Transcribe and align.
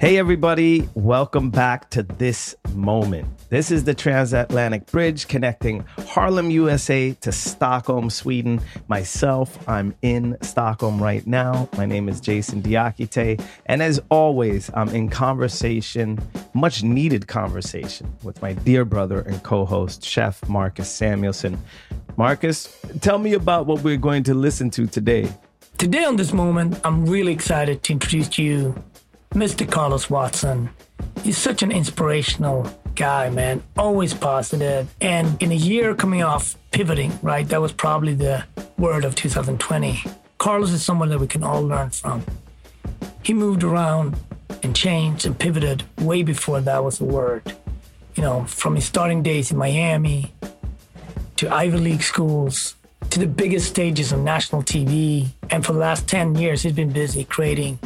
Hey, 0.00 0.16
everybody, 0.16 0.88
welcome 0.94 1.50
back 1.50 1.90
to 1.90 2.04
This 2.04 2.54
Moment. 2.72 3.26
This 3.48 3.72
is 3.72 3.82
the 3.82 3.94
transatlantic 3.94 4.86
bridge 4.86 5.26
connecting 5.26 5.80
Harlem, 6.06 6.52
USA 6.52 7.14
to 7.14 7.32
Stockholm, 7.32 8.08
Sweden. 8.08 8.60
Myself, 8.86 9.58
I'm 9.68 9.92
in 10.02 10.38
Stockholm 10.40 11.02
right 11.02 11.26
now. 11.26 11.68
My 11.76 11.84
name 11.84 12.08
is 12.08 12.20
Jason 12.20 12.62
Diakite. 12.62 13.44
And 13.66 13.82
as 13.82 14.00
always, 14.08 14.70
I'm 14.72 14.88
in 14.90 15.08
conversation, 15.08 16.20
much 16.54 16.84
needed 16.84 17.26
conversation, 17.26 18.14
with 18.22 18.40
my 18.40 18.52
dear 18.52 18.84
brother 18.84 19.22
and 19.22 19.42
co 19.42 19.64
host, 19.64 20.04
Chef 20.04 20.48
Marcus 20.48 20.88
Samuelsson. 20.88 21.58
Marcus, 22.16 22.80
tell 23.00 23.18
me 23.18 23.32
about 23.32 23.66
what 23.66 23.82
we're 23.82 23.96
going 23.96 24.22
to 24.22 24.34
listen 24.34 24.70
to 24.70 24.86
today. 24.86 25.28
Today, 25.76 26.04
on 26.04 26.14
this 26.14 26.32
moment, 26.32 26.80
I'm 26.84 27.04
really 27.04 27.32
excited 27.32 27.82
to 27.82 27.94
introduce 27.94 28.28
to 28.28 28.44
you 28.44 28.84
Mr. 29.34 29.70
Carlos 29.70 30.08
Watson. 30.08 30.70
He's 31.22 31.38
such 31.38 31.62
an 31.62 31.70
inspirational 31.70 32.70
guy, 32.94 33.30
man. 33.30 33.62
Always 33.76 34.14
positive. 34.14 34.92
And 35.00 35.40
in 35.42 35.52
a 35.52 35.56
year 35.56 35.94
coming 35.94 36.22
off 36.22 36.56
pivoting, 36.70 37.18
right? 37.22 37.48
That 37.48 37.60
was 37.60 37.72
probably 37.72 38.14
the 38.14 38.44
word 38.76 39.04
of 39.04 39.14
2020. 39.14 40.02
Carlos 40.38 40.72
is 40.72 40.84
someone 40.84 41.08
that 41.10 41.20
we 41.20 41.26
can 41.26 41.42
all 41.42 41.62
learn 41.62 41.90
from. 41.90 42.24
He 43.22 43.34
moved 43.34 43.62
around 43.62 44.16
and 44.62 44.74
changed 44.74 45.26
and 45.26 45.38
pivoted 45.38 45.84
way 46.00 46.22
before 46.22 46.60
that 46.60 46.82
was 46.82 47.00
a 47.00 47.04
word. 47.04 47.54
You 48.14 48.22
know, 48.22 48.44
from 48.44 48.74
his 48.74 48.84
starting 48.84 49.22
days 49.22 49.50
in 49.50 49.58
Miami 49.58 50.32
to 51.36 51.52
Ivy 51.52 51.78
League 51.78 52.02
schools 52.02 52.74
to 53.10 53.18
the 53.18 53.26
biggest 53.26 53.68
stages 53.68 54.12
on 54.12 54.24
national 54.24 54.62
TV. 54.62 55.28
And 55.50 55.64
for 55.64 55.72
the 55.72 55.78
last 55.78 56.08
10 56.08 56.34
years, 56.34 56.62
he's 56.62 56.72
been 56.72 56.92
busy 56.92 57.24
creating 57.24 57.78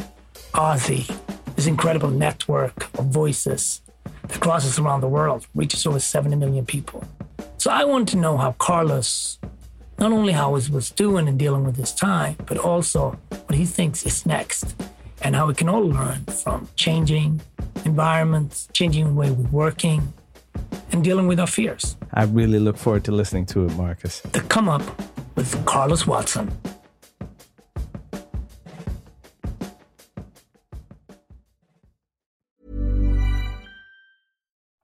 OZY, 0.53 1.07
this 1.55 1.67
incredible 1.67 2.09
network 2.09 2.87
of 2.99 3.05
voices 3.07 3.81
that 4.27 4.39
crosses 4.39 4.77
around 4.79 5.01
the 5.01 5.07
world, 5.07 5.47
reaches 5.55 5.85
over 5.85 5.99
70 5.99 6.35
million 6.35 6.65
people. 6.65 7.03
So 7.57 7.71
I 7.71 7.85
want 7.85 8.07
to 8.09 8.17
know 8.17 8.37
how 8.37 8.51
Carlos, 8.53 9.39
not 9.97 10.11
only 10.11 10.33
how 10.33 10.53
he 10.55 10.71
was 10.71 10.91
doing 10.91 11.27
and 11.27 11.39
dealing 11.39 11.63
with 11.63 11.77
his 11.77 11.93
time, 11.93 12.35
but 12.45 12.57
also 12.57 13.17
what 13.29 13.55
he 13.55 13.65
thinks 13.65 14.05
is 14.05 14.25
next 14.25 14.75
and 15.21 15.35
how 15.35 15.47
we 15.47 15.53
can 15.53 15.69
all 15.69 15.87
learn 15.87 16.25
from 16.25 16.67
changing 16.75 17.41
environments, 17.85 18.67
changing 18.73 19.05
the 19.05 19.13
way 19.13 19.31
we're 19.31 19.49
working, 19.49 20.13
and 20.91 21.03
dealing 21.03 21.27
with 21.27 21.39
our 21.39 21.47
fears. 21.47 21.95
I 22.13 22.25
really 22.25 22.59
look 22.59 22.77
forward 22.77 23.03
to 23.05 23.11
listening 23.11 23.45
to 23.47 23.65
it, 23.65 23.73
Marcus. 23.75 24.19
The 24.21 24.41
Come 24.41 24.69
Up 24.69 24.83
with 25.35 25.65
Carlos 25.65 26.05
Watson. 26.05 26.51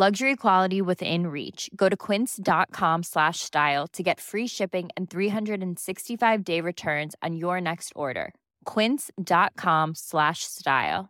Luxury 0.00 0.36
quality 0.36 0.80
within 0.80 1.26
reach. 1.26 1.68
Go 1.74 1.88
to 1.88 1.96
quince.com 1.96 3.02
slash 3.02 3.40
style 3.40 3.88
to 3.94 4.02
get 4.04 4.20
free 4.20 4.46
shipping 4.46 4.90
and 4.96 5.10
365 5.10 6.44
day 6.44 6.60
returns 6.60 7.16
on 7.20 7.34
your 7.34 7.60
next 7.60 7.92
order. 7.96 8.32
Quince.com 8.64 9.96
slash 9.96 10.44
style. 10.44 11.08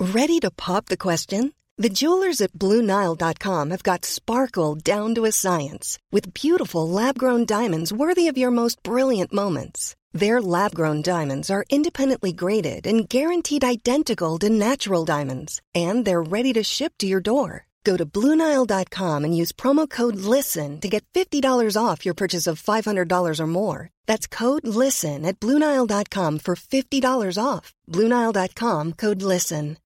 Ready 0.00 0.38
to 0.40 0.50
pop 0.50 0.86
the 0.86 0.96
question? 0.96 1.52
The 1.76 1.90
jewelers 1.90 2.40
at 2.40 2.54
Bluenile.com 2.54 3.68
have 3.68 3.82
got 3.82 4.06
sparkle 4.06 4.76
down 4.76 5.14
to 5.16 5.26
a 5.26 5.32
science 5.32 5.98
with 6.10 6.32
beautiful 6.32 6.88
lab 6.88 7.18
grown 7.18 7.44
diamonds 7.44 7.92
worthy 7.92 8.28
of 8.28 8.38
your 8.38 8.50
most 8.50 8.82
brilliant 8.82 9.30
moments. 9.34 9.94
Their 10.14 10.40
lab 10.40 10.74
grown 10.74 11.02
diamonds 11.02 11.50
are 11.50 11.66
independently 11.68 12.32
graded 12.32 12.86
and 12.86 13.06
guaranteed 13.06 13.62
identical 13.62 14.38
to 14.38 14.48
natural 14.48 15.04
diamonds, 15.04 15.60
and 15.74 16.06
they're 16.06 16.22
ready 16.22 16.54
to 16.54 16.62
ship 16.62 16.94
to 17.00 17.06
your 17.06 17.20
door. 17.20 17.66
Go 17.84 17.96
to 17.96 18.04
Bluenile.com 18.06 19.24
and 19.24 19.36
use 19.36 19.52
promo 19.52 19.88
code 19.88 20.16
LISTEN 20.16 20.80
to 20.80 20.88
get 20.88 21.04
$50 21.14 21.76
off 21.76 22.04
your 22.04 22.14
purchase 22.14 22.46
of 22.46 22.62
$500 22.62 23.40
or 23.40 23.46
more. 23.46 23.90
That's 24.06 24.26
code 24.26 24.66
LISTEN 24.66 25.24
at 25.24 25.40
Bluenile.com 25.40 26.38
for 26.40 26.56
$50 26.56 27.38
off. 27.42 27.72
Bluenile.com 27.88 28.92
code 28.94 29.22
LISTEN. 29.22 29.78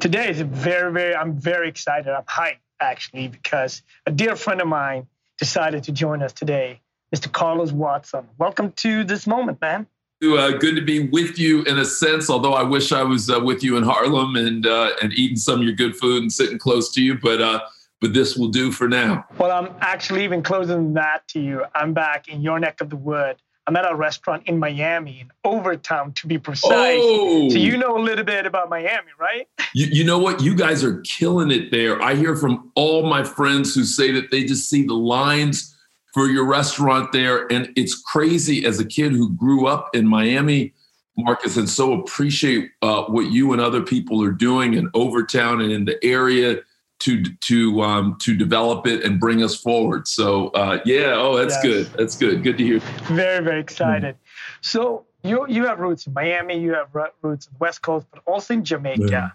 Today 0.00 0.30
is 0.30 0.40
very, 0.40 0.92
very, 0.92 1.14
I'm 1.14 1.34
very 1.34 1.68
excited. 1.68 2.12
I'm 2.12 2.24
hyped 2.24 2.60
actually 2.80 3.28
because 3.28 3.82
a 4.06 4.10
dear 4.10 4.36
friend 4.36 4.60
of 4.60 4.68
mine 4.68 5.06
decided 5.38 5.84
to 5.84 5.92
join 5.92 6.22
us 6.22 6.32
today, 6.32 6.80
Mr. 7.14 7.32
Carlos 7.32 7.72
Watson. 7.72 8.28
Welcome 8.38 8.72
to 8.72 9.04
this 9.04 9.26
moment, 9.26 9.60
man. 9.60 9.86
Uh, 10.20 10.50
good 10.50 10.74
to 10.74 10.82
be 10.82 11.08
with 11.08 11.38
you 11.38 11.62
in 11.62 11.78
a 11.78 11.84
sense. 11.84 12.28
Although 12.28 12.54
I 12.54 12.64
wish 12.64 12.90
I 12.90 13.04
was 13.04 13.30
uh, 13.30 13.38
with 13.38 13.62
you 13.62 13.76
in 13.76 13.84
Harlem 13.84 14.34
and 14.34 14.66
uh, 14.66 14.90
and 15.00 15.12
eating 15.12 15.36
some 15.36 15.60
of 15.60 15.64
your 15.64 15.74
good 15.74 15.94
food 15.94 16.22
and 16.22 16.32
sitting 16.32 16.58
close 16.58 16.90
to 16.94 17.02
you, 17.02 17.16
but 17.18 17.40
uh, 17.40 17.60
but 18.00 18.14
this 18.14 18.36
will 18.36 18.48
do 18.48 18.72
for 18.72 18.88
now. 18.88 19.24
Well, 19.38 19.52
I'm 19.52 19.72
actually 19.80 20.24
even 20.24 20.42
closer 20.42 20.74
than 20.74 20.94
that 20.94 21.26
to 21.28 21.40
you. 21.40 21.64
I'm 21.74 21.94
back 21.94 22.26
in 22.26 22.42
your 22.42 22.58
neck 22.58 22.80
of 22.80 22.90
the 22.90 22.96
wood. 22.96 23.36
I'm 23.68 23.76
at 23.76 23.88
a 23.88 23.94
restaurant 23.94 24.44
in 24.46 24.58
Miami, 24.58 25.20
in 25.20 25.30
Overtown 25.44 26.12
to 26.14 26.26
be 26.26 26.38
precise. 26.38 26.98
Oh. 27.00 27.50
So 27.50 27.58
you 27.58 27.76
know 27.76 27.98
a 27.98 28.00
little 28.00 28.24
bit 28.24 28.46
about 28.46 28.68
Miami, 28.70 29.10
right? 29.18 29.46
You, 29.74 29.86
you 29.92 30.04
know 30.04 30.18
what? 30.18 30.40
You 30.40 30.54
guys 30.54 30.82
are 30.82 31.02
killing 31.02 31.50
it 31.50 31.70
there. 31.70 32.00
I 32.00 32.14
hear 32.14 32.34
from 32.34 32.72
all 32.74 33.02
my 33.02 33.22
friends 33.22 33.74
who 33.74 33.84
say 33.84 34.10
that 34.12 34.30
they 34.30 34.44
just 34.44 34.70
see 34.70 34.86
the 34.86 34.94
lines 34.94 35.76
for 36.18 36.26
your 36.26 36.44
restaurant 36.44 37.12
there. 37.12 37.46
And 37.52 37.72
it's 37.76 37.94
crazy 37.94 38.66
as 38.66 38.80
a 38.80 38.84
kid 38.84 39.12
who 39.12 39.30
grew 39.34 39.68
up 39.68 39.94
in 39.94 40.04
Miami, 40.04 40.74
Marcus, 41.16 41.56
and 41.56 41.68
so 41.68 41.92
appreciate 41.92 42.72
uh, 42.82 43.04
what 43.04 43.30
you 43.30 43.52
and 43.52 43.62
other 43.62 43.82
people 43.82 44.20
are 44.24 44.32
doing 44.32 44.74
in 44.74 44.90
Overtown 44.96 45.60
and 45.60 45.70
in 45.70 45.84
the 45.84 46.04
area 46.04 46.56
to 47.00 47.22
to 47.22 47.80
um, 47.82 48.16
to 48.20 48.36
develop 48.36 48.84
it 48.88 49.04
and 49.04 49.20
bring 49.20 49.44
us 49.44 49.54
forward. 49.54 50.08
So 50.08 50.48
uh, 50.48 50.80
yeah, 50.84 51.12
oh, 51.14 51.36
that's 51.36 51.54
Yes. 51.54 51.62
good. 51.62 51.86
That's 51.96 52.16
good. 52.16 52.42
Good 52.42 52.58
to 52.58 52.64
hear. 52.64 52.80
Very, 53.04 53.44
very 53.44 53.60
excited. 53.60 54.16
So 54.60 55.06
you 55.22 55.46
you 55.48 55.66
have 55.66 55.78
roots 55.78 56.08
in 56.08 56.14
Miami, 56.14 56.58
you 56.58 56.74
have 56.74 56.88
roots 57.22 57.46
in 57.46 57.52
the 57.52 57.58
West 57.60 57.80
Coast, 57.82 58.08
but 58.10 58.22
also 58.26 58.54
in 58.54 58.64
Jamaica. 58.64 59.06
Yeah. 59.08 59.30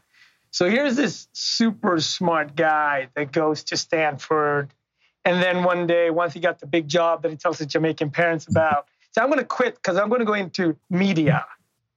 So 0.51 0.69
here's 0.69 0.97
this 0.97 1.29
super 1.31 2.01
smart 2.01 2.57
guy 2.57 3.07
that 3.16 3.31
goes 3.31 3.63
to 3.66 3.77
Stanford, 3.77 4.73
and 5.25 5.41
then 5.41 5.63
one 5.63 5.88
day, 5.88 6.09
once 6.09 6.34
he 6.34 6.39
got 6.39 6.59
the 6.59 6.67
big 6.67 6.88
job 6.88 7.22
that 7.22 7.31
he 7.31 7.38
tells 7.38 7.57
his 7.57 7.67
Jamaican 7.67 8.11
parents 8.11 8.47
about, 8.47 8.88
so 9.11 9.22
I'm 9.22 9.28
going 9.28 9.39
to 9.39 9.45
quit 9.45 9.75
because 9.75 9.97
I'm 9.97 10.09
going 10.09 10.19
to 10.19 10.25
go 10.25 10.34
into 10.34 10.75
media. 10.89 11.45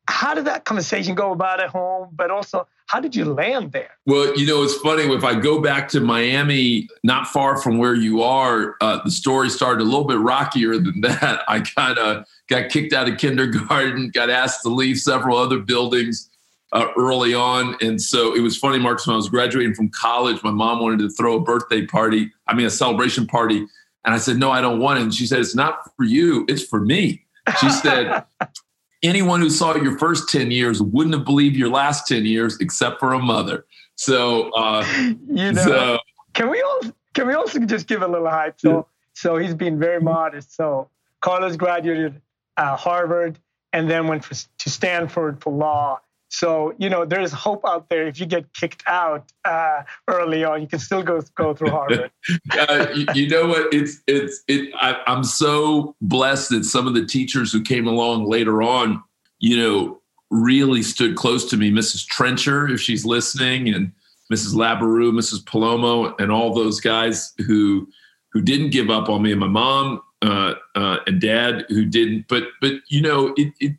How 0.09 0.34
did 0.34 0.44
that 0.44 0.64
conversation 0.64 1.14
go 1.14 1.32
about 1.32 1.60
at 1.60 1.70
home? 1.70 2.10
But 2.12 2.31
also, 2.31 2.69
how 2.87 3.00
did 3.00 3.16
you 3.16 3.25
land 3.25 3.72
there? 3.72 3.91
Well, 4.06 4.38
you 4.38 4.47
know, 4.47 4.62
it's 4.62 4.76
funny. 4.76 5.03
If 5.03 5.25
I 5.25 5.34
go 5.34 5.60
back 5.60 5.88
to 5.88 6.00
Miami, 6.00 6.88
not 7.03 7.26
far 7.26 7.60
from 7.60 7.78
where 7.78 7.94
you 7.94 8.22
are, 8.22 8.76
uh, 8.81 9.00
the 9.03 9.10
story 9.10 9.50
started 9.50 9.82
a 9.82 9.84
little 9.84 10.04
bit 10.04 10.19
rockier 10.19 10.78
than 10.78 11.00
that. 11.00 11.43
I 11.49 11.61
kind 11.61 11.99
of 11.99 12.26
got 12.49 12.70
kicked 12.70 12.93
out 12.93 13.08
of 13.08 13.19
kindergarten, 13.19 14.11
got 14.11 14.31
asked 14.31 14.62
to 14.62 14.69
leave 14.69 14.99
several 14.99 15.37
other 15.37 15.58
buildings 15.58 16.31
uh, 16.76 16.93
early 16.99 17.32
on. 17.32 17.75
And 17.81 18.00
so 18.00 18.34
it 18.34 18.40
was 18.40 18.56
funny, 18.56 18.78
Marcus, 18.78 19.06
when 19.06 19.14
I 19.14 19.17
was 19.17 19.31
graduating 19.31 19.75
from 19.75 19.88
college, 19.88 20.43
my 20.43 20.50
mom 20.50 20.81
wanted 20.81 20.99
to 20.99 21.08
throw 21.08 21.37
a 21.37 21.40
birthday 21.40 21.87
party, 21.87 22.31
I 22.46 22.55
mean, 22.55 22.67
a 22.67 22.70
celebration 22.70 23.26
party. 23.26 23.67
And 24.05 24.14
I 24.14 24.19
said, 24.19 24.37
no, 24.37 24.50
I 24.50 24.61
don't 24.61 24.78
want 24.78 24.99
it. 24.99 25.02
And 25.02 25.14
she 25.14 25.26
said, 25.26 25.40
it's 25.40 25.55
not 25.55 25.90
for 25.96 26.05
you, 26.05 26.44
it's 26.49 26.62
for 26.62 26.81
me. 26.81 27.25
She 27.61 27.70
said, 27.70 28.25
anyone 29.02 29.40
who 29.40 29.49
saw 29.49 29.75
your 29.75 29.99
first 29.99 30.28
10 30.28 30.50
years 30.50 30.82
wouldn't 30.82 31.14
have 31.14 31.25
believed 31.25 31.56
your 31.56 31.70
last 31.70 32.06
10 32.08 32.26
years 32.26 32.58
except 32.61 33.00
for 33.00 33.14
a 33.14 33.19
mother. 33.19 33.64
So, 33.94 34.50
uh, 34.50 34.84
You 35.28 35.52
know, 35.52 35.62
so 35.62 35.99
can 36.34 36.50
we 36.50 36.61
all 36.61 36.81
can 37.14 37.26
we 37.26 37.32
also 37.32 37.58
just 37.61 37.87
give 37.87 38.02
a 38.02 38.06
little 38.06 38.28
hype? 38.28 38.61
So 38.61 38.87
so 39.14 39.38
he's 39.38 39.55
been 39.55 39.78
very 39.78 40.00
modest. 40.00 40.55
So 40.55 40.90
Carlos 41.23 41.56
graduated 41.56 42.20
uh, 42.58 42.76
Harvard 42.76 43.38
and 43.73 43.90
then 43.90 44.06
went 44.08 44.25
for, 44.25 44.34
to 44.34 44.70
Stanford 44.70 45.43
for 45.43 45.52
law. 45.52 46.00
So 46.37 46.75
you 46.77 46.91
know 46.91 47.06
there's 47.06 47.33
hope 47.33 47.65
out 47.67 47.88
there. 47.88 48.06
If 48.06 48.21
you 48.21 48.27
get 48.27 48.53
kicked 48.53 48.83
out 48.87 49.33
uh, 49.47 49.85
early 50.06 50.44
on, 50.44 50.61
you 50.61 50.69
can 50.69 50.79
still 50.79 51.03
go 51.03 51.23
go 51.35 51.55
through 51.55 51.71
Harvard. 51.71 52.11
uh, 52.53 52.88
you, 53.15 53.27
know 53.27 53.47
what? 53.47 53.73
It's 53.73 54.03
it's 54.06 54.43
it. 54.47 54.71
I, 54.79 55.00
I'm 55.06 55.25
so 55.25 55.97
blessed 56.03 56.50
that 56.50 56.65
some 56.65 56.87
of 56.87 56.93
the 56.93 57.06
teachers 57.06 57.50
who 57.50 57.62
came 57.62 57.87
along 57.87 58.27
later 58.27 58.62
on, 58.62 59.03
you 59.38 59.56
know, 59.56 60.03
really 60.31 60.83
stood 60.83 61.17
close 61.17 61.49
to 61.49 61.56
me. 61.56 61.71
Mrs. 61.71 62.06
Trencher, 62.06 62.69
if 62.69 62.83
she's 62.83 63.06
listening, 63.06 63.73
and 63.73 63.91
Mrs. 64.31 64.53
Labarue, 64.53 65.12
Mrs. 65.12 65.43
Palomo, 65.43 66.15
and 66.21 66.31
all 66.31 66.53
those 66.53 66.81
guys 66.81 67.33
who 67.47 67.88
who 68.35 68.43
didn't 68.43 68.73
give 68.73 68.91
up 68.91 69.09
on 69.09 69.23
me, 69.23 69.31
and 69.31 69.41
my 69.41 69.49
mom 69.49 70.03
uh, 70.21 70.53
uh, 70.75 70.99
and 71.06 71.19
dad 71.19 71.65
who 71.71 71.87
didn't. 71.87 72.27
But 72.29 72.43
but 72.61 72.73
you 72.88 73.00
know, 73.00 73.33
it, 73.38 73.55
it, 73.59 73.73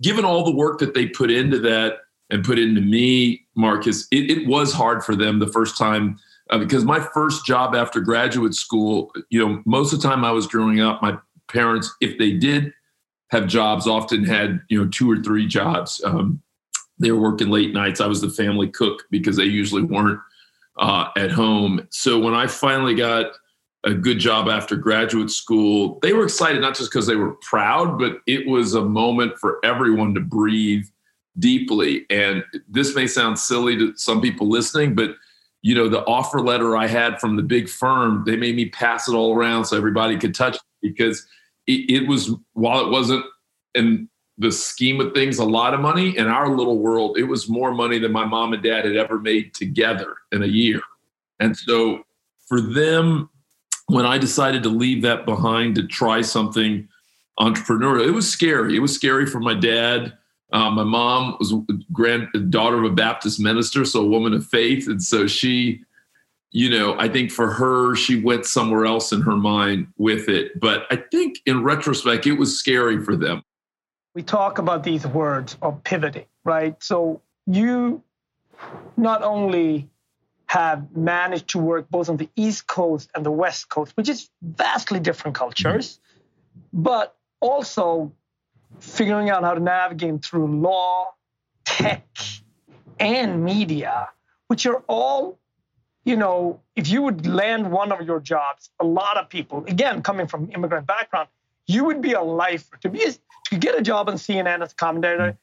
given 0.00 0.24
all 0.24 0.44
the 0.44 0.54
work 0.54 0.78
that 0.78 0.94
they 0.94 1.06
put 1.06 1.30
into 1.30 1.58
that 1.58 2.03
and 2.34 2.44
put 2.44 2.58
into 2.58 2.80
me, 2.80 3.46
Marcus, 3.54 4.08
it, 4.10 4.28
it 4.28 4.48
was 4.48 4.72
hard 4.72 5.04
for 5.04 5.14
them 5.14 5.38
the 5.38 5.46
first 5.46 5.78
time 5.78 6.18
uh, 6.50 6.58
because 6.58 6.84
my 6.84 6.98
first 6.98 7.46
job 7.46 7.76
after 7.76 8.00
graduate 8.00 8.54
school, 8.54 9.12
you 9.30 9.38
know, 9.38 9.62
most 9.64 9.92
of 9.92 10.02
the 10.02 10.08
time 10.08 10.24
I 10.24 10.32
was 10.32 10.48
growing 10.48 10.80
up, 10.80 11.00
my 11.00 11.16
parents, 11.46 11.94
if 12.00 12.18
they 12.18 12.32
did 12.32 12.72
have 13.30 13.46
jobs, 13.46 13.86
often 13.86 14.24
had 14.24 14.60
you 14.68 14.82
know 14.82 14.90
two 14.90 15.08
or 15.08 15.22
three 15.22 15.46
jobs. 15.46 16.02
Um, 16.04 16.42
they 16.98 17.12
were 17.12 17.20
working 17.20 17.50
late 17.50 17.72
nights. 17.72 18.00
I 18.00 18.08
was 18.08 18.20
the 18.20 18.30
family 18.30 18.68
cook 18.68 19.04
because 19.12 19.36
they 19.36 19.44
usually 19.44 19.82
weren't 19.82 20.20
uh, 20.76 21.10
at 21.16 21.30
home. 21.30 21.86
So 21.90 22.18
when 22.18 22.34
I 22.34 22.48
finally 22.48 22.96
got 22.96 23.26
a 23.84 23.94
good 23.94 24.18
job 24.18 24.48
after 24.48 24.74
graduate 24.74 25.30
school, 25.30 26.00
they 26.02 26.12
were 26.12 26.24
excited 26.24 26.60
not 26.60 26.74
just 26.74 26.90
because 26.90 27.06
they 27.06 27.16
were 27.16 27.36
proud, 27.42 27.96
but 27.96 28.18
it 28.26 28.48
was 28.48 28.74
a 28.74 28.82
moment 28.82 29.38
for 29.38 29.60
everyone 29.64 30.14
to 30.14 30.20
breathe 30.20 30.86
deeply. 31.38 32.06
And 32.10 32.44
this 32.68 32.94
may 32.94 33.06
sound 33.06 33.38
silly 33.38 33.76
to 33.78 33.96
some 33.96 34.20
people 34.20 34.48
listening, 34.48 34.94
but 34.94 35.16
you 35.62 35.74
know, 35.74 35.88
the 35.88 36.04
offer 36.04 36.40
letter 36.40 36.76
I 36.76 36.86
had 36.86 37.18
from 37.18 37.36
the 37.36 37.42
big 37.42 37.68
firm, 37.68 38.22
they 38.26 38.36
made 38.36 38.54
me 38.54 38.68
pass 38.68 39.08
it 39.08 39.14
all 39.14 39.34
around 39.34 39.64
so 39.64 39.76
everybody 39.76 40.18
could 40.18 40.34
touch 40.34 40.56
it 40.56 40.62
because 40.82 41.26
it, 41.66 41.90
it 41.90 42.08
was 42.08 42.30
while 42.52 42.84
it 42.84 42.90
wasn't 42.90 43.24
in 43.74 44.08
the 44.36 44.52
scheme 44.52 45.00
of 45.00 45.14
things 45.14 45.38
a 45.38 45.44
lot 45.44 45.74
of 45.74 45.80
money 45.80 46.16
in 46.18 46.26
our 46.26 46.54
little 46.54 46.78
world, 46.78 47.16
it 47.16 47.24
was 47.24 47.48
more 47.48 47.72
money 47.72 47.98
than 47.98 48.12
my 48.12 48.24
mom 48.24 48.52
and 48.52 48.62
dad 48.62 48.84
had 48.84 48.96
ever 48.96 49.18
made 49.18 49.54
together 49.54 50.16
in 50.32 50.42
a 50.42 50.46
year. 50.46 50.80
And 51.40 51.56
so 51.56 52.02
for 52.46 52.60
them, 52.60 53.30
when 53.86 54.06
I 54.06 54.18
decided 54.18 54.62
to 54.64 54.68
leave 54.68 55.02
that 55.02 55.24
behind 55.24 55.76
to 55.76 55.86
try 55.86 56.20
something 56.20 56.88
entrepreneurial, 57.38 58.06
it 58.06 58.12
was 58.12 58.30
scary. 58.30 58.76
It 58.76 58.80
was 58.80 58.94
scary 58.94 59.26
for 59.26 59.40
my 59.40 59.54
dad. 59.54 60.14
Uh, 60.54 60.70
my 60.70 60.84
mom 60.84 61.36
was 61.40 61.52
granddaughter 61.92 62.78
of 62.78 62.84
a 62.84 62.94
Baptist 62.94 63.40
minister, 63.40 63.84
so 63.84 64.02
a 64.02 64.06
woman 64.06 64.32
of 64.32 64.46
faith. 64.46 64.86
And 64.86 65.02
so 65.02 65.26
she, 65.26 65.82
you 66.52 66.70
know, 66.70 66.96
I 66.96 67.08
think 67.08 67.32
for 67.32 67.50
her, 67.50 67.96
she 67.96 68.22
went 68.22 68.46
somewhere 68.46 68.86
else 68.86 69.10
in 69.10 69.20
her 69.22 69.36
mind 69.36 69.88
with 69.98 70.28
it. 70.28 70.60
But 70.60 70.86
I 70.92 71.02
think 71.10 71.40
in 71.44 71.64
retrospect, 71.64 72.24
it 72.28 72.34
was 72.34 72.56
scary 72.56 73.04
for 73.04 73.16
them. 73.16 73.42
We 74.14 74.22
talk 74.22 74.58
about 74.58 74.84
these 74.84 75.04
words 75.04 75.56
of 75.60 75.82
pivoting, 75.82 76.26
right? 76.44 76.80
So 76.80 77.20
you 77.48 78.04
not 78.96 79.24
only 79.24 79.90
have 80.46 80.96
managed 80.96 81.48
to 81.48 81.58
work 81.58 81.90
both 81.90 82.08
on 82.08 82.16
the 82.16 82.30
East 82.36 82.68
Coast 82.68 83.10
and 83.16 83.26
the 83.26 83.32
West 83.32 83.70
Coast, 83.70 83.96
which 83.96 84.08
is 84.08 84.30
vastly 84.40 85.00
different 85.00 85.36
cultures, 85.36 85.98
mm-hmm. 85.98 86.82
but 86.84 87.16
also 87.40 88.12
figuring 88.80 89.30
out 89.30 89.42
how 89.42 89.54
to 89.54 89.60
navigate 89.60 90.24
through 90.24 90.60
law, 90.60 91.14
tech, 91.64 92.06
and 92.98 93.44
media, 93.44 94.08
which 94.48 94.66
are 94.66 94.82
all, 94.88 95.38
you 96.04 96.16
know, 96.16 96.60
if 96.76 96.88
you 96.88 97.02
would 97.02 97.26
land 97.26 97.70
one 97.70 97.92
of 97.92 98.02
your 98.02 98.20
jobs, 98.20 98.70
a 98.80 98.84
lot 98.84 99.16
of 99.16 99.28
people, 99.28 99.64
again, 99.66 100.02
coming 100.02 100.26
from 100.26 100.50
immigrant 100.54 100.86
background, 100.86 101.28
you 101.66 101.84
would 101.84 102.02
be 102.02 102.12
a 102.12 102.22
lifer. 102.22 102.76
To 102.82 102.88
be 102.88 103.06
to 103.46 103.58
get 103.58 103.78
a 103.78 103.82
job 103.82 104.08
on 104.08 104.16
CNN 104.16 104.62
as 104.62 104.72
a 104.72 104.74
commentator, 104.74 105.38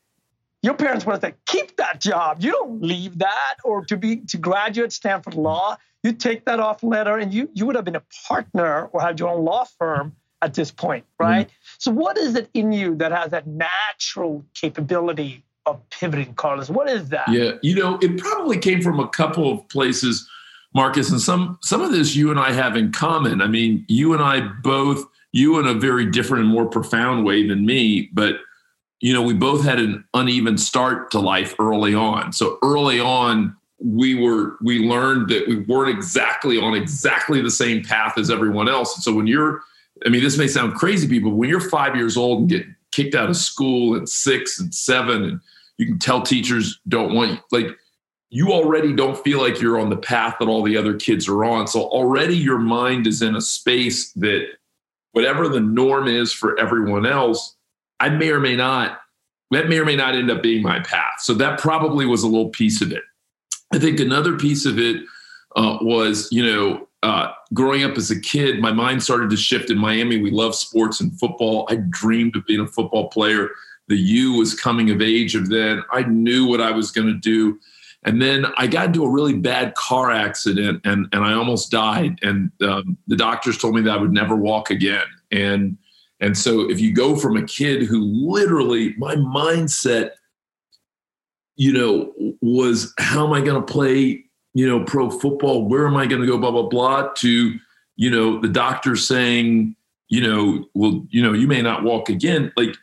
your 0.62 0.76
parents 0.76 1.06
would 1.06 1.14
have 1.14 1.22
said, 1.22 1.36
keep 1.46 1.78
that 1.78 2.00
job. 2.00 2.38
You 2.42 2.52
don't 2.52 2.82
leave 2.82 3.20
that. 3.20 3.56
Or 3.64 3.84
to 3.86 3.98
be 3.98 4.18
to 4.28 4.38
graduate 4.38 4.94
Stanford 4.94 5.34
Law, 5.34 5.78
you 6.04 6.14
take 6.14 6.46
that 6.46 6.60
off 6.60 6.84
letter 6.84 7.18
and 7.18 7.34
you 7.34 7.50
you 7.54 7.66
would 7.66 7.76
have 7.76 7.86
been 7.86 7.96
a 7.96 8.04
partner 8.28 8.86
or 8.86 9.02
had 9.02 9.20
your 9.20 9.30
own 9.30 9.44
law 9.44 9.66
firm 9.66 10.16
at 10.42 10.54
this 10.54 10.72
point, 10.72 11.06
right? 11.20 11.48
Mm-hmm. 11.48 11.61
So 11.82 11.90
what 11.90 12.16
is 12.16 12.36
it 12.36 12.48
in 12.54 12.72
you 12.72 12.96
that 12.98 13.12
has 13.12 13.32
that 13.32 13.48
natural 13.48 14.46
capability 14.54 15.44
of 15.66 15.82
pivoting, 15.90 16.36
Carlos? 16.36 16.70
What 16.70 16.88
is 16.88 17.10
that? 17.10 17.28
Yeah, 17.28 17.54
you 17.64 17.74
know, 17.74 17.98
it 18.04 18.20
probably 18.20 18.60
came 18.60 18.84
from 18.84 19.00
a 19.00 19.08
couple 19.08 19.52
of 19.52 19.68
places, 19.68 20.30
Marcus, 20.76 21.10
and 21.10 21.20
some 21.20 21.58
some 21.64 21.82
of 21.82 21.92
this 21.92 22.16
you 22.16 22.30
and 22.30 22.40
I 22.40 22.52
have 22.52 22.78
in 22.78 22.92
common. 22.92 23.42
I 23.42 23.48
mean, 23.48 23.84
you 23.88 24.14
and 24.14 24.22
I 24.22 24.42
both, 24.62 25.04
you 25.32 25.60
in 25.60 25.66
a 25.66 25.74
very 25.74 26.06
different 26.06 26.44
and 26.44 26.54
more 26.54 26.68
profound 26.68 27.26
way 27.26 27.48
than 27.48 27.66
me, 27.66 28.12
but 28.14 28.36
you 29.00 29.12
know, 29.12 29.24
we 29.24 29.34
both 29.34 29.64
had 29.64 29.80
an 29.80 30.06
uneven 30.14 30.60
start 30.60 31.10
to 31.12 31.20
life 31.20 31.56
early 31.58 31.96
on. 31.96 32.32
So 32.32 32.60
early 32.62 33.00
on, 33.00 33.58
we 33.80 34.14
were 34.14 34.56
we 34.62 34.88
learned 34.88 35.30
that 35.30 35.48
we 35.48 35.62
weren't 35.62 35.98
exactly 35.98 36.60
on 36.60 36.76
exactly 36.76 37.42
the 37.42 37.50
same 37.50 37.84
path 37.84 38.20
as 38.20 38.30
everyone 38.30 38.70
else. 38.70 38.96
And 38.96 39.04
so 39.04 39.16
when 39.16 39.26
you're, 39.26 39.64
I 40.06 40.10
mean, 40.10 40.24
this 40.24 40.38
may 40.38 40.48
sound 40.48 40.76
crazy, 40.76 41.08
people, 41.08 41.32
but 41.32 41.38
when 41.38 41.50
you're 41.50 41.60
five 41.60 41.96
years 41.96 42.18
old 42.18 42.40
and 42.40 42.50
get 42.50 42.66
kicked 42.92 43.16
out 43.16 43.30
of 43.30 43.38
school 43.38 43.96
at 43.96 44.10
six 44.10 44.60
and 44.60 44.74
seven, 44.74 45.24
and 45.24 45.40
you 45.78 45.86
can 45.86 46.00
tell 46.00 46.22
teachers 46.22 46.80
don't 46.88 47.14
want 47.14 47.32
you, 47.32 47.38
like 47.52 47.78
you 48.30 48.52
already 48.52 48.94
don't 48.94 49.22
feel 49.24 49.40
like 49.40 49.60
you're 49.60 49.80
on 49.80 49.90
the 49.90 49.98
path 49.98 50.36
that 50.40 50.48
all 50.48 50.64
the 50.64 50.78
other 50.78 50.96
kids 50.96 51.28
are 51.28 51.44
on. 51.44 51.68
So 51.68 51.82
already 51.82 52.36
your 52.36 52.58
mind 52.58 53.06
is 53.06 53.22
in 53.22 53.36
a 53.36 53.42
space 53.42 54.12
that 54.14 54.48
whatever 55.12 55.50
the 55.50 55.60
norm 55.60 56.08
is 56.08 56.32
for 56.32 56.58
everyone 56.58 57.06
else, 57.06 57.56
I 58.00 58.10
may 58.10 58.30
or 58.30 58.40
may 58.40 58.56
not, 58.56 59.02
that 59.52 59.68
may 59.68 59.80
or 59.80 59.86
may 59.86 59.98
not 59.98 60.16
end 60.16 60.32
up 60.32 60.42
being 60.42 60.64
my 60.64 60.80
path. 60.80 61.20
So 61.20 61.34
that 61.36 61.60
probably 61.60 62.06
was 62.06 62.24
a 62.24 62.28
little 62.28 62.50
piece 62.50 62.82
of 62.82 62.94
it. 62.94 63.04
I 63.74 63.80
think 63.80 64.00
another 64.00 64.38
piece 64.38 64.66
of 64.66 64.80
it 64.80 65.04
uh, 65.58 65.78
was, 65.82 66.30
you 66.32 66.46
know, 66.46 66.88
uh, 67.04 67.32
growing 67.54 67.84
up 67.84 67.98
as 67.98 68.12
a 68.12 68.20
kid, 68.20 68.60
my 68.60 68.72
mind 68.72 69.02
started 69.02 69.30
to 69.32 69.38
shift 69.38 69.70
in 69.70 69.78
Miami. 69.78 70.22
We 70.22 70.32
love 70.32 70.56
sports 70.56 71.02
and 71.02 71.18
football. 71.20 71.66
I 71.70 71.78
dreamed 71.90 72.36
of 72.36 72.46
being 72.46 72.60
a 72.60 72.68
football 72.68 73.10
player. 73.10 73.50
The 73.88 73.98
U 73.98 74.34
was 74.34 74.54
coming 74.54 74.92
of 74.92 75.02
age 75.02 75.36
of 75.36 75.50
then. 75.50 75.84
I 75.92 76.04
knew 76.04 76.48
what 76.48 76.62
I 76.62 76.72
was 76.72 76.92
going 76.92 77.08
to 77.08 77.18
do. 77.18 77.60
And 78.04 78.22
then 78.22 78.46
I 78.58 78.68
got 78.68 78.88
into 78.88 79.04
a 79.04 79.10
really 79.10 79.34
bad 79.34 79.76
car 79.76 80.12
accident 80.12 80.82
and, 80.86 81.08
and 81.12 81.24
I 81.24 81.34
almost 81.34 81.72
died. 81.72 82.18
And 82.24 82.52
um, 82.62 82.98
the 83.08 83.16
doctors 83.16 83.58
told 83.58 83.76
me 83.76 83.82
that 83.82 83.92
I 83.92 83.98
would 83.98 84.14
never 84.14 84.36
walk 84.36 84.70
again. 84.70 85.06
And 85.32 85.78
and 86.20 86.38
so 86.38 86.70
if 86.70 86.80
you 86.80 86.94
go 86.94 87.16
from 87.16 87.36
a 87.36 87.44
kid 87.44 87.82
who 87.82 88.00
literally, 88.00 88.94
my 88.98 89.16
mindset, 89.16 90.12
you 91.56 91.74
know, 91.74 92.14
was 92.42 92.94
how 93.00 93.26
am 93.26 93.34
I 93.34 93.42
going 93.42 93.60
to 93.60 93.74
play, 93.74 94.26
you 94.54 94.68
know, 94.68 94.84
pro 94.84 95.10
football? 95.10 95.68
Where 95.68 95.88
am 95.88 95.96
I 95.96 96.06
going 96.06 96.22
to 96.22 96.28
go, 96.28 96.38
blah, 96.38 96.52
blah, 96.52 96.68
blah, 96.68 97.10
to, 97.18 97.60
you 97.96 98.10
know, 98.10 98.40
the 98.40 98.48
doctor 98.48 98.96
saying, 98.96 99.76
you 100.10 100.22
know, 100.22 100.66
well, 100.74 101.06
you 101.10 101.22
know, 101.24 101.34
you 101.34 101.48
may 101.48 101.62
not 101.62 101.84
walk 101.84 102.10
again. 102.10 102.52
Like 102.58 102.76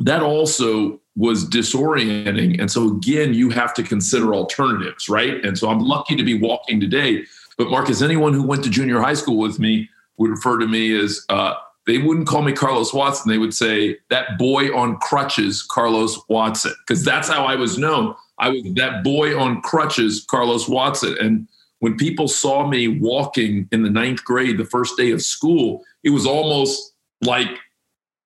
that 0.00 0.22
also 0.22 1.00
was 1.16 1.48
disorienting. 1.48 2.58
And 2.60 2.70
so 2.70 2.96
again, 2.96 3.34
you 3.34 3.50
have 3.50 3.74
to 3.74 3.82
consider 3.82 4.34
alternatives, 4.34 5.08
right? 5.08 5.44
And 5.44 5.58
so 5.58 5.68
I'm 5.68 5.80
lucky 5.80 6.16
to 6.16 6.24
be 6.24 6.38
walking 6.38 6.80
today. 6.80 7.24
But 7.58 7.70
Marcus, 7.70 8.00
anyone 8.00 8.32
who 8.32 8.42
went 8.42 8.64
to 8.64 8.70
junior 8.70 9.00
high 9.00 9.14
school 9.14 9.36
with 9.36 9.58
me 9.58 9.90
would 10.16 10.30
refer 10.30 10.58
to 10.58 10.66
me 10.66 10.98
as 10.98 11.24
uh, 11.28 11.54
they 11.86 11.98
wouldn't 11.98 12.28
call 12.28 12.42
me 12.42 12.52
Carlos 12.52 12.94
Watson. 12.94 13.30
They 13.30 13.38
would 13.38 13.54
say 13.54 13.98
that 14.08 14.38
boy 14.38 14.74
on 14.74 14.96
crutches, 14.98 15.62
Carlos 15.62 16.18
Watson, 16.28 16.74
because 16.86 17.04
that's 17.04 17.28
how 17.28 17.44
I 17.44 17.56
was 17.56 17.76
known. 17.76 18.14
I 18.42 18.50
was 18.50 18.62
that 18.74 19.04
boy 19.04 19.38
on 19.38 19.62
crutches, 19.62 20.26
Carlos 20.28 20.68
Watson. 20.68 21.16
And 21.20 21.48
when 21.78 21.96
people 21.96 22.28
saw 22.28 22.66
me 22.66 22.88
walking 22.88 23.68
in 23.72 23.82
the 23.82 23.90
ninth 23.90 24.24
grade, 24.24 24.58
the 24.58 24.64
first 24.64 24.96
day 24.96 25.12
of 25.12 25.22
school, 25.22 25.84
it 26.02 26.10
was 26.10 26.26
almost 26.26 26.92
like 27.22 27.48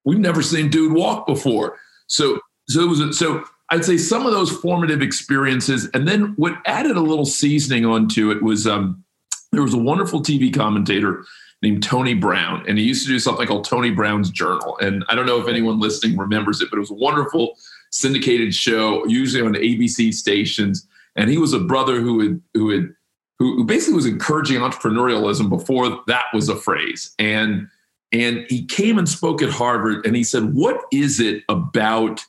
we've 0.05 0.19
never 0.19 0.43
seen 0.43 0.71
dude 0.71 0.95
walk 0.95 1.27
before. 1.27 1.79
So, 2.07 2.41
so 2.69 2.81
it 2.81 2.89
was 2.89 3.19
so 3.19 3.45
I'd 3.71 3.85
say 3.85 3.97
some 3.97 4.27
of 4.27 4.33
those 4.33 4.51
formative 4.51 5.03
experiences, 5.03 5.89
and 5.93 6.09
then 6.09 6.35
what 6.37 6.55
added 6.67 6.97
a 6.97 7.01
little 7.01 7.27
seasoning 7.27 7.85
onto 7.85 8.31
it 8.31 8.43
was 8.43 8.67
um, 8.67 9.05
there 9.53 9.63
was 9.63 9.75
a 9.75 9.79
wonderful 9.79 10.23
TV 10.23 10.55
commentator 10.55 11.25
named 11.63 11.83
Tony 11.83 12.15
Brown. 12.15 12.65
And 12.69 12.79
he 12.79 12.85
used 12.85 13.05
to 13.07 13.09
do 13.09 13.19
something 13.19 13.47
called 13.47 13.65
Tony 13.65 13.91
Brown's 13.91 14.31
Journal. 14.31 14.79
And 14.79 15.05
I 15.09 15.15
don't 15.15 15.27
know 15.27 15.41
if 15.41 15.49
anyone 15.49 15.81
listening 15.81 16.17
remembers 16.17 16.61
it, 16.61 16.69
but 16.71 16.77
it 16.77 16.81
was 16.81 16.91
a 16.91 16.95
wonderful 16.95 17.57
syndicated 17.91 18.55
show, 18.55 19.05
usually 19.07 19.43
on 19.43 19.55
ABC 19.55 20.13
stations. 20.13 20.87
And 21.17 21.31
he 21.31 21.39
was 21.39 21.53
a 21.53 21.61
brother 21.61 22.01
who 22.01 22.21
had, 22.21 22.41
who 22.55 22.71
had, 22.71 22.95
who 23.39 23.65
basically 23.65 23.95
was 23.95 24.07
encouraging 24.07 24.61
entrepreneurialism 24.61 25.49
before 25.49 26.01
that 26.07 26.25
was 26.33 26.49
a 26.49 26.57
phrase. 26.57 27.15
And 27.19 27.69
and 28.13 28.47
he 28.49 28.65
came 28.65 28.99
and 28.99 29.09
spoke 29.09 29.43
at 29.43 29.51
Harvard, 29.51 30.07
and 30.07 30.15
he 30.15 30.23
said, 30.23 30.55
"What 30.55 30.85
is 30.93 31.19
it 31.19 31.43
about 31.49 32.25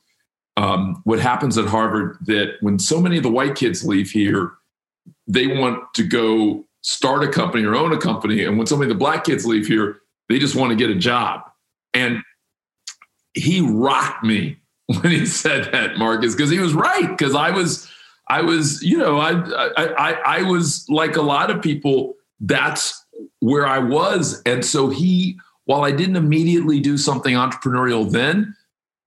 um, 0.57 1.01
what 1.03 1.19
happens 1.19 1.57
at 1.57 1.67
Harvard 1.67 2.17
that 2.21 2.55
when 2.61 2.79
so 2.79 2.99
many 2.99 3.17
of 3.17 3.23
the 3.23 3.29
white 3.29 3.55
kids 3.55 3.85
leave 3.85 4.09
here, 4.09 4.53
they 5.27 5.47
want 5.47 5.93
to 5.93 6.03
go 6.03 6.65
start 6.81 7.23
a 7.23 7.27
company 7.27 7.63
or 7.63 7.75
own 7.75 7.93
a 7.93 7.97
company. 7.97 8.43
And 8.43 8.57
when 8.57 8.65
some 8.65 8.81
of 8.81 8.89
the 8.89 8.95
black 8.95 9.23
kids 9.23 9.45
leave 9.45 9.67
here, 9.67 9.99
they 10.29 10.39
just 10.39 10.55
want 10.55 10.71
to 10.71 10.75
get 10.75 10.89
a 10.89 10.95
job. 10.95 11.41
And 11.93 12.23
he 13.33 13.61
rocked 13.61 14.23
me 14.23 14.57
when 15.01 15.11
he 15.11 15.25
said 15.25 15.71
that, 15.73 15.97
Marcus, 15.97 16.33
because 16.33 16.49
he 16.49 16.59
was 16.59 16.73
right. 16.73 17.09
Because 17.09 17.35
I 17.35 17.51
was, 17.51 17.89
I 18.29 18.41
was, 18.41 18.81
you 18.81 18.97
know, 18.97 19.17
I, 19.17 19.31
I, 19.31 19.85
I, 19.85 20.11
I 20.11 20.41
was 20.43 20.85
like 20.89 21.17
a 21.17 21.21
lot 21.21 21.51
of 21.51 21.61
people. 21.61 22.15
That's 22.39 23.05
where 23.39 23.65
I 23.65 23.79
was, 23.79 24.41
and 24.45 24.63
so 24.63 24.89
he, 24.89 25.37
while 25.65 25.83
I 25.83 25.91
didn't 25.91 26.15
immediately 26.15 26.79
do 26.79 26.97
something 26.97 27.33
entrepreneurial 27.33 28.09
then, 28.09 28.55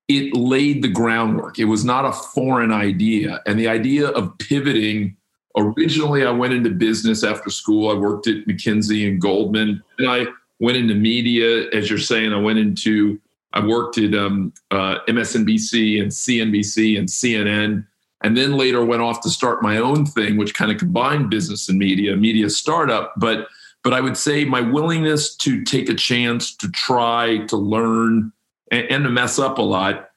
it 0.07 0.35
laid 0.35 0.83
the 0.83 0.89
groundwork. 0.89 1.57
It 1.57 1.65
was 1.65 1.85
not 1.85 2.05
a 2.05 2.11
foreign 2.11 2.71
idea, 2.71 3.41
and 3.47 3.57
the 3.59 3.67
idea 3.67 4.09
of 4.09 4.37
pivoting. 4.37 5.17
Originally, 5.57 6.25
I 6.25 6.31
went 6.31 6.53
into 6.53 6.69
business 6.69 7.25
after 7.25 7.49
school. 7.49 7.91
I 7.91 7.93
worked 7.93 8.27
at 8.27 8.45
McKinsey 8.47 9.07
and 9.07 9.19
Goldman, 9.19 9.83
and 9.97 10.09
I 10.09 10.27
went 10.59 10.77
into 10.77 10.93
media. 10.93 11.69
As 11.71 11.89
you're 11.89 11.99
saying, 11.99 12.33
I 12.33 12.39
went 12.39 12.59
into 12.59 13.19
I 13.53 13.65
worked 13.65 13.97
at 13.97 14.13
um, 14.13 14.53
uh, 14.71 14.99
MSNBC 15.07 16.01
and 16.01 16.11
CNBC 16.11 16.97
and 16.97 17.07
CNN 17.07 17.85
and 18.23 18.37
then 18.37 18.53
later 18.53 18.85
went 18.85 19.01
off 19.01 19.21
to 19.21 19.29
start 19.29 19.63
my 19.63 19.77
own 19.77 20.05
thing 20.05 20.37
which 20.37 20.53
kind 20.53 20.71
of 20.71 20.77
combined 20.77 21.29
business 21.29 21.67
and 21.69 21.77
media 21.77 22.15
media 22.15 22.49
startup. 22.49 23.13
But 23.17 23.47
but 23.83 23.93
i 23.93 24.01
would 24.01 24.17
say 24.17 24.45
my 24.45 24.61
willingness 24.61 25.35
to 25.35 25.63
take 25.63 25.89
a 25.89 25.93
chance 25.93 26.55
to 26.55 26.69
try 26.71 27.39
to 27.47 27.57
learn 27.57 28.31
and, 28.71 28.85
and 28.89 29.03
to 29.03 29.09
mess 29.09 29.39
up 29.39 29.57
a 29.57 29.61
lot 29.61 30.09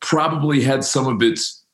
probably 0.00 0.62
had 0.62 0.84
some 0.84 1.06
of 1.06 1.22
its 1.22 1.64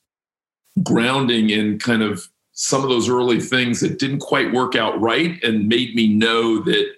grounding 0.83 1.50
in 1.50 1.78
kind 1.78 2.02
of 2.02 2.28
some 2.52 2.83
of 2.83 2.88
those 2.88 3.09
early 3.09 3.40
things 3.40 3.80
that 3.80 3.99
didn't 3.99 4.18
quite 4.18 4.52
work 4.52 4.75
out 4.75 5.00
right 5.00 5.42
and 5.42 5.68
made 5.68 5.95
me 5.95 6.09
know 6.09 6.59
that 6.61 6.92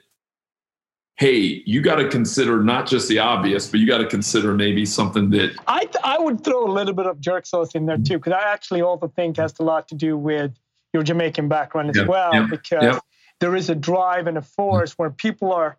hey, 1.21 1.63
you 1.67 1.83
got 1.83 1.97
to 1.97 2.09
consider 2.09 2.63
not 2.63 2.89
just 2.89 3.07
the 3.07 3.19
obvious, 3.19 3.69
but 3.69 3.79
you 3.79 3.87
got 3.87 3.99
to 3.99 4.07
consider 4.07 4.55
maybe 4.55 4.87
something 4.87 5.29
that. 5.29 5.55
I, 5.67 5.81
th- 5.81 5.97
I 6.03 6.19
would 6.19 6.43
throw 6.43 6.65
a 6.65 6.73
little 6.73 6.95
bit 6.95 7.05
of 7.05 7.21
jerk 7.21 7.45
sauce 7.45 7.75
in 7.75 7.85
there 7.85 7.99
too, 7.99 8.17
because 8.17 8.33
I 8.33 8.51
actually 8.51 8.81
also 8.81 9.09
think 9.09 9.37
has 9.37 9.55
a 9.61 9.63
lot 9.63 9.87
to 9.89 9.95
do 9.95 10.17
with 10.17 10.53
your 10.95 11.03
Jamaican 11.03 11.47
background 11.47 11.91
as 11.91 11.97
yeah, 11.97 12.07
well, 12.07 12.35
yeah, 12.35 12.47
because 12.51 12.83
yeah. 12.83 12.99
there 13.39 13.55
is 13.55 13.69
a 13.69 13.75
drive 13.75 14.29
and 14.29 14.39
a 14.39 14.43
force 14.43 14.93
where 14.93 15.11
people 15.11 15.53
are. 15.53 15.77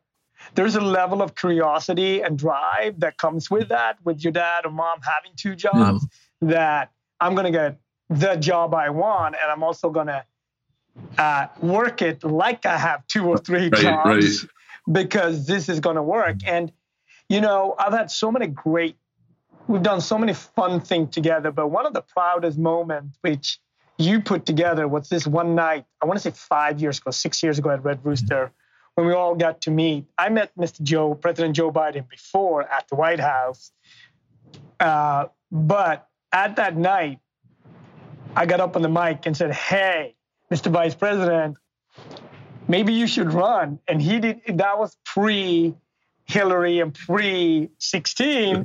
There's 0.53 0.75
a 0.75 0.81
level 0.81 1.23
of 1.23 1.33
curiosity 1.33 2.21
and 2.21 2.37
drive 2.37 2.99
that 2.99 3.17
comes 3.17 3.49
with 3.49 3.69
that, 3.69 3.97
with 4.03 4.23
your 4.23 4.33
dad 4.33 4.65
or 4.65 4.71
mom 4.71 4.99
having 5.01 5.31
two 5.35 5.55
jobs, 5.55 6.05
that 6.41 6.91
I'm 7.19 7.33
going 7.33 7.51
to 7.51 7.51
get 7.51 7.79
the 8.11 8.35
job 8.35 8.75
I 8.75 8.91
want, 8.91 9.35
and 9.41 9.51
I'm 9.51 9.63
also 9.63 9.89
going 9.89 10.07
to 10.07 10.23
uh, 11.17 11.47
work 11.61 12.03
it 12.03 12.23
like 12.23 12.67
I 12.67 12.77
have 12.77 13.07
two 13.07 13.25
or 13.25 13.39
three 13.39 13.69
right, 13.69 13.81
jobs. 13.81 14.43
Right 14.43 14.51
because 14.89 15.45
this 15.45 15.69
is 15.69 15.79
going 15.79 15.95
to 15.95 16.03
work. 16.03 16.37
And, 16.45 16.71
you 17.29 17.41
know, 17.41 17.75
I've 17.77 17.93
had 17.93 18.11
so 18.11 18.31
many 18.31 18.47
great, 18.47 18.95
we've 19.67 19.83
done 19.83 20.01
so 20.01 20.17
many 20.17 20.33
fun 20.33 20.79
things 20.79 21.13
together, 21.13 21.51
but 21.51 21.67
one 21.67 21.85
of 21.85 21.93
the 21.93 22.01
proudest 22.01 22.57
moments, 22.57 23.17
which 23.21 23.59
you 23.97 24.21
put 24.21 24.45
together 24.45 24.87
was 24.87 25.09
this 25.09 25.27
one 25.27 25.55
night, 25.55 25.85
I 26.01 26.05
want 26.05 26.19
to 26.19 26.23
say 26.23 26.35
five 26.35 26.81
years 26.81 26.99
ago, 26.99 27.11
six 27.11 27.43
years 27.43 27.59
ago 27.59 27.69
at 27.69 27.83
Red 27.83 28.03
Rooster, 28.03 28.51
when 28.95 29.07
we 29.07 29.13
all 29.13 29.35
got 29.35 29.61
to 29.61 29.71
meet. 29.71 30.05
I 30.17 30.29
met 30.29 30.51
Mr. 30.57 30.81
Joe, 30.81 31.13
President 31.13 31.55
Joe 31.55 31.71
Biden, 31.71 32.09
before 32.09 32.63
at 32.63 32.87
the 32.87 32.95
White 32.95 33.19
House. 33.19 33.71
Uh, 34.79 35.27
but 35.51 36.07
at 36.31 36.55
that 36.57 36.75
night, 36.75 37.19
I 38.35 38.45
got 38.45 38.59
up 38.59 38.75
on 38.75 38.81
the 38.81 38.89
mic 38.89 39.25
and 39.25 39.35
said, 39.35 39.51
Hey, 39.53 40.15
Mr. 40.51 40.71
Vice 40.71 40.95
President, 40.95 41.57
maybe 42.71 42.93
you 42.93 43.05
should 43.05 43.33
run. 43.33 43.77
And 43.87 44.01
he 44.01 44.19
did, 44.19 44.41
that 44.47 44.79
was 44.79 44.97
pre 45.05 45.75
Hillary 46.25 46.79
and 46.79 46.93
pre 46.93 47.69
16. 47.77 48.55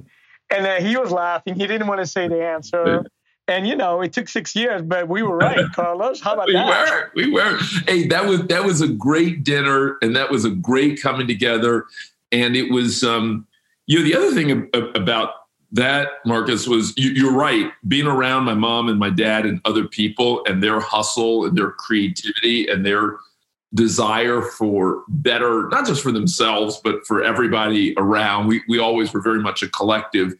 And 0.48 0.64
then 0.64 0.86
he 0.86 0.96
was 0.96 1.10
laughing. 1.10 1.56
He 1.56 1.66
didn't 1.66 1.88
want 1.88 2.00
to 2.00 2.06
say 2.06 2.28
the 2.28 2.42
answer. 2.42 3.04
And 3.48 3.66
you 3.66 3.76
know, 3.76 4.00
it 4.00 4.12
took 4.12 4.28
six 4.28 4.56
years, 4.56 4.82
but 4.82 5.08
we 5.08 5.22
were 5.22 5.36
right, 5.36 5.66
Carlos. 5.74 6.20
How 6.20 6.34
about 6.34 6.46
we 6.46 6.54
that? 6.54 7.10
We 7.14 7.26
were, 7.26 7.30
we 7.30 7.32
were. 7.32 7.58
Hey, 7.86 8.06
that 8.08 8.26
was 8.26 8.44
that 8.46 8.64
was 8.64 8.80
a 8.80 8.88
great 8.88 9.44
dinner, 9.44 9.98
and 10.02 10.16
that 10.16 10.30
was 10.30 10.44
a 10.44 10.50
great 10.50 11.00
coming 11.00 11.28
together. 11.28 11.86
And 12.32 12.56
it 12.56 12.72
was, 12.72 13.04
um, 13.04 13.46
you 13.86 13.98
know, 13.98 14.04
the 14.04 14.16
other 14.16 14.34
thing 14.34 14.68
about 14.96 15.30
that, 15.72 16.08
Marcus, 16.24 16.66
was 16.66 16.92
you, 16.96 17.28
are 17.28 17.32
right. 17.32 17.70
Being 17.86 18.08
around 18.08 18.44
my 18.44 18.54
mom 18.54 18.88
and 18.88 18.98
my 18.98 19.10
dad 19.10 19.46
and 19.46 19.60
other 19.64 19.86
people, 19.86 20.44
and 20.46 20.60
their 20.60 20.80
hustle 20.80 21.44
and 21.44 21.56
their 21.56 21.70
creativity 21.70 22.66
and 22.68 22.84
their 22.84 23.18
desire 23.74 24.42
for 24.42 25.02
better, 25.08 25.68
not 25.68 25.86
just 25.86 26.02
for 26.02 26.12
themselves, 26.12 26.80
but 26.82 27.06
for 27.06 27.22
everybody 27.22 27.94
around. 27.96 28.46
We, 28.46 28.62
we 28.68 28.78
always 28.78 29.12
were 29.12 29.20
very 29.20 29.40
much 29.40 29.62
a 29.62 29.68
collective. 29.68 30.34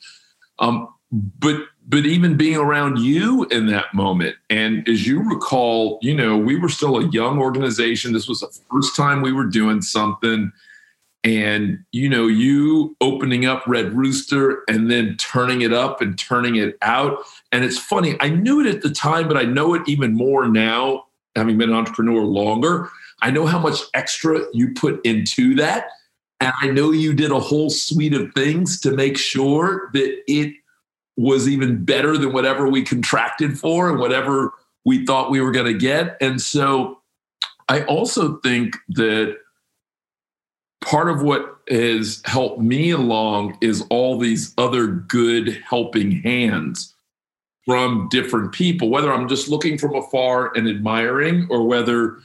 Um, 0.58 0.88
but 1.10 1.62
but 1.88 2.04
even 2.04 2.36
being 2.36 2.56
around 2.56 2.98
you 2.98 3.44
in 3.46 3.66
that 3.66 3.94
moment 3.94 4.34
and 4.50 4.86
as 4.88 5.06
you 5.06 5.22
recall 5.22 5.98
you 6.02 6.14
know 6.14 6.36
we 6.36 6.56
were 6.56 6.68
still 6.68 6.98
a 6.98 7.08
young 7.10 7.38
organization 7.38 8.12
this 8.12 8.28
was 8.28 8.40
the 8.40 8.58
first 8.70 8.96
time 8.96 9.22
we 9.22 9.32
were 9.32 9.44
doing 9.44 9.80
something 9.80 10.50
and 11.22 11.78
you 11.92 12.08
know 12.08 12.26
you 12.26 12.96
opening 13.00 13.46
up 13.46 13.64
red 13.66 13.92
rooster 13.92 14.62
and 14.68 14.90
then 14.90 15.16
turning 15.16 15.62
it 15.62 15.72
up 15.72 16.00
and 16.00 16.18
turning 16.18 16.56
it 16.56 16.76
out 16.82 17.18
and 17.52 17.64
it's 17.64 17.78
funny 17.78 18.16
i 18.20 18.28
knew 18.28 18.60
it 18.60 18.66
at 18.66 18.82
the 18.82 18.90
time 18.90 19.28
but 19.28 19.36
i 19.36 19.44
know 19.44 19.72
it 19.74 19.82
even 19.86 20.12
more 20.12 20.48
now 20.48 21.04
having 21.36 21.56
been 21.56 21.70
an 21.70 21.76
entrepreneur 21.76 22.22
longer 22.22 22.90
I 23.22 23.30
know 23.30 23.46
how 23.46 23.58
much 23.58 23.80
extra 23.94 24.42
you 24.52 24.74
put 24.74 25.04
into 25.04 25.54
that. 25.56 25.88
And 26.40 26.52
I 26.60 26.68
know 26.68 26.90
you 26.90 27.14
did 27.14 27.30
a 27.30 27.40
whole 27.40 27.70
suite 27.70 28.14
of 28.14 28.32
things 28.34 28.80
to 28.80 28.90
make 28.92 29.16
sure 29.16 29.90
that 29.94 30.22
it 30.28 30.52
was 31.16 31.48
even 31.48 31.84
better 31.84 32.18
than 32.18 32.32
whatever 32.32 32.68
we 32.68 32.82
contracted 32.82 33.58
for 33.58 33.88
and 33.88 33.98
whatever 33.98 34.52
we 34.84 35.06
thought 35.06 35.30
we 35.30 35.40
were 35.40 35.50
going 35.50 35.72
to 35.72 35.78
get. 35.78 36.16
And 36.20 36.40
so 36.40 37.00
I 37.68 37.82
also 37.84 38.36
think 38.38 38.76
that 38.90 39.36
part 40.82 41.08
of 41.08 41.22
what 41.22 41.56
has 41.68 42.22
helped 42.26 42.60
me 42.60 42.90
along 42.90 43.58
is 43.60 43.82
all 43.90 44.18
these 44.18 44.54
other 44.58 44.86
good 44.86 45.60
helping 45.68 46.12
hands 46.22 46.94
from 47.64 48.08
different 48.10 48.52
people, 48.52 48.90
whether 48.90 49.12
I'm 49.12 49.28
just 49.28 49.48
looking 49.48 49.76
from 49.78 49.96
afar 49.96 50.56
and 50.56 50.68
admiring 50.68 51.48
or 51.50 51.66
whether 51.66 52.18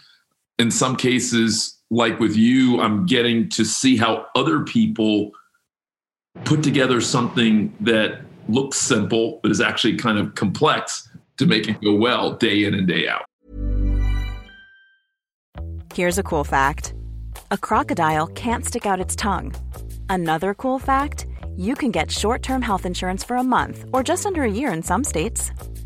in 0.62 0.72
some 0.72 0.96
cases, 0.96 1.80
like 1.90 2.20
with 2.20 2.36
you, 2.36 2.80
I'm 2.80 3.06
getting 3.06 3.50
to 3.50 3.66
see 3.66 3.98
how 3.98 4.28
other 4.36 4.62
people 4.62 5.32
put 6.46 6.64
together 6.64 7.02
something 7.02 7.76
that 7.82 8.22
looks 8.48 8.78
simple, 8.78 9.40
but 9.42 9.52
is 9.52 9.60
actually 9.60 9.98
kind 9.98 10.18
of 10.18 10.36
complex 10.36 11.10
to 11.38 11.46
make 11.46 11.68
it 11.68 11.82
go 11.82 11.96
well 11.96 12.34
day 12.34 12.64
in 12.64 12.74
and 12.74 12.88
day 12.88 13.08
out. 13.10 13.26
Here's 15.94 16.18
a 16.18 16.24
cool 16.24 16.44
fact 16.44 16.94
a 17.50 17.58
crocodile 17.58 18.28
can't 18.28 18.64
stick 18.64 18.86
out 18.86 19.00
its 19.00 19.16
tongue. 19.16 19.54
Another 20.10 20.54
cool 20.54 20.80
fact 20.80 21.26
you 21.58 21.76
can 21.76 21.92
get 21.92 22.10
short 22.10 22.44
term 22.44 22.62
health 22.62 22.86
insurance 22.86 23.24
for 23.24 23.36
a 23.36 23.44
month 23.44 23.86
or 23.92 24.04
just 24.04 24.26
under 24.26 24.44
a 24.44 24.52
year 24.52 24.72
in 24.72 24.84
some 24.84 25.04
states. 25.04 25.52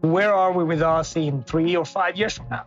Where 0.00 0.32
are 0.32 0.52
we 0.52 0.64
with 0.64 0.80
Ozy 0.80 1.28
in 1.28 1.42
three 1.42 1.76
or 1.76 1.84
five 1.84 2.16
years 2.16 2.36
from 2.36 2.48
now? 2.50 2.64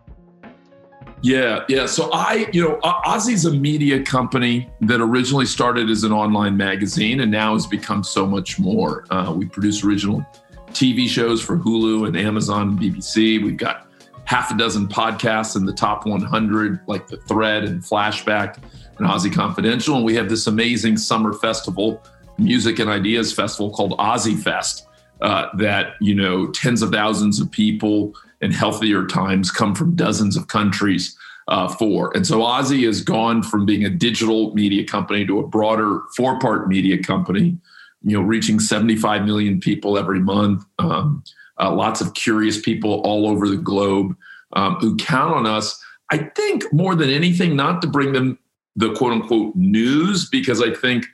Yeah, 1.23 1.63
yeah. 1.69 1.85
So 1.85 2.11
I, 2.11 2.49
you 2.51 2.61
know, 2.61 2.79
Ozy's 2.83 3.45
a 3.45 3.51
media 3.51 4.03
company 4.03 4.69
that 4.81 4.99
originally 4.99 5.45
started 5.45 5.89
as 5.89 6.03
an 6.03 6.11
online 6.11 6.57
magazine 6.57 7.21
and 7.21 7.31
now 7.31 7.53
has 7.53 7.65
become 7.65 8.03
so 8.03 8.27
much 8.27 8.59
more. 8.59 9.05
Uh, 9.09 9.33
we 9.35 9.45
produce 9.45 9.83
original 9.85 10.25
TV 10.71 11.07
shows 11.07 11.41
for 11.41 11.57
Hulu 11.57 12.07
and 12.07 12.17
Amazon 12.17 12.69
and 12.69 12.79
BBC. 12.79 13.41
We've 13.41 13.57
got 13.57 13.87
half 14.25 14.51
a 14.51 14.57
dozen 14.57 14.87
podcasts 14.87 15.55
in 15.55 15.65
the 15.65 15.73
top 15.73 16.05
100, 16.05 16.81
like 16.87 17.07
The 17.07 17.17
Thread 17.17 17.63
and 17.63 17.81
Flashback 17.81 18.57
and 18.97 19.07
Ozy 19.07 19.33
Confidential. 19.33 19.95
And 19.95 20.03
we 20.03 20.15
have 20.15 20.27
this 20.27 20.47
amazing 20.47 20.97
summer 20.97 21.31
festival, 21.31 22.03
music 22.37 22.79
and 22.79 22.89
ideas 22.89 23.33
festival 23.33 23.71
called 23.71 23.97
Ozy 23.97 24.37
Fest, 24.37 24.87
uh, 25.23 25.47
that, 25.57 25.95
you 26.01 26.13
know, 26.13 26.47
tens 26.51 26.81
of 26.81 26.91
thousands 26.91 27.39
of 27.39 27.49
people 27.49 28.13
in 28.41 28.51
healthier 28.51 29.05
times 29.07 29.49
come 29.49 29.73
from 29.73 29.95
dozens 29.95 30.35
of 30.35 30.47
countries 30.47 31.17
uh, 31.47 31.67
for. 31.67 32.15
And 32.15 32.27
so 32.27 32.39
Ozy 32.39 32.85
has 32.85 33.01
gone 33.01 33.41
from 33.41 33.65
being 33.65 33.85
a 33.85 33.89
digital 33.89 34.53
media 34.53 34.85
company 34.85 35.25
to 35.25 35.39
a 35.39 35.47
broader 35.47 36.01
four 36.15 36.39
part 36.39 36.67
media 36.67 37.01
company, 37.01 37.57
you 38.03 38.17
know, 38.17 38.21
reaching 38.21 38.59
75 38.59 39.25
million 39.25 39.59
people 39.61 39.97
every 39.97 40.19
month, 40.19 40.65
um, 40.79 41.23
uh, 41.57 41.73
lots 41.73 42.01
of 42.01 42.13
curious 42.13 42.59
people 42.59 43.01
all 43.01 43.27
over 43.27 43.47
the 43.47 43.57
globe 43.57 44.15
um, 44.53 44.75
who 44.75 44.97
count 44.97 45.33
on 45.33 45.47
us. 45.47 45.81
I 46.11 46.17
think 46.17 46.71
more 46.73 46.95
than 46.95 47.09
anything, 47.09 47.55
not 47.55 47.81
to 47.81 47.87
bring 47.87 48.11
them 48.11 48.37
the 48.75 48.93
quote 48.93 49.13
unquote 49.13 49.55
news, 49.55 50.27
because 50.27 50.61
I 50.61 50.73
think, 50.73 51.05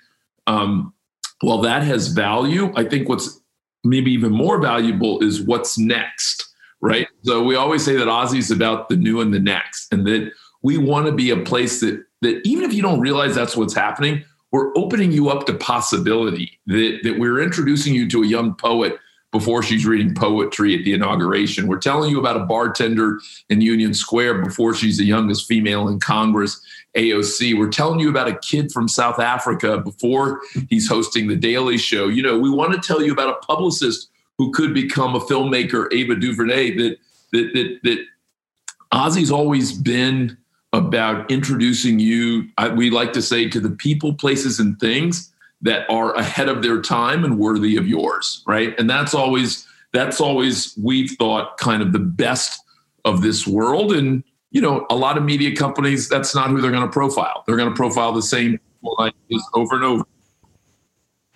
um, 0.48 0.94
well, 1.44 1.62
that 1.62 1.84
has 1.84 2.08
value. 2.08 2.74
I 2.76 2.84
think 2.84 3.08
what's 3.08 3.39
maybe 3.84 4.12
even 4.12 4.32
more 4.32 4.60
valuable 4.60 5.24
is 5.24 5.42
what's 5.42 5.78
next 5.78 6.50
right? 6.82 7.08
So 7.24 7.44
we 7.44 7.56
always 7.56 7.84
say 7.84 7.96
that 7.96 8.08
Ozy's 8.08 8.52
about 8.52 8.90
the 8.90 8.96
new 8.96 9.22
and 9.22 9.34
the 9.34 9.40
next, 9.40 9.92
and 9.92 10.06
that 10.08 10.32
we 10.62 10.78
want 10.78 11.06
to 11.08 11.12
be 11.12 11.30
a 11.32 11.38
place 11.38 11.80
that 11.82 12.04
that 12.22 12.42
even 12.46 12.66
if 12.66 12.74
you 12.74 12.82
don't 12.82 13.00
realize 13.00 13.36
that's 13.36 13.56
what's 13.56 13.74
happening, 13.74 14.24
we're 14.52 14.76
opening 14.78 15.12
you 15.12 15.30
up 15.30 15.46
to 15.46 15.54
possibility. 15.54 16.60
That 16.68 17.00
that 17.04 17.20
we're 17.20 17.42
introducing 17.42 17.94
you 17.94 18.10
to 18.10 18.24
a 18.24 18.28
young 18.28 18.56
poet 18.56 18.98
before 19.32 19.62
she's 19.62 19.86
reading 19.86 20.16
poetry 20.16 20.76
at 20.76 20.84
the 20.84 20.94
inauguration. 20.94 21.68
We're 21.68 21.78
telling 21.78 22.10
you 22.10 22.20
about 22.20 22.36
a 22.36 22.46
bartender 22.46 23.20
in 23.50 23.62
Union 23.62 23.94
Square 23.94 24.42
before 24.42 24.74
she's 24.74 24.98
the 24.98 25.06
youngest 25.06 25.48
female 25.48 25.88
in 25.88 26.00
Congress, 26.00 26.60
AOC. 26.96 27.58
We're 27.58 27.70
telling 27.70 28.00
you 28.00 28.10
about 28.10 28.28
a 28.28 28.38
kid 28.40 28.72
from 28.72 28.88
South 28.88 29.20
Africa 29.20 29.78
before 29.78 30.42
he's 30.70 30.88
hosting 30.88 31.28
the 31.28 31.36
Daily 31.36 31.78
Show. 31.78 32.08
You 32.08 32.24
know, 32.24 32.40
we 32.40 32.50
want 32.50 32.74
to 32.74 32.80
tell 32.80 33.02
you 33.02 33.12
about 33.12 33.30
a 33.30 33.46
publicist 33.46 34.10
who 34.38 34.52
could 34.52 34.74
become 34.74 35.16
a 35.16 35.20
filmmaker, 35.20 35.92
Ava 35.94 36.16
DuVernay, 36.16 36.76
that 36.78 36.98
that 37.32 37.52
that 37.54 37.80
that 37.84 38.06
Ozy's 38.92 39.32
always 39.32 39.74
been 39.74 40.38
about 40.74 41.30
introducing 41.30 42.00
you. 42.00 42.48
I, 42.58 42.70
we 42.70 42.90
like 42.90 43.14
to 43.14 43.22
say 43.22 43.50
to 43.50 43.60
the 43.60 43.70
people, 43.70 44.14
places, 44.14 44.60
and 44.60 44.80
things 44.80 45.32
that 45.62 45.90
are 45.90 46.14
ahead 46.14 46.48
of 46.48 46.64
their 46.64 46.82
time 46.82 47.24
and 47.24 47.38
worthy 47.38 47.76
of 47.76 47.88
yours, 47.88 48.44
right? 48.48 48.78
And 48.80 48.90
that's 48.90 49.14
always 49.14 49.68
that's 49.94 50.22
always 50.22 50.78
we've 50.82 51.12
thought 51.12 51.58
kind 51.58 51.82
of 51.82 51.92
the 51.92 52.00
best 52.00 52.62
of 53.06 53.22
this 53.22 53.48
world. 53.48 53.92
And 53.92 54.24
you 54.52 54.62
know, 54.62 54.86
a 54.90 54.96
lot 54.96 55.18
of 55.18 55.24
media 55.24 55.56
companies, 55.56 56.10
that's 56.10 56.34
not 56.34 56.50
who 56.50 56.62
they're 56.62 56.72
going 56.72 56.84
to 56.84 56.92
profile. 56.92 57.44
They're 57.46 57.58
going 57.58 57.70
to 57.70 57.76
profile 57.76 58.12
the 58.12 58.22
same 58.22 58.60
ideas 59.00 59.48
over 59.54 59.76
and 59.76 59.84
over. 59.84 60.04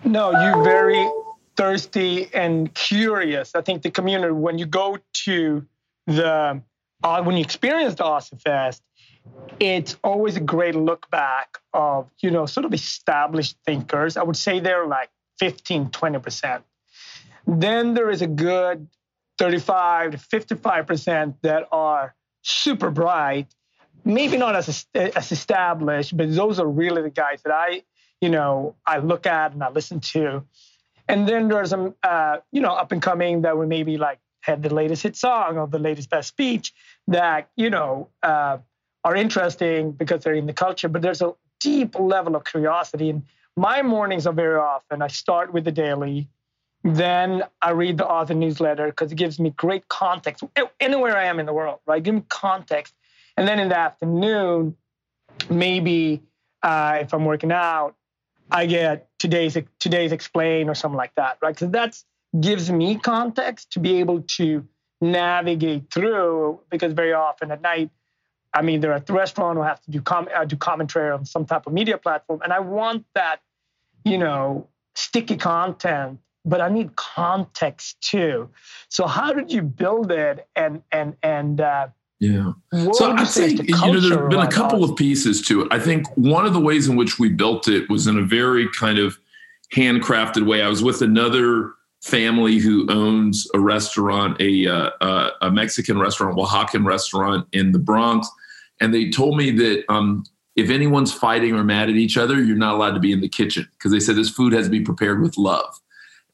No, 0.04 0.32
you're 0.32 0.63
very 0.63 1.10
thirsty 1.56 2.30
and 2.34 2.73
curious. 2.73 3.56
I 3.56 3.62
think 3.62 3.84
the 3.84 3.91
community, 3.91 4.34
when 4.34 4.58
you 4.58 4.65
go 4.65 4.97
to 5.26 5.65
the, 6.08 6.62
uh, 7.04 7.23
when 7.23 7.38
you 7.38 7.41
experience 7.41 7.95
the 7.95 8.04
Ozy 8.04 8.41
Fest, 8.41 8.82
it's 9.60 9.95
always 10.04 10.36
a 10.36 10.41
great 10.41 10.76
look 10.76 11.10
back 11.10 11.58
of, 11.73 12.10
you 12.19 12.32
know, 12.32 12.45
sort 12.45 12.65
of 12.65 12.73
established 12.73 13.56
thinkers. 13.65 14.17
I 14.17 14.23
would 14.23 14.36
say 14.36 14.60
they're 14.60 14.88
like 14.88 15.10
15, 15.39 15.89
20%. 15.89 16.63
Then 17.47 17.93
there 17.93 18.10
is 18.10 18.21
a 18.21 18.28
good 18.28 18.88
35 19.38 20.12
to 20.12 20.17
55% 20.17 21.36
that 21.41 21.67
are 21.71 22.15
super 22.43 22.91
bright, 22.91 23.47
maybe 24.06 24.38
not 24.38 24.56
as, 24.56 24.86
as 24.93 25.32
established, 25.32 26.15
but 26.15 26.34
those 26.36 26.60
are 26.60 26.67
really 26.67 27.01
the 27.01 27.10
guys 27.10 27.41
that 27.43 27.53
I, 27.53 27.84
you 28.21 28.29
know, 28.29 28.75
I 28.86 28.99
look 28.99 29.25
at 29.25 29.53
and 29.53 29.63
I 29.63 29.69
listen 29.69 29.99
to. 29.99 30.43
And 31.08 31.27
then 31.27 31.47
there's 31.47 31.71
some, 31.71 31.95
uh, 32.03 32.38
you 32.51 32.62
know, 32.62 32.73
up 32.73 32.91
and 32.91 33.01
coming 33.01 33.41
that 33.41 33.58
were 33.58 33.67
maybe 33.67 33.97
like 33.97 34.19
had 34.41 34.62
the 34.62 34.73
latest 34.73 35.03
hit 35.03 35.15
song 35.15 35.58
or 35.58 35.67
the 35.67 35.79
latest 35.79 36.10
best 36.10 36.27
speech 36.29 36.73
that, 37.08 37.49
you 37.56 37.69
know, 37.69 38.10
uh, 38.21 38.58
are 39.03 39.15
interesting 39.15 39.91
because 39.91 40.23
they're 40.23 40.34
in 40.34 40.45
the 40.45 40.53
culture, 40.53 40.88
but 40.88 41.01
there's 41.01 41.21
a 41.21 41.34
deep 41.60 41.97
level 41.97 42.36
of 42.36 42.43
curiosity. 42.45 43.10
And 43.10 43.23
my 43.56 43.82
mornings 43.82 44.27
are 44.27 44.34
very 44.34 44.60
often, 44.60 45.01
I 45.01 45.08
start 45.08 45.53
with 45.53 45.65
the 45.65 45.71
daily, 45.71 46.29
then 46.83 47.43
I 47.61 47.71
read 47.71 47.97
the 47.97 48.07
author 48.07 48.33
newsletter 48.33 48.87
because 48.87 49.11
it 49.11 49.15
gives 49.15 49.39
me 49.39 49.51
great 49.51 49.87
context 49.87 50.43
anywhere 50.79 51.17
I 51.17 51.25
am 51.25 51.39
in 51.39 51.45
the 51.45 51.53
world, 51.53 51.79
right? 51.85 52.03
Give 52.03 52.15
me 52.15 52.23
context. 52.27 52.93
And 53.37 53.47
then 53.47 53.59
in 53.59 53.69
the 53.69 53.77
afternoon, 53.77 54.75
maybe 55.49 56.21
uh, 56.61 56.99
if 57.01 57.13
I'm 57.13 57.25
working 57.25 57.51
out, 57.51 57.95
I 58.51 58.65
get 58.65 59.07
today's 59.17 59.57
today's 59.79 60.11
explain 60.11 60.69
or 60.69 60.75
something 60.75 60.97
like 60.97 61.15
that, 61.15 61.37
right? 61.41 61.55
Because 61.55 61.71
that 61.71 61.97
gives 62.39 62.69
me 62.69 62.97
context 62.97 63.71
to 63.71 63.79
be 63.79 63.99
able 63.99 64.21
to 64.21 64.67
navigate 65.01 65.89
through. 65.89 66.59
Because 66.69 66.93
very 66.93 67.13
often 67.13 67.49
at 67.51 67.61
night, 67.61 67.89
I'm 68.53 68.69
either 68.69 68.91
at 68.91 69.07
the 69.07 69.13
restaurant 69.13 69.57
or 69.57 69.65
have 69.65 69.81
to 69.83 69.91
do 69.91 70.01
com- 70.01 70.27
uh, 70.35 70.45
do 70.45 70.57
commentary 70.57 71.11
on 71.11 71.25
some 71.25 71.45
type 71.45 71.65
of 71.65 71.73
media 71.73 71.97
platform, 71.97 72.41
and 72.43 72.53
I 72.53 72.59
want 72.59 73.05
that, 73.15 73.39
you 74.03 74.17
know, 74.17 74.67
sticky 74.95 75.37
content. 75.37 76.19
But 76.45 76.62
I 76.62 76.69
need 76.69 76.95
context 76.95 78.01
too. 78.01 78.49
So 78.89 79.08
how 79.08 79.34
did 79.34 79.51
you 79.51 79.62
build 79.62 80.12
it 80.12 80.47
and 80.56 80.82
and 80.91 81.15
and 81.23 81.62
uh, 81.62 81.88
yeah. 82.19 82.53
so 82.93 83.12
I 83.12 83.25
think 83.25 83.67
you 83.67 83.75
know 83.75 83.99
there 83.99 84.19
have 84.21 84.29
been 84.29 84.39
a 84.39 84.51
couple 84.51 84.84
of 84.84 84.95
pieces 84.95 85.41
to 85.43 85.62
it. 85.62 85.67
I 85.71 85.79
think 85.79 86.08
one 86.15 86.45
of 86.45 86.53
the 86.53 86.60
ways 86.60 86.88
in 86.88 86.95
which 86.95 87.19
we 87.19 87.29
built 87.29 87.67
it 87.67 87.89
was 87.89 88.08
in 88.08 88.17
a 88.17 88.21
very 88.21 88.67
kind 88.77 88.99
of 88.99 89.17
handcrafted 89.73 90.45
way. 90.45 90.62
I 90.62 90.69
was 90.69 90.84
with 90.84 91.01
another 91.01 91.73
family 92.01 92.58
who 92.58 92.86
owns 92.89 93.47
a 93.53 93.60
restaurant, 93.60 94.39
a 94.41 94.67
uh, 94.67 95.29
a 95.41 95.51
Mexican 95.51 95.97
restaurant, 95.97 96.38
Oaxacan 96.38 96.86
restaurant 96.86 97.47
in 97.53 97.71
the 97.71 97.79
Bronx, 97.79 98.29
and 98.79 98.93
they 98.93 99.10
told 99.10 99.38
me 99.38 99.51
that 99.51 99.84
um, 99.89 100.23
if 100.56 100.69
anyone's 100.69 101.13
fighting 101.13 101.56
or 101.56 101.63
mad 101.63 101.89
at 101.89 101.95
each 101.95 102.17
other, 102.17 102.41
you're 102.41 102.58
not 102.58 102.75
allowed 102.75 102.93
to 102.93 102.99
be 102.99 103.12
in 103.12 103.21
the 103.21 103.29
kitchen 103.29 103.67
because 103.73 103.91
they 103.91 103.99
said 103.99 104.15
this 104.15 104.29
food 104.29 104.53
has 104.53 104.65
to 104.65 104.71
be 104.71 104.82
prepared 104.82 105.21
with 105.21 105.38
love. 105.38 105.79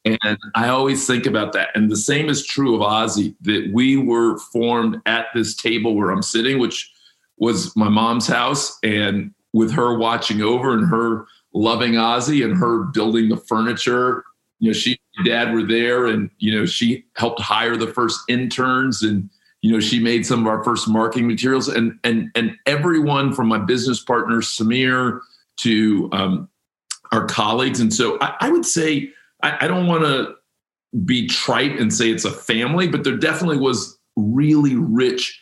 And 0.05 0.37
I 0.55 0.69
always 0.69 1.05
think 1.05 1.25
about 1.25 1.53
that. 1.53 1.69
And 1.75 1.91
the 1.91 1.97
same 1.97 2.29
is 2.29 2.45
true 2.45 2.75
of 2.75 2.81
Ozy, 2.81 3.35
that 3.41 3.69
we 3.73 3.97
were 3.97 4.37
formed 4.37 5.01
at 5.05 5.27
this 5.33 5.55
table 5.55 5.95
where 5.95 6.11
I'm 6.11 6.21
sitting, 6.21 6.57
which 6.59 6.89
was 7.37 7.75
my 7.75 7.89
mom's 7.89 8.27
house, 8.27 8.77
and 8.83 9.33
with 9.53 9.71
her 9.71 9.97
watching 9.97 10.41
over 10.41 10.73
and 10.73 10.87
her 10.87 11.25
loving 11.53 11.93
Ozy 11.93 12.43
and 12.45 12.55
her 12.57 12.83
building 12.85 13.29
the 13.29 13.37
furniture. 13.37 14.23
You 14.59 14.69
know, 14.69 14.73
she 14.73 14.99
and 15.17 15.25
dad 15.25 15.53
were 15.53 15.63
there 15.63 16.05
and, 16.05 16.29
you 16.37 16.57
know, 16.57 16.65
she 16.65 17.05
helped 17.15 17.41
hire 17.41 17.75
the 17.75 17.87
first 17.87 18.19
interns 18.27 19.01
and, 19.01 19.29
you 19.61 19.71
know, 19.71 19.79
she 19.79 19.99
made 19.99 20.25
some 20.25 20.41
of 20.41 20.47
our 20.47 20.63
first 20.63 20.87
marketing 20.87 21.27
materials 21.27 21.67
and 21.67 21.99
and 22.03 22.29
and 22.35 22.55
everyone 22.65 23.33
from 23.33 23.47
my 23.47 23.57
business 23.57 24.01
partner 24.01 24.37
Samir 24.37 25.19
to 25.57 26.09
um, 26.13 26.49
our 27.11 27.25
colleagues. 27.25 27.79
And 27.79 27.93
so 27.93 28.17
I, 28.21 28.35
I 28.41 28.49
would 28.51 28.65
say 28.65 29.11
I, 29.41 29.65
I 29.65 29.67
don't 29.67 29.87
want 29.87 30.03
to 30.03 30.35
be 31.05 31.27
trite 31.27 31.79
and 31.79 31.93
say 31.93 32.11
it's 32.11 32.25
a 32.25 32.31
family, 32.31 32.87
but 32.87 33.03
there 33.03 33.17
definitely 33.17 33.57
was 33.57 33.97
really 34.15 34.75
rich 34.75 35.39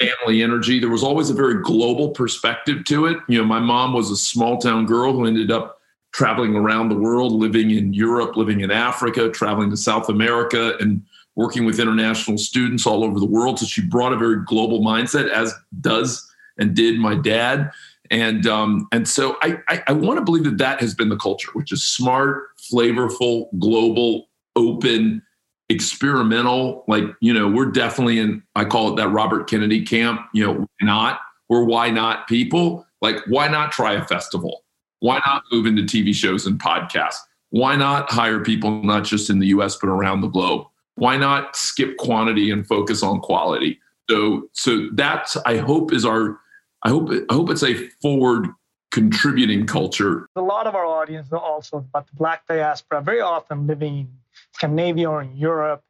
family 0.00 0.42
energy. 0.42 0.78
There 0.78 0.88
was 0.88 1.04
always 1.04 1.30
a 1.30 1.34
very 1.34 1.62
global 1.62 2.10
perspective 2.10 2.84
to 2.86 3.06
it. 3.06 3.18
You 3.28 3.38
know, 3.38 3.44
my 3.44 3.60
mom 3.60 3.92
was 3.92 4.10
a 4.10 4.16
small 4.16 4.58
town 4.58 4.86
girl 4.86 5.12
who 5.12 5.26
ended 5.26 5.50
up 5.50 5.78
traveling 6.12 6.56
around 6.56 6.88
the 6.88 6.96
world, 6.96 7.32
living 7.32 7.70
in 7.70 7.92
Europe, 7.92 8.36
living 8.36 8.60
in 8.60 8.70
Africa, 8.70 9.30
traveling 9.30 9.70
to 9.70 9.76
South 9.76 10.08
America, 10.08 10.76
and 10.80 11.02
working 11.36 11.64
with 11.64 11.78
international 11.78 12.36
students 12.36 12.86
all 12.86 13.04
over 13.04 13.20
the 13.20 13.26
world. 13.26 13.58
So 13.58 13.66
she 13.66 13.82
brought 13.82 14.12
a 14.12 14.16
very 14.16 14.44
global 14.44 14.80
mindset, 14.80 15.30
as 15.30 15.54
does 15.80 16.26
and 16.58 16.74
did 16.74 16.98
my 16.98 17.14
dad. 17.14 17.70
And 18.10 18.46
um, 18.46 18.88
and 18.90 19.06
so 19.06 19.36
I, 19.40 19.58
I, 19.68 19.82
I 19.88 19.92
want 19.92 20.18
to 20.18 20.24
believe 20.24 20.44
that 20.44 20.58
that 20.58 20.80
has 20.80 20.94
been 20.94 21.08
the 21.08 21.16
culture, 21.16 21.50
which 21.52 21.72
is 21.72 21.86
smart, 21.86 22.48
flavorful, 22.58 23.46
global, 23.60 24.28
open, 24.56 25.22
experimental. 25.68 26.84
Like, 26.88 27.04
you 27.20 27.32
know, 27.32 27.48
we're 27.48 27.70
definitely 27.70 28.18
in, 28.18 28.42
I 28.56 28.64
call 28.64 28.92
it 28.92 28.96
that 28.96 29.08
Robert 29.08 29.48
Kennedy 29.48 29.84
camp. 29.84 30.20
You 30.34 30.44
know, 30.44 30.66
not? 30.82 31.20
We're 31.48 31.64
why 31.64 31.90
not 31.90 32.28
people. 32.28 32.84
Like, 33.00 33.16
why 33.28 33.48
not 33.48 33.72
try 33.72 33.94
a 33.94 34.04
festival? 34.04 34.64
Why 34.98 35.20
not 35.24 35.44
move 35.50 35.66
into 35.66 35.82
TV 35.82 36.14
shows 36.14 36.46
and 36.46 36.60
podcasts? 36.60 37.18
Why 37.50 37.74
not 37.76 38.10
hire 38.10 38.40
people 38.40 38.82
not 38.82 39.04
just 39.04 39.30
in 39.30 39.38
the 39.38 39.46
US, 39.48 39.76
but 39.76 39.88
around 39.88 40.20
the 40.20 40.28
globe? 40.28 40.66
Why 40.96 41.16
not 41.16 41.56
skip 41.56 41.96
quantity 41.96 42.50
and 42.50 42.66
focus 42.66 43.02
on 43.02 43.20
quality? 43.20 43.80
So, 44.10 44.48
so 44.52 44.88
that's, 44.92 45.36
I 45.38 45.56
hope, 45.56 45.92
is 45.92 46.04
our, 46.04 46.38
I 46.82 46.88
hope, 46.88 47.10
I 47.28 47.34
hope 47.34 47.50
it's 47.50 47.62
a 47.62 47.74
forward 48.02 48.48
contributing 48.90 49.66
culture. 49.66 50.28
A 50.34 50.40
lot 50.40 50.66
of 50.66 50.74
our 50.74 50.84
audience 50.84 51.32
also 51.32 51.78
about 51.78 52.06
the 52.08 52.16
Black 52.16 52.46
diaspora, 52.46 53.00
very 53.00 53.20
often 53.20 53.66
living 53.66 53.98
in 53.98 54.08
Scandinavia 54.52 55.08
or 55.08 55.22
in 55.22 55.36
Europe. 55.36 55.82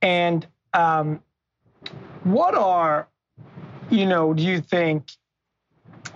And 0.00 0.46
um, 0.72 1.22
what 2.24 2.54
are, 2.54 3.08
you 3.90 4.06
know, 4.06 4.32
do 4.32 4.42
you 4.42 4.60
think 4.60 5.10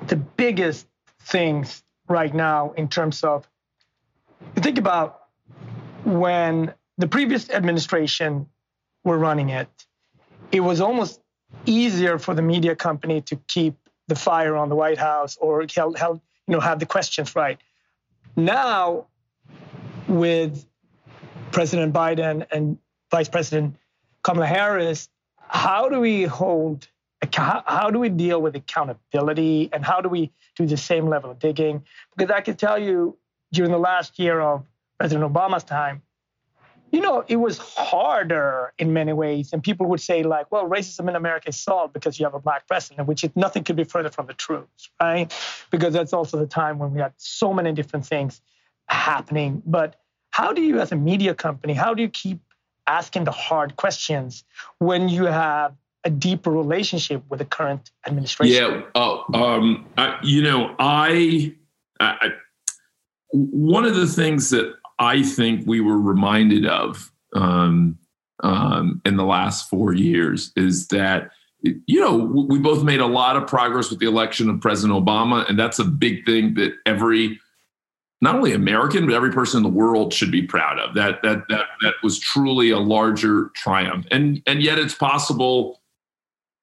the 0.07 0.17
biggest 0.17 0.87
things 1.21 1.83
right 2.09 2.35
now 2.35 2.73
in 2.77 2.89
terms 2.89 3.23
of, 3.25 3.49
you 4.57 4.63
think 4.63 4.79
about 4.79 5.21
when 6.05 6.73
the 6.99 7.09
previous 7.09 7.51
administration 7.51 8.47
were 9.05 9.19
running 9.19 9.51
it, 9.51 9.69
it 10.53 10.61
was 10.61 10.81
almost 10.81 11.21
easier 11.67 12.19
for 12.19 12.35
the 12.35 12.43
media 12.43 12.77
company 12.77 13.21
to 13.23 13.37
keep 13.49 13.75
the 14.09 14.15
fire 14.15 14.57
on 14.57 14.69
the 14.69 14.77
White 14.77 14.99
House 14.99 15.37
or 15.41 15.67
held, 15.75 15.99
held 15.99 16.21
you 16.47 16.55
know, 16.55 16.61
have 16.61 16.79
the 16.79 16.87
questions 16.87 17.35
right. 17.35 17.59
Now, 18.37 19.07
with 20.09 20.67
President 21.53 21.93
Biden 21.93 22.47
and 22.51 22.79
Vice 23.11 23.29
President 23.29 23.77
Kamala 24.23 24.47
Harris, 24.47 25.09
how 25.39 25.89
do 25.89 26.01
we 26.01 26.25
hold, 26.25 26.89
how 27.33 27.91
do 27.91 27.99
we 27.99 28.09
deal 28.09 28.43
with 28.43 28.57
accountability 28.57 29.71
and 29.73 29.85
how 29.85 30.01
do 30.01 30.09
we 30.09 30.33
do 30.57 30.67
the 30.67 30.77
same 30.77 31.07
level 31.07 31.31
of 31.31 31.39
digging? 31.39 31.85
Because 32.17 32.31
I 32.31 32.41
can 32.41 32.57
tell 32.57 32.79
you 32.79 33.17
during 33.53 33.71
the 33.71 33.79
last 33.79 34.19
year 34.19 34.41
of 34.41 34.65
President 34.99 35.33
Obama's 35.33 35.65
time, 35.65 36.03
you 36.95 37.03
know, 37.03 37.25
it 37.29 37.37
was 37.37 37.59
harder 37.59 38.73
in 38.79 38.93
many 38.93 39.13
ways. 39.13 39.53
And 39.53 39.63
people 39.63 39.87
would 39.87 40.01
say, 40.01 40.23
like, 40.23 40.51
well, 40.53 40.69
racism 40.69 41.09
in 41.09 41.17
America 41.17 41.49
is 41.49 41.57
solved 41.59 41.93
because 41.93 42.19
you 42.19 42.27
have 42.27 42.35
a 42.35 42.41
black 42.41 42.67
president, 42.67 43.09
which 43.09 43.25
is, 43.25 43.31
nothing 43.35 43.65
could 43.65 43.77
be 43.77 43.85
further 43.85 44.11
from 44.11 44.27
the 44.27 44.35
truth, 44.35 44.69
right? 45.01 45.33
Because 45.71 45.93
that's 45.93 46.13
also 46.13 46.39
the 46.39 46.47
time 46.47 46.79
when 46.79 46.93
we 46.93 47.01
had 47.01 47.13
so 47.17 47.53
many 47.53 47.73
different 47.73 48.07
things 48.07 48.41
happening. 48.87 49.63
But 49.65 49.97
how 50.31 50.53
do 50.53 50.63
you, 50.63 50.81
as 50.81 50.93
a 50.93 50.97
media 50.97 51.35
company, 51.35 51.75
how 51.75 51.95
do 51.95 52.03
you 52.03 52.09
keep 52.09 52.41
asking 52.87 53.25
the 53.25 53.33
hard 53.33 53.77
questions 53.77 54.45
when 54.79 55.09
you 55.09 55.25
have 55.25 55.75
a 56.05 56.11
deeper 56.11 56.51
relationship 56.51 57.23
with 57.31 57.39
the 57.39 57.45
current 57.45 57.91
administration? 58.07 58.73
Yeah. 58.73 58.83
Oh, 58.95 59.25
um, 59.33 59.87
I, 59.97 60.19
you 60.23 60.43
know, 60.43 60.75
I, 60.79 61.55
I, 61.99 62.31
one 63.33 63.85
of 63.85 63.95
the 63.97 64.07
things 64.07 64.51
that 64.51 64.75
I 64.99 65.23
think 65.23 65.67
we 65.67 65.81
were 65.81 65.99
reminded 65.99 66.67
of 66.67 67.13
um, 67.35 67.99
um, 68.43 69.01
in 69.05 69.17
the 69.17 69.25
last 69.25 69.69
four 69.69 69.93
years 69.93 70.53
is 70.57 70.89
that 70.89 71.31
you 71.63 72.01
know 72.01 72.17
we 72.49 72.59
both 72.59 72.85
made 72.85 73.01
a 73.01 73.07
lot 73.07 73.37
of 73.37 73.47
progress 73.47 73.91
with 73.91 73.99
the 73.99 74.07
election 74.07 74.51
of 74.51 74.61
President 74.61 74.99
Obama, 74.99 75.49
and 75.49 75.59
that's 75.59 75.79
a 75.79 75.85
big 75.85 76.25
thing 76.27 76.55
that 76.55 76.73
every 76.87 77.41
not 78.21 78.37
only 78.37 78.53
American, 78.53 79.07
but 79.07 79.15
every 79.15 79.31
person 79.31 79.59
in 79.59 79.63
the 79.63 79.69
world 79.69 80.13
should 80.13 80.31
be 80.31 80.43
proud 80.43 80.79
of. 80.79 80.95
That 80.95 81.23
that 81.23 81.45
that 81.49 81.67
that 81.83 81.95
was 82.03 82.19
truly 82.19 82.71
a 82.71 82.79
larger 82.79 83.51
triumph. 83.55 84.07
And 84.11 84.43
and 84.47 84.63
yet 84.63 84.79
it's 84.79 84.95
possible, 84.95 85.81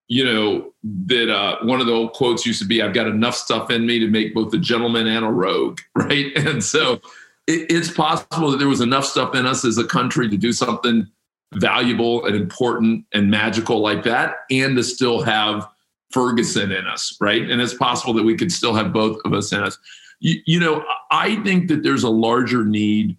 you 0.07 0.25
know, 0.25 0.73
that 1.05 1.29
uh, 1.29 1.57
one 1.63 1.79
of 1.79 1.87
the 1.87 1.93
old 1.93 2.13
quotes 2.13 2.45
used 2.45 2.61
to 2.61 2.67
be, 2.67 2.81
"I've 2.81 2.93
got 2.93 3.07
enough 3.07 3.35
stuff 3.35 3.69
in 3.69 3.85
me 3.85 3.99
to 3.99 4.07
make 4.07 4.33
both 4.33 4.53
a 4.53 4.57
gentleman 4.57 5.07
and 5.07 5.23
a 5.23 5.29
rogue," 5.29 5.79
right? 5.95 6.35
And 6.35 6.63
so 6.63 6.99
it, 7.47 7.71
it's 7.71 7.91
possible 7.91 8.51
that 8.51 8.57
there 8.57 8.67
was 8.67 8.81
enough 8.81 9.05
stuff 9.05 9.35
in 9.35 9.45
us 9.45 9.65
as 9.65 9.77
a 9.77 9.85
country 9.85 10.29
to 10.29 10.37
do 10.37 10.51
something 10.53 11.07
valuable 11.55 12.25
and 12.25 12.35
important 12.35 13.05
and 13.13 13.29
magical 13.29 13.81
like 13.81 14.03
that, 14.03 14.35
and 14.49 14.75
to 14.77 14.83
still 14.83 15.21
have 15.21 15.67
Ferguson 16.11 16.71
in 16.71 16.87
us, 16.87 17.17
right? 17.19 17.49
And 17.49 17.61
it's 17.61 17.73
possible 17.73 18.13
that 18.13 18.23
we 18.23 18.35
could 18.35 18.51
still 18.51 18.73
have 18.73 18.93
both 18.93 19.19
of 19.25 19.33
us 19.33 19.51
in 19.51 19.61
us 19.61 19.77
you, 20.21 20.39
you 20.45 20.59
know, 20.59 20.85
I 21.09 21.35
think 21.37 21.67
that 21.67 21.83
there's 21.83 22.03
a 22.03 22.09
larger 22.09 22.63
need 22.63 23.17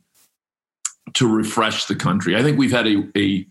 to 1.14 1.28
refresh 1.28 1.84
the 1.84 1.96
country. 1.96 2.36
I 2.36 2.42
think 2.42 2.58
we've 2.58 2.70
had 2.70 2.86
a, 2.86 3.04
a, 3.18 3.46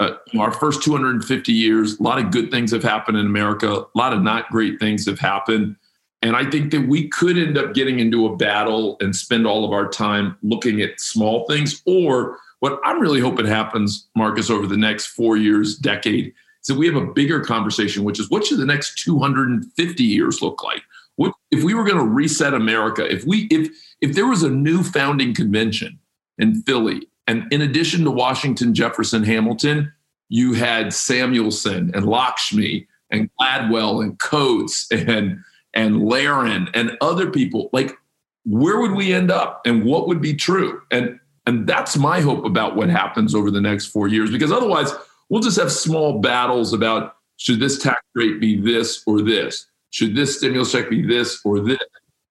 a, 0.00 0.16
our 0.38 0.52
first 0.52 0.82
250 0.82 1.52
years, 1.52 1.98
a 1.98 2.02
lot 2.02 2.18
of 2.18 2.30
good 2.30 2.50
things 2.50 2.72
have 2.72 2.82
happened 2.82 3.16
in 3.16 3.24
America, 3.24 3.68
a 3.72 3.86
lot 3.98 4.12
of 4.12 4.22
not 4.22 4.50
great 4.50 4.78
things 4.78 5.06
have 5.06 5.20
happened. 5.20 5.76
And 6.22 6.34
I 6.34 6.48
think 6.48 6.70
that 6.72 6.88
we 6.88 7.08
could 7.08 7.38
end 7.38 7.58
up 7.58 7.74
getting 7.74 8.00
into 8.00 8.26
a 8.26 8.36
battle 8.36 8.96
and 9.00 9.14
spend 9.14 9.46
all 9.46 9.64
of 9.64 9.72
our 9.72 9.88
time 9.88 10.36
looking 10.42 10.80
at 10.80 11.00
small 11.00 11.46
things. 11.46 11.82
Or 11.86 12.38
what 12.60 12.80
I'm 12.84 13.00
really 13.00 13.20
hoping 13.20 13.46
happens, 13.46 14.08
Marcus, 14.16 14.50
over 14.50 14.66
the 14.66 14.76
next 14.76 15.06
four 15.06 15.36
years, 15.36 15.76
decade, 15.76 16.26
is 16.26 16.68
that 16.68 16.78
we 16.78 16.86
have 16.86 16.96
a 16.96 17.06
bigger 17.06 17.40
conversation, 17.40 18.02
which 18.02 18.18
is 18.18 18.30
what 18.30 18.44
should 18.44 18.58
the 18.58 18.66
next 18.66 19.02
250 19.04 20.02
years 20.02 20.42
look 20.42 20.64
like? 20.64 20.82
What, 21.16 21.32
if 21.50 21.62
we 21.62 21.74
were 21.74 21.84
going 21.84 21.98
to 21.98 22.04
reset 22.04 22.54
America, 22.54 23.10
if 23.10 23.24
we 23.24 23.46
if 23.50 23.70
if 24.00 24.14
there 24.14 24.26
was 24.26 24.42
a 24.42 24.50
new 24.50 24.82
founding 24.82 25.34
convention 25.34 25.98
in 26.38 26.62
Philly, 26.62 27.08
and 27.26 27.50
in 27.52 27.62
addition 27.62 28.04
to 28.04 28.10
Washington, 28.10 28.74
Jefferson, 28.74 29.22
Hamilton, 29.22 29.92
you 30.28 30.54
had 30.54 30.88
Samuelsson 30.88 31.94
and 31.94 32.06
Lakshmi 32.06 32.86
and 33.10 33.30
Gladwell 33.40 34.02
and 34.02 34.18
Coates 34.18 34.86
and 34.90 35.38
and 35.76 36.04
Laren 36.04 36.68
and 36.74 36.96
other 37.00 37.30
people, 37.30 37.70
like 37.72 37.96
where 38.44 38.80
would 38.80 38.92
we 38.92 39.12
end 39.12 39.30
up 39.30 39.60
and 39.64 39.84
what 39.84 40.08
would 40.08 40.20
be 40.20 40.34
true? 40.34 40.82
And 40.90 41.20
and 41.46 41.68
that's 41.68 41.96
my 41.96 42.20
hope 42.20 42.44
about 42.44 42.74
what 42.74 42.88
happens 42.88 43.32
over 43.32 43.52
the 43.52 43.60
next 43.60 43.86
four 43.86 44.08
years, 44.08 44.32
because 44.32 44.50
otherwise 44.50 44.92
we'll 45.28 45.42
just 45.42 45.60
have 45.60 45.70
small 45.70 46.18
battles 46.18 46.72
about 46.72 47.16
should 47.36 47.60
this 47.60 47.78
tax 47.78 48.00
rate 48.16 48.40
be 48.40 48.60
this 48.60 49.02
or 49.06 49.22
this? 49.22 49.66
Should 49.90 50.16
this 50.16 50.38
stimulus 50.38 50.72
check 50.72 50.90
be 50.90 51.06
this 51.06 51.40
or 51.44 51.60
this? 51.60 51.78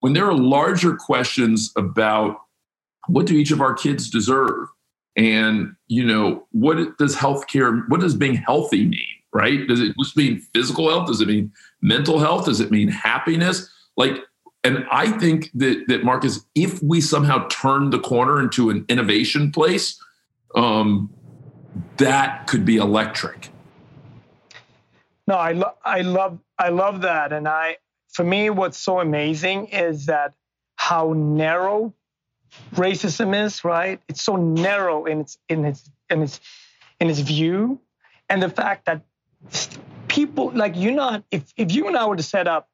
When 0.02 0.14
there 0.14 0.26
are 0.26 0.34
larger 0.34 0.96
questions 0.96 1.72
about 1.78 2.42
what 3.08 3.26
do 3.26 3.36
each 3.36 3.52
of 3.52 3.62
our 3.62 3.74
kids 3.74 4.10
deserve? 4.10 4.68
And, 5.16 5.76
you 5.88 6.04
know, 6.04 6.46
what 6.52 6.98
does 6.98 7.16
healthcare, 7.16 7.88
what 7.88 8.02
does 8.02 8.16
being 8.16 8.36
healthy 8.36 8.86
mean, 8.86 9.15
right? 9.36 9.68
Does 9.68 9.82
it 9.82 9.94
just 10.00 10.16
mean 10.16 10.40
physical 10.54 10.90
health? 10.90 11.08
Does 11.08 11.20
it 11.20 11.28
mean 11.28 11.52
mental 11.82 12.20
health? 12.20 12.46
Does 12.46 12.62
it 12.62 12.72
mean 12.72 12.88
happiness? 12.88 13.70
Like, 13.98 14.24
and 14.64 14.86
I 14.90 15.12
think 15.12 15.52
that 15.56 15.84
that 15.90 16.06
Marcus, 16.06 16.46
if 16.56 16.82
we 16.82 17.02
somehow 17.02 17.46
turn 17.50 17.90
the 17.90 18.00
corner 18.00 18.40
into 18.40 18.70
an 18.70 18.86
innovation 18.88 19.52
place, 19.52 20.02
um, 20.56 21.14
that 21.98 22.48
could 22.48 22.64
be 22.66 22.78
electric. 22.78 23.50
No, 25.28 25.36
I 25.36 25.52
love, 25.52 25.76
I 25.84 26.02
love, 26.02 26.40
I 26.58 26.70
love 26.70 27.02
that, 27.02 27.34
and 27.34 27.48
I, 27.48 27.78
for 28.14 28.24
me, 28.24 28.50
what's 28.50 28.78
so 28.78 29.02
amazing 29.02 29.68
is 29.68 30.06
that 30.06 30.34
how 30.78 31.14
narrow 31.14 31.94
racism 32.76 33.36
is. 33.46 33.66
Right? 33.66 34.00
It's 34.08 34.24
so 34.24 34.38
narrow 34.38 35.04
in 35.06 35.20
its 35.20 35.38
in 35.50 35.66
its 35.66 35.92
in 36.10 36.22
its 36.22 36.40
in 37.02 37.10
its 37.10 37.20
view, 37.20 37.82
and 38.30 38.42
the 38.42 38.50
fact 38.50 38.86
that 38.86 39.02
people 40.08 40.52
like 40.54 40.74
you're 40.76 40.94
not 40.94 41.24
if 41.32 41.54
if 41.58 41.74
you 41.74 41.88
and 41.88 41.98
I 41.98 42.06
were 42.06 42.16
to 42.16 42.24
set 42.24 42.48
up 42.48 42.70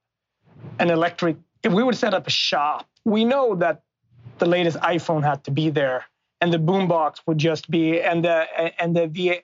an 0.79 0.89
electric, 0.89 1.37
if 1.63 1.71
we 1.71 1.83
were 1.83 1.91
to 1.91 1.97
set 1.97 2.13
up 2.13 2.27
a 2.27 2.31
shop, 2.31 2.87
we 3.05 3.25
know 3.25 3.55
that 3.55 3.81
the 4.37 4.45
latest 4.45 4.77
iPhone 4.77 5.23
had 5.23 5.43
to 5.45 5.51
be 5.51 5.69
there, 5.69 6.05
and 6.39 6.53
the 6.53 6.57
boombox 6.57 7.21
would 7.25 7.37
just 7.37 7.69
be, 7.69 8.01
and 8.01 8.23
the 8.23 8.45
and 8.81 8.95
the 8.95 9.41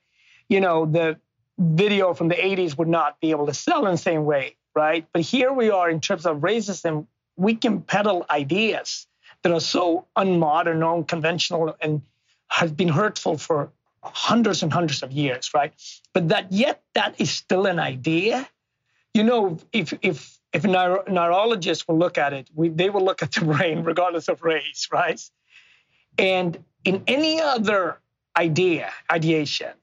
you 0.49 0.61
know 0.61 0.85
the 0.85 1.17
video 1.59 2.13
from 2.13 2.27
the 2.27 2.35
80s 2.35 2.77
would 2.77 2.87
not 2.87 3.19
be 3.19 3.31
able 3.31 3.47
to 3.47 3.53
sell 3.53 3.85
in 3.85 3.91
the 3.93 3.97
same 3.97 4.25
way, 4.25 4.55
right? 4.75 5.07
But 5.11 5.23
here 5.23 5.51
we 5.51 5.71
are 5.71 5.89
in 5.89 5.99
terms 6.01 6.25
of 6.25 6.37
racism, 6.37 7.07
we 7.35 7.55
can 7.55 7.81
peddle 7.81 8.25
ideas 8.29 9.07
that 9.41 9.51
are 9.51 9.59
so 9.59 10.05
unmodern, 10.15 10.87
unconventional, 10.87 11.75
and 11.81 12.01
has 12.47 12.71
been 12.71 12.89
hurtful 12.89 13.37
for 13.37 13.71
hundreds 14.13 14.63
and 14.63 14.71
hundreds 14.71 15.03
of 15.03 15.11
years, 15.11 15.51
right? 15.53 15.73
But 16.13 16.29
that 16.29 16.51
yet 16.51 16.81
that 16.93 17.19
is 17.19 17.31
still 17.31 17.65
an 17.65 17.79
idea. 17.79 18.47
You 19.13 19.23
know, 19.23 19.57
if 19.71 19.93
if 20.01 20.37
if 20.53 20.63
neuro- 20.63 21.03
neurologists 21.07 21.87
will 21.87 21.97
look 21.97 22.17
at 22.17 22.33
it, 22.33 22.49
we, 22.53 22.69
they 22.69 22.89
will 22.89 23.03
look 23.03 23.21
at 23.21 23.31
the 23.33 23.45
brain 23.53 23.83
regardless 23.83 24.27
of 24.27 24.41
race, 24.43 24.87
right? 24.91 25.21
And 26.17 26.63
in 26.83 27.03
any 27.07 27.41
other 27.41 27.99
idea, 28.35 28.91
ideation, 29.11 29.73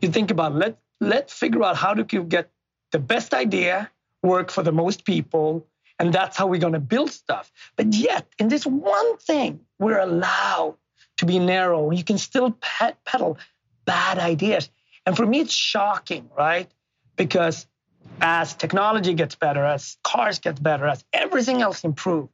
you 0.00 0.08
think 0.10 0.30
about 0.30 0.54
let 0.54 0.78
let's 1.00 1.32
figure 1.32 1.62
out 1.62 1.76
how 1.76 1.94
to 1.94 2.04
get 2.04 2.50
the 2.90 2.98
best 2.98 3.34
idea 3.34 3.90
work 4.22 4.50
for 4.50 4.62
the 4.62 4.72
most 4.72 5.04
people 5.04 5.66
and 5.98 6.12
that's 6.12 6.36
how 6.36 6.46
we're 6.46 6.60
going 6.60 6.74
to 6.74 6.80
build 6.80 7.10
stuff 7.10 7.50
but 7.76 7.94
yet 7.94 8.26
in 8.38 8.48
this 8.48 8.66
one 8.66 9.16
thing 9.18 9.60
we're 9.78 9.98
allowed 9.98 10.76
to 11.16 11.24
be 11.24 11.38
narrow 11.38 11.90
you 11.90 12.04
can 12.04 12.18
still 12.18 12.56
peddle 13.04 13.38
bad 13.94 14.18
ideas 14.18 14.70
and 15.04 15.16
for 15.16 15.26
me 15.26 15.40
it's 15.40 15.58
shocking 15.72 16.24
right 16.36 16.70
because 17.16 17.66
as 18.20 18.54
technology 18.54 19.14
gets 19.22 19.34
better 19.46 19.64
as 19.64 19.96
cars 20.02 20.38
get 20.38 20.62
better 20.70 20.86
as 20.86 21.04
everything 21.12 21.58
else 21.66 21.84
improved 21.84 22.32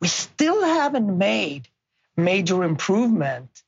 we 0.00 0.08
still 0.08 0.62
haven't 0.64 1.10
made 1.18 1.68
major 2.16 2.64
improvement 2.64 3.62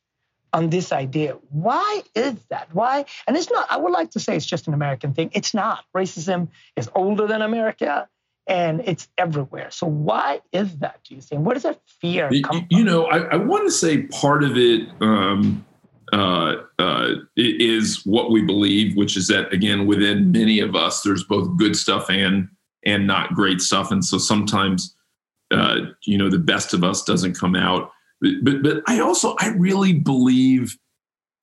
on 0.53 0.69
this 0.69 0.91
idea. 0.91 1.37
Why 1.49 2.03
is 2.15 2.35
that? 2.49 2.69
Why? 2.71 3.05
And 3.27 3.35
it's 3.35 3.49
not, 3.49 3.69
I 3.69 3.77
would 3.77 3.91
like 3.91 4.11
to 4.11 4.19
say 4.19 4.35
it's 4.35 4.45
just 4.45 4.67
an 4.67 4.73
American 4.73 5.13
thing. 5.13 5.31
It's 5.33 5.53
not. 5.53 5.83
Racism 5.95 6.49
is 6.75 6.89
older 6.95 7.27
than 7.27 7.41
America 7.41 8.07
and 8.45 8.81
it's 8.85 9.07
everywhere. 9.17 9.71
So 9.71 9.87
why 9.87 10.41
is 10.51 10.77
that, 10.77 10.99
do 11.07 11.15
you 11.15 11.21
think? 11.21 11.45
Where 11.45 11.55
does 11.55 11.63
that 11.63 11.81
fear 11.99 12.29
come 12.43 12.59
from? 12.59 12.67
You 12.69 12.83
know, 12.83 13.05
I, 13.05 13.19
I 13.19 13.35
want 13.37 13.65
to 13.65 13.71
say 13.71 14.03
part 14.03 14.43
of 14.43 14.55
it 14.55 14.89
um, 15.01 15.65
uh, 16.13 16.55
uh, 16.79 17.09
is 17.35 18.05
what 18.05 18.31
we 18.31 18.41
believe, 18.41 18.95
which 18.95 19.17
is 19.17 19.27
that, 19.27 19.51
again, 19.51 19.85
within 19.85 20.31
many 20.31 20.59
of 20.59 20.75
us, 20.75 21.01
there's 21.01 21.23
both 21.23 21.57
good 21.57 21.75
stuff 21.75 22.09
and 22.09 22.47
and 22.85 23.07
not 23.07 23.33
great 23.33 23.61
stuff. 23.61 23.91
And 23.91 24.03
so 24.03 24.17
sometimes, 24.17 24.95
uh, 25.51 25.77
you 26.05 26.17
know, 26.17 26.29
the 26.29 26.37
best 26.37 26.73
of 26.73 26.83
us 26.83 27.03
doesn't 27.03 27.39
come 27.39 27.55
out 27.55 27.91
but 28.43 28.63
but 28.63 28.83
I 28.87 28.99
also 28.99 29.35
I 29.39 29.49
really 29.49 29.93
believe 29.93 30.77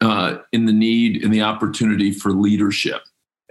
uh, 0.01 0.39
in 0.53 0.65
the 0.65 0.73
need 0.73 1.23
and 1.23 1.33
the 1.33 1.43
opportunity 1.43 2.11
for 2.11 2.33
leadership. 2.33 3.03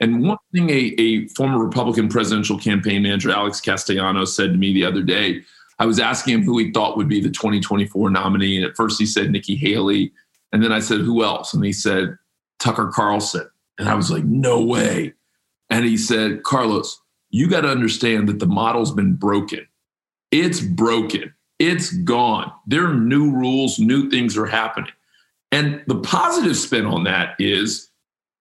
And 0.01 0.23
one 0.23 0.37
thing 0.53 0.69
a, 0.69 0.95
a 0.97 1.27
former 1.29 1.63
Republican 1.63 2.07
presidential 2.07 2.57
campaign 2.57 3.03
manager, 3.03 3.31
Alex 3.31 3.59
Castellanos, 3.59 4.35
said 4.35 4.53
to 4.53 4.57
me 4.57 4.73
the 4.73 4.85
other 4.85 5.03
day, 5.03 5.41
I 5.77 5.85
was 5.85 5.99
asking 5.99 6.35
him 6.35 6.43
who 6.43 6.57
he 6.57 6.71
thought 6.71 6.97
would 6.97 7.09
be 7.09 7.21
the 7.21 7.29
2024 7.29 8.09
nominee. 8.09 8.57
And 8.57 8.65
at 8.65 8.75
first 8.75 8.99
he 8.99 9.05
said 9.05 9.29
Nikki 9.29 9.55
Haley. 9.55 10.11
And 10.51 10.63
then 10.63 10.71
I 10.71 10.79
said, 10.79 11.01
who 11.01 11.23
else? 11.23 11.53
And 11.53 11.63
he 11.63 11.73
said, 11.73 12.17
Tucker 12.59 12.91
Carlson. 12.93 13.49
And 13.77 13.87
I 13.87 13.95
was 13.95 14.11
like, 14.11 14.25
no 14.25 14.61
way. 14.61 15.13
And 15.69 15.85
he 15.85 15.97
said, 15.97 16.43
Carlos, 16.43 16.99
you 17.29 17.47
got 17.49 17.61
to 17.61 17.69
understand 17.69 18.27
that 18.27 18.39
the 18.39 18.47
model's 18.47 18.91
been 18.91 19.13
broken. 19.13 19.67
It's 20.31 20.59
broken. 20.59 21.33
It's 21.59 21.91
gone. 21.91 22.51
There 22.65 22.87
are 22.87 22.93
new 22.93 23.31
rules, 23.31 23.79
new 23.79 24.09
things 24.09 24.37
are 24.37 24.45
happening. 24.45 24.91
And 25.51 25.81
the 25.87 25.99
positive 25.99 26.55
spin 26.55 26.85
on 26.85 27.03
that 27.03 27.35
is 27.39 27.89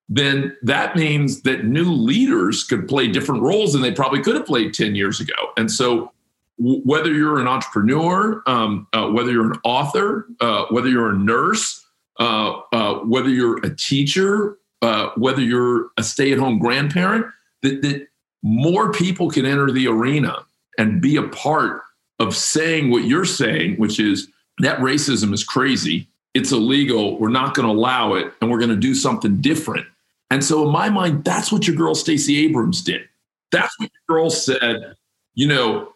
then 0.09 0.57
that 0.63 0.97
means 0.97 1.43
that 1.43 1.65
new 1.65 1.91
leaders 1.91 2.65
could 2.65 2.89
play 2.89 3.09
different 3.09 3.43
roles 3.43 3.73
than 3.73 3.83
they 3.83 3.93
probably 3.93 4.23
could 4.23 4.37
have 4.37 4.47
played 4.47 4.73
10 4.73 4.95
years 4.95 5.21
ago. 5.21 5.35
And 5.57 5.71
so, 5.71 6.13
whether 6.61 7.13
you're 7.13 7.39
an 7.39 7.47
entrepreneur, 7.47 8.43
um, 8.47 8.89
uh, 8.93 9.09
whether 9.09 9.31
you're 9.31 9.53
an 9.53 9.61
author, 9.63 10.27
uh, 10.41 10.65
whether 10.71 10.89
you're 10.89 11.11
a 11.11 11.17
nurse, 11.17 11.87
uh, 12.19 12.61
uh 12.73 12.95
whether 13.01 13.29
you're 13.29 13.59
a 13.65 13.75
teacher, 13.75 14.59
uh, 14.83 15.11
whether 15.17 15.43
you're 15.43 15.89
a 15.97 16.03
stay 16.03 16.33
at 16.33 16.39
home 16.39 16.59
grandparent, 16.59 17.27
that, 17.63 17.83
that 17.83 18.09
more 18.43 18.93
people 18.93 19.31
can 19.31 19.45
enter 19.45 19.71
the 19.71 19.89
arena 19.89 20.45
and 20.79 21.01
be 21.01 21.17
a 21.17 21.23
part 21.25 21.83
of 22.19 22.35
saying 22.35 22.91
what 22.91 23.05
you're 23.05 23.25
saying, 23.25 23.77
which 23.77 24.01
is 24.01 24.29
that 24.59 24.79
racism 24.79 25.33
is 25.33 25.45
crazy. 25.45 26.09
It's 26.35 26.53
illegal. 26.53 27.19
We're 27.19 27.31
not 27.31 27.55
going 27.55 27.67
to 27.67 27.73
allow 27.73 28.15
it. 28.15 28.33
And 28.41 28.51
we're 28.51 28.59
going 28.59 28.71
to 28.71 28.77
do 28.77 28.95
something 28.95 29.41
different. 29.41 29.87
And 30.31 30.45
so, 30.45 30.67
in 30.67 30.73
my 30.73 30.91
mind, 30.91 31.25
that's 31.25 31.51
what 31.51 31.67
your 31.67 31.75
girl, 31.75 31.95
Stacey 31.95 32.45
Abrams, 32.45 32.83
did. 32.83 33.03
That's 33.51 33.79
what 33.79 33.91
your 33.91 34.17
girl 34.17 34.31
said. 34.31 34.95
You 35.35 35.49
know, 35.49 35.95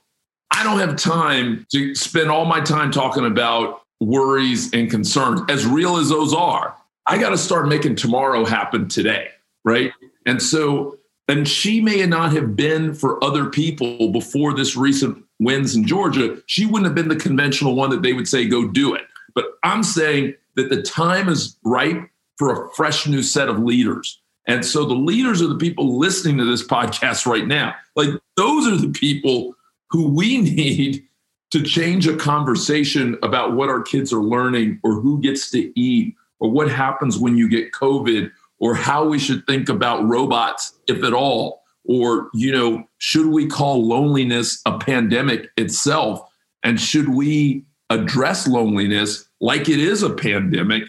I 0.50 0.64
don't 0.64 0.78
have 0.78 0.96
time 0.96 1.66
to 1.72 1.94
spend 1.94 2.30
all 2.30 2.46
my 2.46 2.60
time 2.60 2.90
talking 2.90 3.26
about 3.26 3.81
worries 4.04 4.72
and 4.72 4.90
concerns, 4.90 5.42
as 5.48 5.66
real 5.66 5.96
as 5.96 6.08
those 6.08 6.34
are. 6.34 6.76
I 7.06 7.18
got 7.18 7.30
to 7.30 7.38
start 7.38 7.68
making 7.68 7.96
tomorrow 7.96 8.44
happen 8.44 8.88
today. 8.88 9.28
Right. 9.64 9.92
And 10.26 10.42
so, 10.42 10.98
and 11.28 11.46
she 11.46 11.80
may 11.80 12.04
not 12.06 12.32
have 12.32 12.56
been 12.56 12.94
for 12.94 13.22
other 13.22 13.46
people 13.46 14.08
before 14.12 14.54
this 14.54 14.76
recent 14.76 15.24
wins 15.40 15.74
in 15.74 15.86
Georgia, 15.86 16.40
she 16.46 16.66
wouldn't 16.66 16.84
have 16.84 16.94
been 16.94 17.08
the 17.08 17.16
conventional 17.16 17.74
one 17.74 17.90
that 17.90 18.02
they 18.02 18.12
would 18.12 18.28
say, 18.28 18.46
go 18.46 18.68
do 18.68 18.94
it. 18.94 19.02
But 19.34 19.46
I'm 19.62 19.82
saying 19.82 20.34
that 20.56 20.68
the 20.68 20.82
time 20.82 21.28
is 21.28 21.56
ripe 21.64 22.08
for 22.36 22.66
a 22.66 22.70
fresh 22.70 23.06
new 23.06 23.22
set 23.22 23.48
of 23.48 23.58
leaders. 23.58 24.20
And 24.46 24.64
so 24.64 24.84
the 24.84 24.94
leaders 24.94 25.40
are 25.40 25.46
the 25.46 25.58
people 25.58 25.98
listening 25.98 26.38
to 26.38 26.44
this 26.44 26.66
podcast 26.66 27.26
right 27.26 27.46
now. 27.46 27.74
Like 27.94 28.10
those 28.36 28.66
are 28.66 28.76
the 28.76 28.92
people 28.92 29.54
who 29.90 30.08
we 30.08 30.38
need 30.42 31.06
to 31.52 31.62
change 31.62 32.08
a 32.08 32.16
conversation 32.16 33.18
about 33.22 33.54
what 33.54 33.68
our 33.68 33.82
kids 33.82 34.12
are 34.12 34.22
learning 34.22 34.80
or 34.82 34.94
who 34.94 35.20
gets 35.20 35.50
to 35.50 35.78
eat 35.78 36.14
or 36.40 36.50
what 36.50 36.70
happens 36.70 37.18
when 37.18 37.36
you 37.36 37.48
get 37.48 37.72
COVID 37.72 38.30
or 38.58 38.74
how 38.74 39.04
we 39.04 39.18
should 39.18 39.46
think 39.46 39.68
about 39.68 40.06
robots, 40.08 40.78
if 40.88 41.04
at 41.04 41.12
all 41.12 41.62
or 41.84 42.30
you 42.32 42.52
know 42.52 42.84
should 42.98 43.26
we 43.26 43.46
call 43.46 43.86
loneliness 43.86 44.60
a 44.66 44.78
pandemic 44.78 45.50
itself? 45.56 46.20
And 46.62 46.80
should 46.80 47.08
we 47.08 47.64
address 47.90 48.46
loneliness 48.48 49.28
like 49.40 49.68
it 49.68 49.78
is 49.78 50.02
a 50.02 50.10
pandemic 50.10 50.84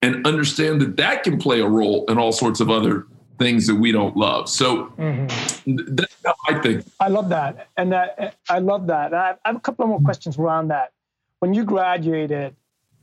and 0.00 0.26
understand 0.26 0.80
that 0.80 0.96
that 0.96 1.22
can 1.22 1.38
play 1.38 1.60
a 1.60 1.68
role 1.68 2.04
in 2.06 2.18
all 2.18 2.32
sorts 2.32 2.58
of 2.60 2.70
other 2.70 3.06
things 3.38 3.66
that 3.66 3.74
we 3.74 3.92
don't 3.92 4.16
love. 4.16 4.48
So 4.48 4.86
mm-hmm. 4.98 5.76
that's 5.94 6.16
how 6.24 6.34
i 6.48 6.58
think. 6.60 6.84
I 7.00 7.08
love 7.08 7.28
that. 7.30 7.68
And 7.76 7.92
that 7.92 8.36
i 8.48 8.58
love 8.58 8.86
that. 8.88 9.14
I 9.14 9.36
have 9.44 9.56
a 9.56 9.60
couple 9.60 9.84
of 9.84 9.88
more 9.88 10.00
questions 10.00 10.38
around 10.38 10.68
that. 10.68 10.92
When 11.40 11.54
you 11.54 11.64
graduated 11.64 12.54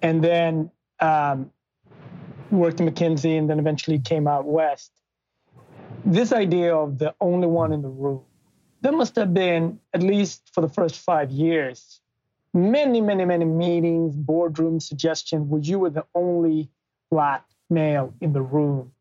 and 0.01 0.23
then 0.23 0.71
um, 0.99 1.51
worked 2.51 2.81
at 2.81 2.87
mckinsey 2.87 3.37
and 3.37 3.49
then 3.49 3.59
eventually 3.59 3.99
came 3.99 4.27
out 4.27 4.45
west 4.45 4.91
this 6.05 6.31
idea 6.31 6.75
of 6.75 6.97
the 6.97 7.13
only 7.21 7.47
one 7.47 7.73
in 7.73 7.81
the 7.81 7.89
room, 7.89 8.23
there 8.81 8.91
must 8.91 9.15
have 9.15 9.33
been, 9.33 9.79
at 9.93 10.01
least 10.01 10.49
for 10.53 10.61
the 10.61 10.69
first 10.69 10.97
five 10.97 11.31
years, 11.31 11.99
many, 12.53 13.01
many, 13.01 13.25
many 13.25 13.45
meetings, 13.45 14.15
boardroom 14.15 14.79
suggestions 14.79 15.47
where 15.47 15.61
you 15.61 15.79
were 15.79 15.89
the 15.89 16.05
only 16.15 16.69
black 17.11 17.45
male 17.69 18.13
in 18.21 18.33
the 18.33 18.41
room. 18.41 18.91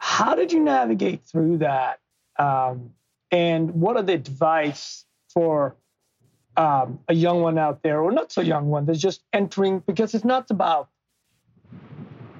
How 0.00 0.34
did 0.34 0.50
you 0.50 0.60
navigate 0.60 1.26
through 1.26 1.58
that? 1.58 2.00
Um, 2.38 2.94
and 3.30 3.70
what 3.74 3.96
are 3.96 4.02
the 4.02 4.14
advice 4.14 5.04
for 5.28 5.76
um, 6.56 7.00
a 7.06 7.14
young 7.14 7.42
one 7.42 7.58
out 7.58 7.82
there, 7.82 8.00
or 8.00 8.10
not 8.10 8.32
so 8.32 8.40
young 8.40 8.68
one, 8.68 8.86
that's 8.86 8.98
just 8.98 9.22
entering? 9.34 9.80
Because 9.80 10.14
it's 10.14 10.24
not 10.24 10.50
about, 10.50 10.88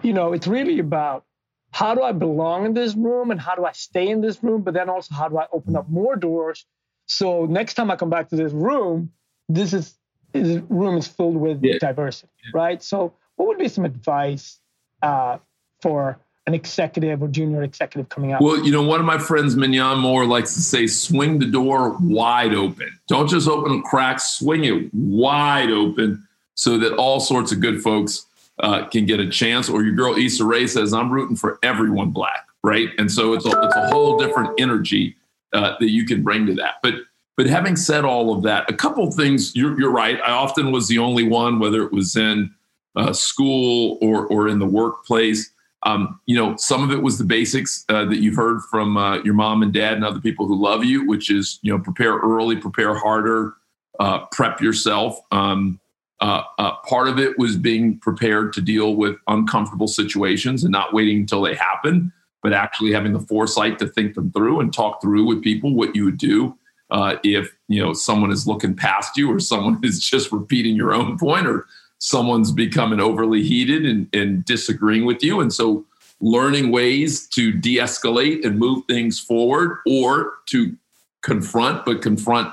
you 0.01 0.15
know, 0.15 0.33
it's 0.33 0.47
really 0.47 0.79
about 0.79 1.27
how 1.71 1.95
do 1.95 2.03
I 2.03 2.13
belong 2.13 2.65
in 2.65 2.73
this 2.73 2.95
room 2.95 3.31
and 3.31 3.39
how 3.39 3.55
do 3.55 3.67
I 3.67 3.73
stay 3.73 4.09
in 4.09 4.23
this 4.23 4.43
room? 4.43 4.63
But 4.63 4.73
then 4.73 4.89
also, 4.89 5.15
how 5.15 5.29
do 5.29 5.37
I 5.37 5.47
open 5.53 5.77
up 5.77 5.89
more 5.91 6.17
doors? 6.17 6.65
So 7.05 7.45
next 7.45 7.75
time 7.75 7.91
I 7.91 7.97
come 7.97 8.11
back 8.11 8.31
to 8.31 8.37
this 8.37 8.53
room, 8.55 9.13
this 9.51 9.75
is 9.75 9.95
this 10.33 10.63
room 10.71 10.97
is 10.97 11.07
filled 11.07 11.37
with 11.37 11.63
yeah. 11.63 11.75
diversity, 11.79 12.33
yeah. 12.43 12.59
right? 12.59 12.83
So, 12.83 13.13
what 13.37 13.49
would 13.49 13.59
be 13.59 13.69
some 13.69 13.85
advice 13.85 14.59
uh, 15.03 15.39
for 15.83 16.19
an 16.47 16.55
executive 16.55 17.23
or 17.23 17.29
junior 17.29 17.63
executive 17.63 18.09
coming 18.09 18.33
out? 18.33 18.41
Well, 18.41 18.65
you 18.65 18.73
know, 18.73 18.83
one 18.83 19.01
of 19.01 19.07
my 19.07 19.19
friends, 19.19 19.57
Mignon 19.57 19.99
Moore, 19.99 20.25
likes 20.25 20.55
to 20.55 20.61
say, 20.61 20.87
swing 20.87 21.39
the 21.39 21.47
door 21.47 21.97
wide 22.01 22.55
open. 22.55 22.99
Don't 23.09 23.29
just 23.29 23.49
open 23.49 23.79
a 23.79 23.83
crack, 23.83 24.21
swing 24.21 24.65
it 24.65 24.91
wide 24.93 25.71
open 25.71 26.27
so 26.55 26.79
that 26.79 26.95
all 26.95 27.21
sorts 27.21 27.53
of 27.53 27.61
good 27.61 27.83
folks 27.83 28.27
uh, 28.59 28.87
can 28.87 29.07
get 29.07 29.21
a 29.21 29.29
chance. 29.29 29.69
Or 29.69 29.83
your 29.83 29.95
girl 29.95 30.17
Issa 30.17 30.45
Rae 30.45 30.67
says, 30.67 30.93
I'm 30.93 31.11
rooting 31.11 31.37
for 31.37 31.59
everyone 31.63 32.11
black, 32.11 32.47
right? 32.63 32.89
And 32.99 33.11
so 33.11 33.33
it's 33.35 33.47
a, 33.47 33.63
it's 33.63 33.77
a 33.77 33.89
whole 33.89 34.19
different 34.19 34.59
energy 34.59 35.17
uh, 35.53 35.77
that 35.79 35.91
you 35.91 36.05
can 36.07 36.23
bring 36.23 36.47
to 36.47 36.55
that. 36.55 36.77
But 36.83 36.95
but 37.37 37.47
having 37.47 37.75
said 37.75 38.05
all 38.05 38.37
of 38.37 38.43
that, 38.43 38.71
a 38.71 38.75
couple 38.75 39.09
of 39.09 39.15
things, 39.15 39.57
you're, 39.57 39.81
you're 39.81 39.91
right. 39.91 40.21
I 40.21 40.33
often 40.33 40.73
was 40.73 40.89
the 40.89 40.99
only 40.99 41.27
one, 41.27 41.59
whether 41.59 41.83
it 41.83 41.91
was 41.91 42.15
in 42.15 42.55
uh, 42.97 43.15
school 43.15 43.97
or, 44.03 44.27
or 44.27 44.47
in 44.47 44.59
the 44.59 44.67
workplace. 44.67 45.51
Um, 45.85 46.21
you 46.27 46.37
know, 46.37 46.57
some 46.57 46.83
of 46.83 46.91
it 46.91 47.03
was 47.03 47.17
the 47.17 47.25
basics 47.25 47.85
uh, 47.89 48.05
that 48.05 48.19
you've 48.19 48.37
heard 48.37 48.61
from 48.71 48.97
uh, 48.97 49.23
your 49.23 49.35
mom 49.35 49.63
and 49.63 49.73
dad 49.73 49.95
and 49.95 50.05
other 50.05 50.21
people 50.21 50.47
who 50.47 50.61
love 50.61 50.85
you, 50.85 51.07
which 51.07 51.31
is, 51.31 51.59
you 51.63 51.73
know, 51.73 51.83
prepare 51.83 52.17
early, 52.17 52.57
prepare 52.57 52.95
harder, 52.95 53.55
uh, 53.99 54.27
prep 54.33 54.61
yourself. 54.61 55.19
Um, 55.31 55.81
uh, 56.21 56.43
uh, 56.59 56.77
part 56.87 57.09
of 57.09 57.19
it 57.19 57.39
was 57.39 57.57
being 57.57 57.99
prepared 57.99 58.53
to 58.53 58.61
deal 58.61 58.95
with 58.95 59.17
uncomfortable 59.27 59.89
situations 59.89 60.65
and 60.65 60.73
not 60.73 60.93
waiting 60.93 61.21
until 61.21 61.41
they 61.41 61.55
happen, 61.55 62.13
but 62.43 62.53
actually 62.53 62.93
having 62.93 63.15
the 63.15 63.21
foresight 63.21 63.79
to 63.79 63.87
think 63.87 64.15
them 64.15 64.31
through 64.33 64.61
and 64.61 64.73
talk 64.73 65.01
through 65.01 65.25
with 65.25 65.43
people 65.43 65.75
what 65.75 65.97
you 65.97 66.05
would 66.05 66.19
do 66.19 66.57
uh, 66.91 67.17
if 67.23 67.57
you 67.69 67.83
know 67.83 67.93
someone 67.93 68.31
is 68.31 68.47
looking 68.47 68.75
past 68.75 69.17
you 69.17 69.33
or 69.33 69.41
someone 69.41 69.79
is 69.85 70.01
just 70.01 70.33
repeating 70.33 70.77
your 70.77 70.93
own 70.93 71.19
point 71.19 71.47
or 71.47 71.67
someone's 72.01 72.51
becoming 72.51 72.99
overly 72.99 73.43
heated 73.43 73.85
and, 73.85 74.09
and 74.13 74.45
disagreeing 74.45 75.05
with 75.05 75.23
you. 75.23 75.41
And 75.41 75.53
so 75.53 75.85
learning 76.21 76.73
ways 76.73 77.27
to 77.29 77.53
de-escalate 77.53 78.45
and 78.45 78.59
move 78.59 78.85
things 78.87 79.21
forward 79.21 79.79
or 79.87 80.39
to 80.47 80.77
confront 81.23 81.85
but 81.85 82.03
confront 82.03 82.53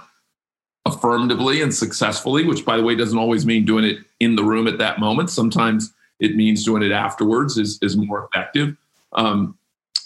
affirmatively 0.86 1.62
and 1.62 1.74
successfully 1.74 2.46
which 2.46 2.66
by 2.66 2.78
the 2.78 2.84
way 2.84 2.96
doesn't 2.96 3.18
always 3.18 3.46
mean 3.46 3.66
doing 3.66 3.84
it 3.84 4.00
in 4.20 4.36
the 4.36 4.44
room 4.44 4.68
at 4.68 4.78
that 4.78 5.00
moment. 5.00 5.30
Sometimes 5.30 5.94
it 6.20 6.36
means 6.36 6.64
doing 6.64 6.84
it 6.84 6.92
afterwards 6.92 7.58
is, 7.58 7.80
is 7.82 7.96
more 7.96 8.26
effective. 8.26 8.76
Um, 9.14 9.58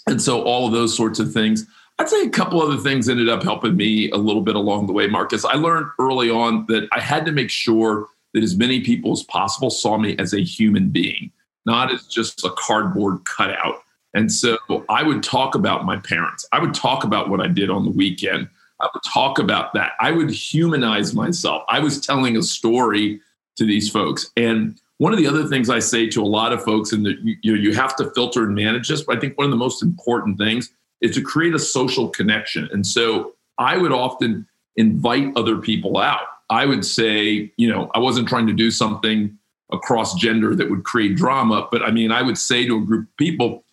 and 0.06 0.20
so 0.20 0.42
all 0.42 0.66
of 0.66 0.72
those 0.72 0.96
sorts 0.96 1.18
of 1.18 1.32
things. 1.32 1.66
I'd 1.98 2.08
say 2.08 2.22
a 2.22 2.30
couple 2.30 2.60
other 2.60 2.78
things 2.78 3.08
ended 3.08 3.28
up 3.28 3.42
helping 3.42 3.76
me 3.76 4.10
a 4.10 4.16
little 4.16 4.42
bit 4.42 4.56
along 4.56 4.86
the 4.86 4.92
way, 4.92 5.06
Marcus. 5.06 5.44
I 5.44 5.54
learned 5.54 5.86
early 5.98 6.30
on 6.30 6.66
that 6.66 6.88
I 6.92 7.00
had 7.00 7.24
to 7.26 7.32
make 7.32 7.50
sure 7.50 8.08
that 8.34 8.42
as 8.42 8.56
many 8.56 8.80
people 8.80 9.12
as 9.12 9.22
possible 9.22 9.70
saw 9.70 9.98
me 9.98 10.16
as 10.18 10.32
a 10.32 10.42
human 10.42 10.88
being, 10.88 11.30
not 11.66 11.92
as 11.92 12.06
just 12.06 12.44
a 12.44 12.50
cardboard 12.56 13.24
cutout. 13.24 13.82
And 14.14 14.30
so 14.30 14.58
I 14.88 15.02
would 15.02 15.22
talk 15.22 15.54
about 15.54 15.84
my 15.84 15.96
parents. 15.96 16.46
I 16.52 16.58
would 16.58 16.74
talk 16.74 17.04
about 17.04 17.30
what 17.30 17.40
I 17.40 17.46
did 17.46 17.70
on 17.70 17.84
the 17.84 17.90
weekend. 17.90 18.48
I 18.80 18.88
would 18.92 19.02
talk 19.12 19.38
about 19.38 19.72
that. 19.74 19.92
I 20.00 20.10
would 20.10 20.30
humanize 20.30 21.14
myself. 21.14 21.62
I 21.68 21.78
was 21.78 22.00
telling 22.00 22.36
a 22.36 22.42
story 22.42 23.20
to 23.56 23.64
these 23.64 23.90
folks. 23.90 24.30
And 24.36 24.78
one 24.98 25.12
of 25.12 25.18
the 25.18 25.26
other 25.26 25.46
things 25.46 25.70
I 25.70 25.78
say 25.78 26.08
to 26.10 26.22
a 26.22 26.26
lot 26.26 26.52
of 26.52 26.62
folks, 26.62 26.92
and 26.92 27.06
you, 27.06 27.36
you, 27.42 27.56
know, 27.56 27.60
you 27.60 27.74
have 27.74 27.96
to 27.96 28.10
filter 28.12 28.44
and 28.44 28.54
manage 28.54 28.88
this, 28.88 29.02
but 29.02 29.16
I 29.16 29.20
think 29.20 29.38
one 29.38 29.44
of 29.44 29.50
the 29.50 29.56
most 29.56 29.82
important 29.82 30.38
things 30.38 30.72
is 31.00 31.14
to 31.16 31.22
create 31.22 31.54
a 31.54 31.58
social 31.58 32.08
connection. 32.08 32.68
And 32.72 32.86
so 32.86 33.34
I 33.58 33.76
would 33.76 33.92
often 33.92 34.46
invite 34.76 35.32
other 35.36 35.58
people 35.58 35.98
out. 35.98 36.26
I 36.50 36.66
would 36.66 36.84
say, 36.84 37.52
you 37.56 37.68
know, 37.68 37.90
I 37.94 37.98
wasn't 37.98 38.28
trying 38.28 38.46
to 38.46 38.52
do 38.52 38.70
something 38.70 39.36
across 39.72 40.14
gender 40.14 40.54
that 40.54 40.70
would 40.70 40.84
create 40.84 41.16
drama, 41.16 41.68
but 41.70 41.82
I 41.82 41.90
mean, 41.90 42.12
I 42.12 42.22
would 42.22 42.38
say 42.38 42.66
to 42.66 42.76
a 42.76 42.80
group 42.80 43.08
of 43.08 43.16
people, 43.16 43.64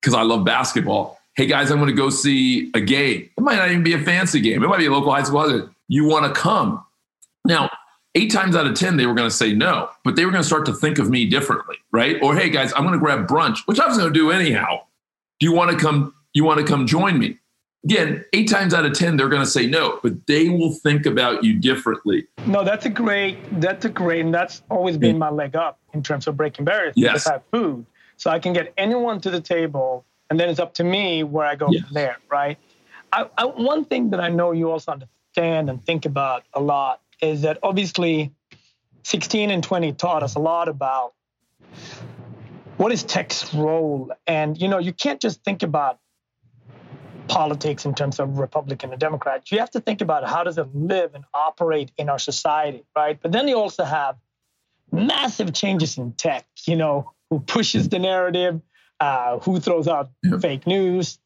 because 0.00 0.14
I 0.14 0.22
love 0.22 0.44
basketball, 0.44 1.18
hey 1.36 1.46
guys, 1.46 1.70
I'm 1.70 1.78
going 1.78 1.88
to 1.88 1.96
go 1.96 2.10
see 2.10 2.70
a 2.74 2.80
game. 2.80 3.30
It 3.36 3.40
might 3.40 3.56
not 3.56 3.70
even 3.70 3.84
be 3.84 3.92
a 3.92 4.00
fancy 4.00 4.40
game, 4.40 4.62
it 4.62 4.68
might 4.68 4.78
be 4.78 4.86
a 4.86 4.92
local 4.92 5.12
high 5.12 5.22
school. 5.22 5.70
You 5.88 6.06
want 6.06 6.32
to 6.32 6.40
come? 6.40 6.84
Now, 7.44 7.70
eight 8.14 8.32
times 8.32 8.56
out 8.56 8.66
of 8.66 8.74
10, 8.74 8.96
they 8.96 9.06
were 9.06 9.14
going 9.14 9.28
to 9.28 9.34
say 9.34 9.52
no, 9.52 9.90
but 10.02 10.16
they 10.16 10.24
were 10.24 10.32
going 10.32 10.42
to 10.42 10.46
start 10.46 10.66
to 10.66 10.72
think 10.72 10.98
of 10.98 11.10
me 11.10 11.26
differently, 11.26 11.76
right? 11.92 12.16
Or, 12.22 12.34
hey 12.34 12.48
guys, 12.48 12.72
I'm 12.74 12.82
going 12.82 12.94
to 12.94 12.98
grab 12.98 13.26
brunch, 13.26 13.60
which 13.66 13.78
I 13.78 13.86
was 13.86 13.98
going 13.98 14.12
to 14.12 14.18
do 14.18 14.30
anyhow. 14.30 14.80
Do 15.40 15.46
you 15.46 15.52
want 15.52 15.70
to 15.70 15.76
come 15.76 16.14
you 16.32 16.44
want 16.44 16.58
to 16.58 16.66
come 16.66 16.86
join 16.86 17.18
me? 17.18 17.38
Again, 17.84 18.24
eight 18.32 18.48
times 18.48 18.72
out 18.72 18.86
of 18.86 18.94
10, 18.94 19.18
they're 19.18 19.28
going 19.28 19.42
to 19.42 19.50
say 19.50 19.66
no, 19.66 20.00
but 20.02 20.26
they 20.26 20.48
will 20.48 20.72
think 20.72 21.04
about 21.04 21.44
you 21.44 21.58
differently. 21.58 22.26
No, 22.46 22.64
that's 22.64 22.86
a 22.86 22.90
great, 22.90 23.36
that's 23.60 23.84
a 23.84 23.90
great, 23.90 24.24
and 24.24 24.34
that's 24.34 24.62
always 24.70 24.96
been 24.96 25.18
my 25.18 25.28
leg 25.28 25.54
up 25.54 25.78
in 25.92 26.02
terms 26.02 26.26
of 26.26 26.36
breaking 26.36 26.64
barriers. 26.64 26.94
Yes. 26.96 27.12
Because 27.12 27.26
I 27.26 27.32
have 27.32 27.42
food. 27.52 27.84
So 28.16 28.30
I 28.30 28.38
can 28.38 28.54
get 28.54 28.72
anyone 28.78 29.20
to 29.20 29.30
the 29.30 29.40
table, 29.40 30.04
and 30.30 30.40
then 30.40 30.48
it's 30.48 30.60
up 30.60 30.72
to 30.74 30.84
me 30.84 31.24
where 31.24 31.46
I 31.46 31.56
go 31.56 31.68
Yes. 31.70 31.84
from 31.84 31.94
there, 31.94 32.16
right? 32.30 32.56
I, 33.12 33.28
I, 33.36 33.44
one 33.44 33.84
thing 33.84 34.10
that 34.10 34.20
I 34.20 34.28
know 34.30 34.52
you 34.52 34.70
also 34.70 34.92
understand 34.92 35.68
and 35.68 35.84
think 35.84 36.06
about 36.06 36.44
a 36.54 36.60
lot 36.60 37.00
is 37.20 37.42
that 37.42 37.58
obviously 37.62 38.32
16 39.02 39.50
and 39.50 39.62
20 39.62 39.92
taught 39.92 40.22
us 40.22 40.36
a 40.36 40.40
lot 40.40 40.68
about 40.68 41.12
what 42.78 42.92
is 42.92 43.02
tech's 43.02 43.52
role. 43.54 44.10
And, 44.26 44.60
you 44.60 44.68
know, 44.68 44.78
you 44.78 44.92
can't 44.92 45.20
just 45.20 45.44
think 45.44 45.62
about 45.62 45.98
politics 47.28 47.84
in 47.84 47.94
terms 47.94 48.20
of 48.20 48.38
Republican 48.38 48.90
and 48.90 49.00
Democrat. 49.00 49.50
You 49.50 49.58
have 49.58 49.70
to 49.70 49.80
think 49.80 50.00
about 50.00 50.28
how 50.28 50.44
does 50.44 50.58
it 50.58 50.74
live 50.74 51.14
and 51.14 51.24
operate 51.32 51.90
in 51.96 52.08
our 52.08 52.18
society, 52.18 52.84
right? 52.96 53.18
But 53.20 53.32
then 53.32 53.48
you 53.48 53.56
also 53.56 53.84
have 53.84 54.16
massive 54.92 55.52
changes 55.52 55.98
in 55.98 56.12
tech, 56.12 56.46
you 56.66 56.76
know, 56.76 57.12
who 57.30 57.40
pushes 57.40 57.88
the 57.88 57.98
narrative, 57.98 58.60
uh, 59.00 59.38
who 59.40 59.60
throws 59.60 59.88
out 59.88 60.10
fake 60.40 60.66
news. 60.66 61.18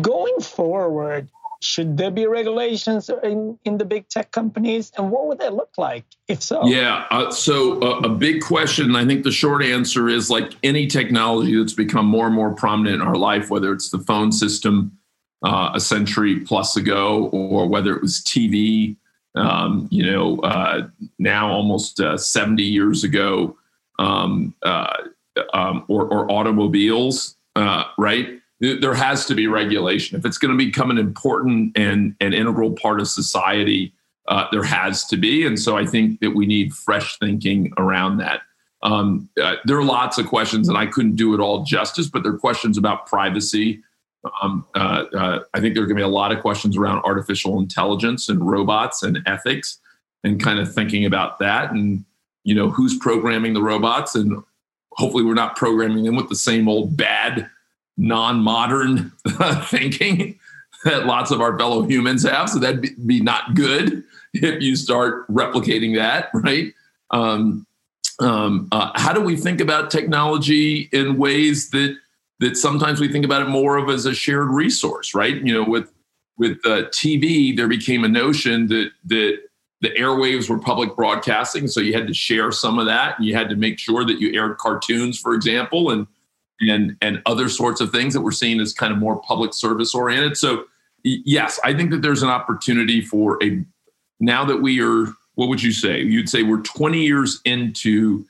Going 0.00 0.40
forward, 0.40 1.30
should 1.60 1.96
there 1.96 2.10
be 2.10 2.26
regulations 2.26 3.10
in, 3.22 3.58
in 3.64 3.78
the 3.78 3.84
big 3.84 4.08
tech 4.08 4.30
companies? 4.30 4.92
And 4.96 5.10
what 5.10 5.26
would 5.26 5.38
that 5.38 5.54
look 5.54 5.70
like 5.76 6.04
if 6.28 6.42
so? 6.42 6.66
Yeah. 6.66 7.06
Uh, 7.10 7.30
so 7.30 7.80
uh, 7.80 8.00
a 8.00 8.08
big 8.08 8.42
question. 8.42 8.94
I 8.94 9.04
think 9.04 9.24
the 9.24 9.32
short 9.32 9.64
answer 9.64 10.08
is 10.08 10.30
like 10.30 10.52
any 10.62 10.86
technology 10.86 11.56
that's 11.56 11.72
become 11.72 12.06
more 12.06 12.26
and 12.26 12.34
more 12.34 12.54
prominent 12.54 13.02
in 13.02 13.02
our 13.02 13.16
life, 13.16 13.50
whether 13.50 13.72
it's 13.72 13.90
the 13.90 13.98
phone 13.98 14.30
system 14.30 14.97
uh, 15.42 15.70
a 15.74 15.80
century 15.80 16.40
plus 16.40 16.76
ago, 16.76 17.28
or 17.32 17.66
whether 17.66 17.94
it 17.94 18.02
was 18.02 18.20
TV, 18.22 18.96
um, 19.34 19.88
you 19.90 20.04
know, 20.04 20.40
uh, 20.40 20.88
now 21.18 21.50
almost 21.50 22.00
uh, 22.00 22.16
70 22.16 22.62
years 22.62 23.04
ago, 23.04 23.56
um, 23.98 24.54
uh, 24.62 24.96
um, 25.52 25.84
or, 25.88 26.06
or 26.06 26.30
automobiles, 26.30 27.36
uh, 27.56 27.84
right? 27.96 28.40
There 28.60 28.94
has 28.94 29.24
to 29.26 29.36
be 29.36 29.46
regulation. 29.46 30.18
If 30.18 30.26
it's 30.26 30.38
going 30.38 30.56
to 30.56 30.64
become 30.64 30.90
an 30.90 30.98
important 30.98 31.78
and 31.78 32.16
an 32.20 32.32
integral 32.32 32.72
part 32.72 33.00
of 33.00 33.06
society, 33.06 33.92
uh, 34.26 34.46
there 34.50 34.64
has 34.64 35.04
to 35.06 35.16
be. 35.16 35.46
And 35.46 35.58
so 35.58 35.76
I 35.76 35.86
think 35.86 36.20
that 36.20 36.32
we 36.32 36.44
need 36.44 36.74
fresh 36.74 37.18
thinking 37.18 37.72
around 37.78 38.18
that. 38.18 38.42
Um, 38.82 39.28
there 39.36 39.76
are 39.76 39.84
lots 39.84 40.18
of 40.18 40.26
questions, 40.26 40.68
and 40.68 40.76
I 40.76 40.86
couldn't 40.86 41.16
do 41.16 41.34
it 41.34 41.40
all 41.40 41.64
justice, 41.64 42.08
but 42.08 42.22
there 42.22 42.32
are 42.32 42.38
questions 42.38 42.78
about 42.78 43.06
privacy. 43.06 43.82
Um, 44.42 44.66
uh, 44.74 45.04
uh, 45.14 45.38
I 45.54 45.60
think 45.60 45.74
there 45.74 45.82
are 45.82 45.86
going 45.86 45.96
to 45.96 46.02
be 46.02 46.02
a 46.02 46.08
lot 46.08 46.32
of 46.32 46.40
questions 46.40 46.76
around 46.76 47.02
artificial 47.04 47.58
intelligence 47.58 48.28
and 48.28 48.48
robots 48.48 49.02
and 49.02 49.18
ethics, 49.26 49.78
and 50.24 50.42
kind 50.42 50.58
of 50.58 50.72
thinking 50.72 51.04
about 51.04 51.38
that, 51.38 51.70
and 51.72 52.04
you 52.44 52.54
know 52.54 52.70
who's 52.70 52.96
programming 52.98 53.54
the 53.54 53.62
robots, 53.62 54.14
and 54.14 54.42
hopefully 54.92 55.24
we're 55.24 55.34
not 55.34 55.56
programming 55.56 56.04
them 56.04 56.16
with 56.16 56.28
the 56.28 56.36
same 56.36 56.68
old 56.68 56.96
bad, 56.96 57.48
non-modern 57.96 59.12
thinking 59.64 60.38
that 60.84 61.06
lots 61.06 61.30
of 61.30 61.40
our 61.40 61.56
fellow 61.58 61.82
humans 61.82 62.24
have. 62.24 62.48
So 62.48 62.58
that'd 62.58 63.06
be, 63.06 63.20
not 63.20 63.54
good 63.54 64.04
if 64.34 64.62
you 64.62 64.76
start 64.76 65.26
replicating 65.28 65.96
that, 65.96 66.30
right? 66.34 66.72
Um, 67.10 67.66
um, 68.20 68.68
uh, 68.72 68.90
how 68.94 69.12
do 69.12 69.20
we 69.20 69.36
think 69.36 69.60
about 69.60 69.90
technology 69.90 70.88
in 70.92 71.16
ways 71.16 71.70
that 71.70 71.96
that 72.40 72.56
sometimes 72.56 73.00
we 73.00 73.10
think 73.10 73.24
about 73.24 73.42
it 73.42 73.48
more 73.48 73.76
of 73.76 73.88
as 73.88 74.06
a 74.06 74.14
shared 74.14 74.48
resource, 74.48 75.14
right? 75.14 75.36
You 75.44 75.54
know, 75.54 75.64
with 75.64 75.92
with 76.36 76.58
uh, 76.64 76.84
TV, 76.90 77.56
there 77.56 77.68
became 77.68 78.04
a 78.04 78.08
notion 78.08 78.68
that 78.68 78.90
that 79.06 79.38
the 79.80 79.90
airwaves 79.90 80.48
were 80.48 80.58
public 80.58 80.96
broadcasting, 80.96 81.68
so 81.68 81.80
you 81.80 81.92
had 81.92 82.06
to 82.08 82.14
share 82.14 82.50
some 82.50 82.78
of 82.78 82.86
that, 82.86 83.18
and 83.18 83.26
you 83.26 83.34
had 83.34 83.48
to 83.48 83.56
make 83.56 83.78
sure 83.78 84.04
that 84.04 84.20
you 84.20 84.32
aired 84.32 84.58
cartoons, 84.58 85.18
for 85.18 85.34
example, 85.34 85.90
and 85.90 86.06
and 86.60 86.96
and 87.00 87.22
other 87.26 87.48
sorts 87.48 87.80
of 87.80 87.90
things 87.90 88.14
that 88.14 88.20
were 88.20 88.32
seen 88.32 88.60
as 88.60 88.72
kind 88.72 88.92
of 88.92 88.98
more 88.98 89.20
public 89.22 89.54
service 89.54 89.94
oriented. 89.94 90.36
So 90.36 90.64
yes, 91.04 91.60
I 91.64 91.74
think 91.74 91.90
that 91.90 92.02
there's 92.02 92.22
an 92.22 92.28
opportunity 92.28 93.00
for 93.00 93.42
a 93.42 93.64
now 94.20 94.44
that 94.44 94.58
we 94.58 94.80
are 94.80 95.12
what 95.38 95.48
would 95.48 95.62
you 95.62 95.70
say? 95.70 96.02
You'd 96.02 96.28
say 96.28 96.42
we're 96.42 96.62
20 96.62 97.00
years 97.00 97.40
into 97.44 98.26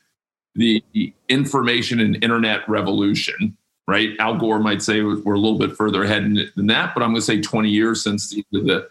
the 0.54 0.82
information 1.30 2.00
and 2.00 2.22
internet 2.22 2.68
revolution, 2.68 3.56
right? 3.88 4.10
Al 4.20 4.36
Gore 4.36 4.58
might 4.58 4.82
say 4.82 5.00
we're 5.00 5.34
a 5.34 5.38
little 5.38 5.58
bit 5.58 5.74
further 5.74 6.04
ahead 6.04 6.24
than 6.54 6.66
that, 6.66 6.92
but 6.94 7.02
I'm 7.02 7.08
going 7.08 7.16
to 7.16 7.22
say 7.22 7.40
20 7.40 7.70
years 7.70 8.04
since 8.04 8.28
the, 8.28 8.44
the 8.52 8.88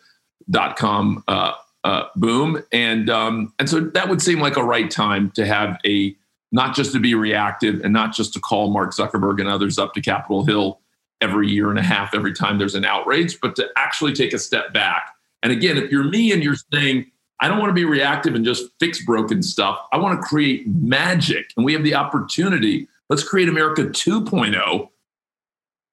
dot 0.50 0.76
com 0.76 1.24
uh, 1.28 1.54
uh, 1.84 2.06
boom, 2.16 2.62
and 2.72 3.10
um, 3.10 3.54
and 3.60 3.70
so 3.70 3.80
that 3.80 4.10
would 4.10 4.22
seem 4.22 4.39
like 4.39 4.58
a 4.58 4.64
right 4.64 4.89
time 4.89 5.32
to 5.32 5.45
have 5.45 5.78
a 5.86 6.16
not 6.52 6.76
just 6.76 6.93
to 6.93 7.00
be 7.00 7.14
reactive 7.14 7.82
and 7.82 7.93
not 7.93 8.12
just 8.12 8.34
to 8.34 8.39
call 8.39 8.72
Mark 8.72 8.91
Zuckerberg 8.91 9.39
and 9.39 9.48
others 9.48 9.78
up 9.78 9.93
to 9.93 10.02
Capitol 10.02 10.45
Hill 10.45 10.80
every 11.22 11.48
year 11.48 11.70
and 11.70 11.78
a 11.78 11.84
half, 11.84 12.16
every 12.16 12.34
time 12.34 12.58
there's 12.58 12.76
an 12.76 12.86
outrage, 12.86 13.39
but 13.39 13.56
to 13.58 13.68
actually 13.76 14.14
take 14.14 14.34
a 14.34 14.39
step 14.39 14.74
back. 14.74 15.14
And 15.43 15.52
again, 15.52 15.78
if 15.78 15.91
you're 15.91 16.06
me 16.06 16.32
and 16.32 16.43
you're 16.43 16.56
saying, 16.74 17.12
I 17.39 17.48
don't 17.48 17.60
want 17.60 17.70
to 17.70 17.74
be 17.74 17.86
reactive 17.86 18.34
and 18.34 18.43
just 18.45 18.66
fix 18.80 19.04
broken 19.04 19.43
stuff, 19.43 19.78
I 19.91 19.98
want 19.98 20.20
to 20.20 20.26
create 20.26 20.68
magic. 20.68 21.52
And 21.56 21.66
we 21.66 21.74
have 21.74 21.84
the 21.84 21.95
opportunity. 21.95 22.88
Let's 23.10 23.24
create 23.24 23.49
America 23.49 23.84
2.0. 23.84 24.89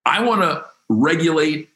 I 0.07 0.23
want 0.23 0.43
to 0.43 0.65
regulate 0.89 1.71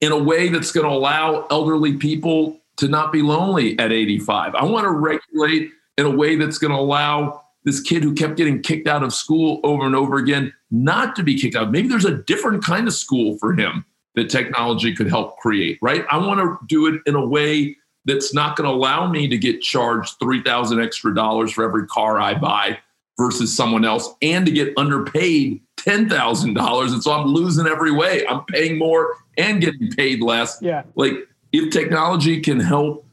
in 0.00 0.12
a 0.12 0.18
way 0.18 0.48
that's 0.48 0.72
going 0.72 0.86
to 0.86 0.92
allow 0.92 1.46
elderly 1.50 1.96
people 1.96 2.58
to 2.78 2.88
not 2.88 3.12
be 3.12 3.22
lonely 3.22 3.78
at 3.78 3.92
85. 3.92 4.54
I 4.54 4.64
want 4.64 4.84
to 4.84 4.90
regulate 4.90 5.70
in 5.98 6.06
a 6.06 6.10
way 6.10 6.36
that's 6.36 6.58
going 6.58 6.72
to 6.72 6.78
allow 6.78 7.42
this 7.64 7.80
kid 7.80 8.02
who 8.02 8.14
kept 8.14 8.36
getting 8.36 8.62
kicked 8.62 8.88
out 8.88 9.02
of 9.02 9.12
school 9.12 9.60
over 9.64 9.84
and 9.84 9.94
over 9.94 10.16
again 10.16 10.52
not 10.70 11.14
to 11.16 11.22
be 11.22 11.38
kicked 11.38 11.56
out. 11.56 11.70
Maybe 11.70 11.88
there's 11.88 12.06
a 12.06 12.16
different 12.22 12.64
kind 12.64 12.88
of 12.88 12.94
school 12.94 13.36
for 13.36 13.52
him 13.52 13.84
that 14.14 14.30
technology 14.30 14.94
could 14.94 15.08
help 15.08 15.36
create, 15.36 15.78
right? 15.82 16.04
I 16.10 16.16
want 16.16 16.40
to 16.40 16.58
do 16.66 16.86
it 16.86 17.02
in 17.06 17.14
a 17.14 17.24
way 17.24 17.76
that's 18.06 18.32
not 18.32 18.56
going 18.56 18.68
to 18.68 18.74
allow 18.74 19.06
me 19.06 19.28
to 19.28 19.36
get 19.36 19.60
charged 19.60 20.14
3000 20.20 20.80
extra 20.80 21.14
dollars 21.14 21.52
for 21.52 21.64
every 21.64 21.86
car 21.86 22.18
I 22.18 22.34
buy 22.34 22.78
versus 23.20 23.54
someone 23.54 23.84
else 23.84 24.08
and 24.22 24.46
to 24.46 24.52
get 24.52 24.72
underpaid 24.78 25.60
$10,000 25.76 26.92
and 26.92 27.02
so 27.02 27.12
I'm 27.12 27.26
losing 27.26 27.66
every 27.66 27.92
way. 27.92 28.26
I'm 28.26 28.44
paying 28.46 28.78
more 28.78 29.14
and 29.36 29.60
getting 29.60 29.90
paid 29.90 30.22
less. 30.22 30.58
Yeah. 30.60 30.84
Like 30.94 31.14
if 31.52 31.70
technology 31.70 32.40
can 32.40 32.60
help 32.60 33.06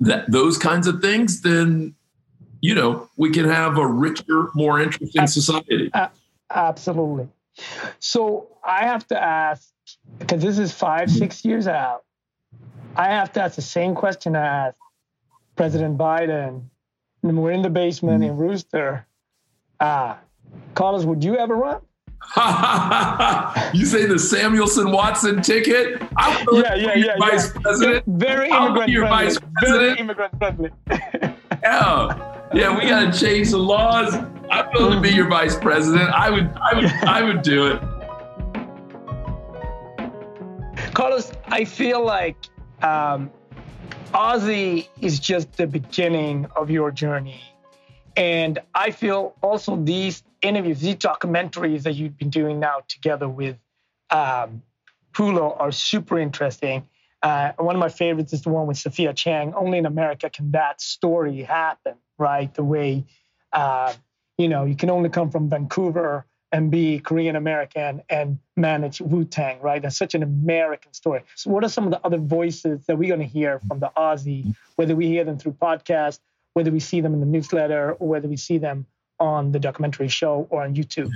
that 0.00 0.30
those 0.30 0.58
kinds 0.58 0.86
of 0.86 1.00
things 1.00 1.40
then 1.40 1.94
you 2.60 2.74
know, 2.74 3.08
we 3.16 3.30
can 3.30 3.44
have 3.44 3.78
a 3.78 3.86
richer, 3.86 4.48
more 4.54 4.80
interesting 4.80 5.26
society. 5.26 5.90
absolutely. 6.50 7.28
So 8.00 8.48
I 8.64 8.84
have 8.84 9.06
to 9.08 9.22
ask, 9.22 9.68
because 10.18 10.42
this 10.42 10.58
is 10.58 10.72
five, 10.72 11.10
six 11.10 11.44
years 11.44 11.66
out, 11.66 12.04
I 12.96 13.06
have 13.06 13.32
to 13.34 13.42
ask 13.42 13.56
the 13.56 13.62
same 13.62 13.94
question 13.94 14.34
I 14.34 14.68
asked 14.68 14.78
President 15.56 15.98
Biden. 15.98 16.62
And 17.22 17.42
we're 17.42 17.52
in 17.52 17.62
the 17.62 17.70
basement 17.70 18.22
in 18.22 18.36
Rooster. 18.36 19.06
Ah, 19.80 20.18
Carlos, 20.74 21.04
would 21.04 21.22
you 21.22 21.36
ever 21.36 21.56
run? 21.56 21.80
you 23.72 23.86
say 23.86 24.06
the 24.06 24.18
Samuelsson 24.18 24.92
Watson 24.92 25.40
ticket? 25.42 26.02
I 26.16 26.44
yeah, 26.52 26.74
yeah, 26.74 26.94
yeah, 26.94 27.16
vice 27.18 27.54
yeah. 27.54 27.60
president. 27.60 28.04
Very 28.06 28.50
immigrant 28.50 28.90
your 28.90 29.06
friendly. 29.06 29.26
vice 29.26 29.38
president. 29.56 29.80
Very 29.80 29.98
immigrant 30.00 30.38
friendly. 30.38 30.70
yeah 31.62 32.28
yeah, 32.54 32.76
we 32.76 32.88
got 32.88 33.12
to 33.12 33.18
change 33.18 33.50
the 33.50 33.58
laws. 33.58 34.14
I'm 34.50 34.66
willing 34.72 34.94
to 34.94 35.00
be 35.00 35.10
your 35.10 35.28
vice 35.28 35.56
president. 35.56 36.10
I 36.10 36.30
would, 36.30 36.50
I 36.60 36.74
would, 36.74 36.84
I 37.02 37.22
would 37.22 37.42
do 37.42 37.66
it. 37.66 37.82
Carlos, 40.94 41.32
I 41.46 41.64
feel 41.64 42.04
like 42.04 42.36
um, 42.82 43.30
OZY 44.14 44.88
is 45.00 45.20
just 45.20 45.52
the 45.56 45.66
beginning 45.66 46.46
of 46.56 46.70
your 46.70 46.90
journey. 46.90 47.42
And 48.16 48.58
I 48.74 48.90
feel 48.90 49.34
also 49.42 49.76
these 49.76 50.22
interviews, 50.42 50.80
these 50.80 50.96
documentaries 50.96 51.82
that 51.82 51.94
you've 51.94 52.16
been 52.16 52.30
doing 52.30 52.58
now 52.58 52.82
together 52.88 53.28
with 53.28 53.56
um, 54.10 54.62
Hulu 55.14 55.60
are 55.60 55.72
super 55.72 56.18
interesting. 56.18 56.88
Uh, 57.22 57.52
one 57.58 57.74
of 57.74 57.80
my 57.80 57.88
favorites 57.88 58.32
is 58.32 58.42
the 58.42 58.50
one 58.50 58.66
with 58.66 58.78
Sophia 58.78 59.12
Chang. 59.12 59.54
Only 59.54 59.78
in 59.78 59.86
America 59.86 60.30
can 60.30 60.52
that 60.52 60.80
story 60.80 61.42
happen 61.42 61.94
right? 62.18 62.52
The 62.52 62.64
way, 62.64 63.04
uh, 63.52 63.94
you 64.36 64.48
know, 64.48 64.64
you 64.64 64.76
can 64.76 64.90
only 64.90 65.08
come 65.08 65.30
from 65.30 65.48
Vancouver 65.48 66.26
and 66.52 66.70
be 66.70 66.98
Korean 66.98 67.36
American 67.36 68.02
and 68.08 68.38
manage 68.56 69.00
Wu 69.00 69.24
Tang, 69.24 69.60
right? 69.60 69.82
That's 69.82 69.96
such 69.96 70.14
an 70.14 70.22
American 70.22 70.92
story. 70.94 71.22
So, 71.34 71.50
what 71.50 71.64
are 71.64 71.68
some 71.68 71.84
of 71.84 71.90
the 71.90 72.00
other 72.04 72.18
voices 72.18 72.86
that 72.86 72.96
we're 72.96 73.08
going 73.08 73.20
to 73.20 73.26
hear 73.26 73.60
from 73.68 73.80
the 73.80 73.90
OZY, 73.96 74.54
whether 74.76 74.96
we 74.96 75.06
hear 75.06 75.24
them 75.24 75.38
through 75.38 75.52
podcast, 75.52 76.20
whether 76.54 76.70
we 76.70 76.80
see 76.80 77.00
them 77.00 77.14
in 77.14 77.20
the 77.20 77.26
newsletter, 77.26 77.92
or 77.92 78.08
whether 78.08 78.28
we 78.28 78.36
see 78.36 78.58
them 78.58 78.86
on 79.20 79.52
the 79.52 79.58
documentary 79.58 80.08
show 80.08 80.46
or 80.50 80.62
on 80.62 80.74
YouTube? 80.74 81.10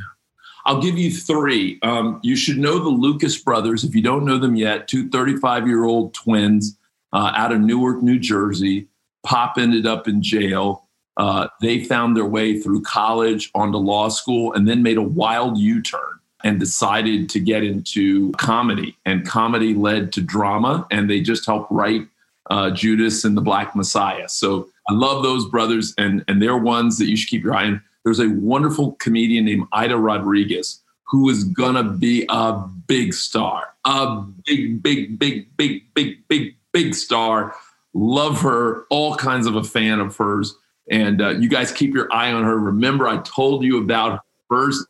I'll 0.64 0.80
give 0.80 0.96
you 0.96 1.10
three. 1.10 1.78
Um, 1.82 2.20
you 2.22 2.36
should 2.36 2.58
know 2.58 2.78
the 2.78 2.88
Lucas 2.88 3.38
brothers. 3.38 3.84
If 3.84 3.94
you 3.94 4.02
don't 4.02 4.24
know 4.24 4.38
them 4.38 4.54
yet, 4.54 4.86
two 4.86 5.08
35 5.08 5.66
year 5.66 5.84
old 5.84 6.14
twins 6.14 6.78
uh, 7.12 7.32
out 7.36 7.52
of 7.52 7.60
Newark, 7.60 8.02
New 8.02 8.18
Jersey. 8.18 8.88
Pop 9.24 9.56
ended 9.58 9.86
up 9.86 10.08
in 10.08 10.22
jail. 10.22 10.88
Uh, 11.16 11.48
they 11.60 11.84
found 11.84 12.16
their 12.16 12.26
way 12.26 12.58
through 12.58 12.82
college 12.82 13.50
onto 13.54 13.78
law 13.78 14.08
school 14.08 14.52
and 14.54 14.66
then 14.66 14.82
made 14.82 14.96
a 14.96 15.02
wild 15.02 15.58
U 15.58 15.82
turn 15.82 16.00
and 16.44 16.58
decided 16.58 17.28
to 17.30 17.38
get 17.38 17.62
into 17.62 18.32
comedy. 18.32 18.96
And 19.04 19.26
comedy 19.26 19.74
led 19.74 20.12
to 20.14 20.20
drama, 20.20 20.86
and 20.90 21.08
they 21.08 21.20
just 21.20 21.46
helped 21.46 21.70
write 21.70 22.06
uh, 22.50 22.70
Judas 22.70 23.24
and 23.24 23.36
the 23.36 23.40
Black 23.40 23.76
Messiah. 23.76 24.28
So 24.28 24.68
I 24.88 24.94
love 24.94 25.22
those 25.22 25.48
brothers, 25.48 25.94
and, 25.98 26.24
and 26.28 26.42
they're 26.42 26.56
ones 26.56 26.98
that 26.98 27.06
you 27.06 27.16
should 27.16 27.28
keep 27.28 27.44
your 27.44 27.54
eye 27.54 27.66
on. 27.66 27.82
There's 28.04 28.18
a 28.18 28.28
wonderful 28.28 28.92
comedian 28.92 29.44
named 29.44 29.66
Aida 29.72 29.96
Rodriguez 29.96 30.80
who 31.12 31.28
is 31.28 31.44
gonna 31.44 31.84
be 31.84 32.24
a 32.30 32.52
big 32.86 33.12
star, 33.12 33.74
a 33.84 34.22
big, 34.46 34.82
big, 34.82 35.18
big, 35.18 35.56
big, 35.56 35.82
big, 35.94 36.26
big, 36.26 36.56
big 36.72 36.94
star. 36.94 37.54
Love 37.92 38.40
her, 38.40 38.84
all 38.88 39.14
kinds 39.16 39.46
of 39.46 39.54
a 39.54 39.62
fan 39.62 40.00
of 40.00 40.16
hers. 40.16 40.56
And 40.90 41.22
uh, 41.22 41.30
you 41.30 41.48
guys 41.48 41.72
keep 41.72 41.94
your 41.94 42.12
eye 42.12 42.32
on 42.32 42.44
her. 42.44 42.58
Remember, 42.58 43.08
I 43.08 43.18
told 43.18 43.64
you 43.64 43.82
about 43.82 44.20
first. 44.48 44.86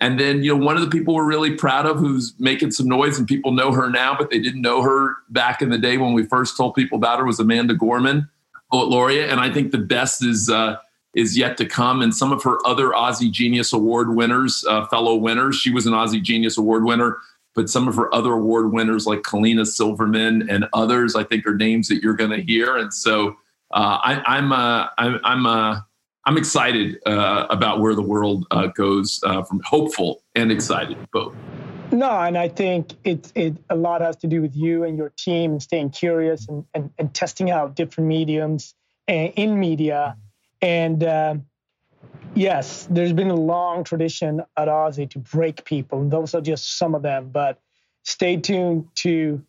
And 0.00 0.18
then, 0.18 0.42
you 0.42 0.56
know, 0.56 0.64
one 0.64 0.76
of 0.76 0.82
the 0.82 0.90
people 0.90 1.14
we're 1.14 1.24
really 1.24 1.54
proud 1.54 1.86
of 1.86 1.98
who's 1.98 2.34
making 2.38 2.72
some 2.72 2.88
noise 2.88 3.18
and 3.18 3.28
people 3.28 3.52
know 3.52 3.70
her 3.70 3.88
now, 3.88 4.16
but 4.18 4.30
they 4.30 4.40
didn't 4.40 4.60
know 4.60 4.82
her 4.82 5.14
back 5.28 5.62
in 5.62 5.68
the 5.68 5.78
day 5.78 5.96
when 5.96 6.12
we 6.12 6.24
first 6.24 6.56
told 6.56 6.74
people 6.74 6.98
about 6.98 7.20
her 7.20 7.24
was 7.24 7.38
Amanda 7.38 7.74
Gorman, 7.74 8.28
poet 8.72 8.88
laureate. 8.88 9.30
And 9.30 9.38
I 9.38 9.52
think 9.52 9.70
the 9.70 9.78
best 9.78 10.24
is 10.24 10.50
uh, 10.50 10.76
is 11.14 11.36
yet 11.36 11.56
to 11.58 11.66
come. 11.66 12.02
And 12.02 12.14
some 12.14 12.32
of 12.32 12.42
her 12.42 12.58
other 12.66 12.88
OZY 12.88 13.30
Genius 13.30 13.72
Award 13.72 14.16
winners, 14.16 14.64
uh, 14.68 14.86
fellow 14.86 15.14
winners, 15.14 15.56
she 15.56 15.70
was 15.70 15.86
an 15.86 15.92
OZY 15.92 16.22
Genius 16.22 16.56
Award 16.56 16.84
winner, 16.84 17.18
but 17.54 17.68
some 17.68 17.86
of 17.86 17.94
her 17.96 18.12
other 18.14 18.32
award 18.32 18.72
winners 18.72 19.06
like 19.06 19.20
Kalina 19.20 19.66
Silverman 19.66 20.48
and 20.48 20.66
others, 20.72 21.14
I 21.14 21.24
think 21.24 21.46
are 21.46 21.54
names 21.54 21.88
that 21.88 22.02
you're 22.02 22.14
going 22.14 22.30
to 22.30 22.42
hear. 22.42 22.76
And 22.76 22.92
so 22.92 23.36
uh, 23.72 23.98
I, 24.02 24.38
am 24.38 24.52
uh, 24.52 24.88
I'm 24.98 25.20
I'm 25.24 25.46
uh, 25.46 25.80
I'm 26.26 26.36
excited 26.36 26.98
uh, 27.06 27.46
about 27.48 27.80
where 27.80 27.94
the 27.94 28.02
world 28.02 28.46
uh, 28.50 28.66
goes. 28.68 29.20
From 29.22 29.60
hopeful 29.64 30.22
and 30.34 30.52
excited 30.52 30.96
both. 31.12 31.34
No, 31.90 32.10
and 32.10 32.38
I 32.38 32.48
think 32.48 32.92
it 33.04 33.32
it 33.34 33.56
a 33.70 33.76
lot 33.76 34.00
has 34.00 34.16
to 34.16 34.26
do 34.26 34.42
with 34.42 34.54
you 34.54 34.84
and 34.84 34.96
your 34.96 35.10
team 35.10 35.52
and 35.52 35.62
staying 35.62 35.90
curious 35.90 36.46
and 36.48 36.64
and, 36.74 36.90
and 36.98 37.14
testing 37.14 37.50
out 37.50 37.74
different 37.74 38.08
mediums 38.08 38.74
in 39.08 39.58
media. 39.58 40.16
And 40.60 41.42
yes, 42.34 42.86
there's 42.90 43.12
been 43.12 43.30
a 43.30 43.34
long 43.34 43.84
tradition 43.84 44.42
at 44.56 44.68
OZY 44.68 45.10
to 45.10 45.18
break 45.18 45.64
people, 45.64 46.00
and 46.00 46.10
those 46.10 46.34
are 46.34 46.40
just 46.40 46.78
some 46.78 46.94
of 46.94 47.02
them. 47.02 47.30
But 47.30 47.58
stay 48.04 48.36
tuned 48.36 48.88
to 48.96 49.42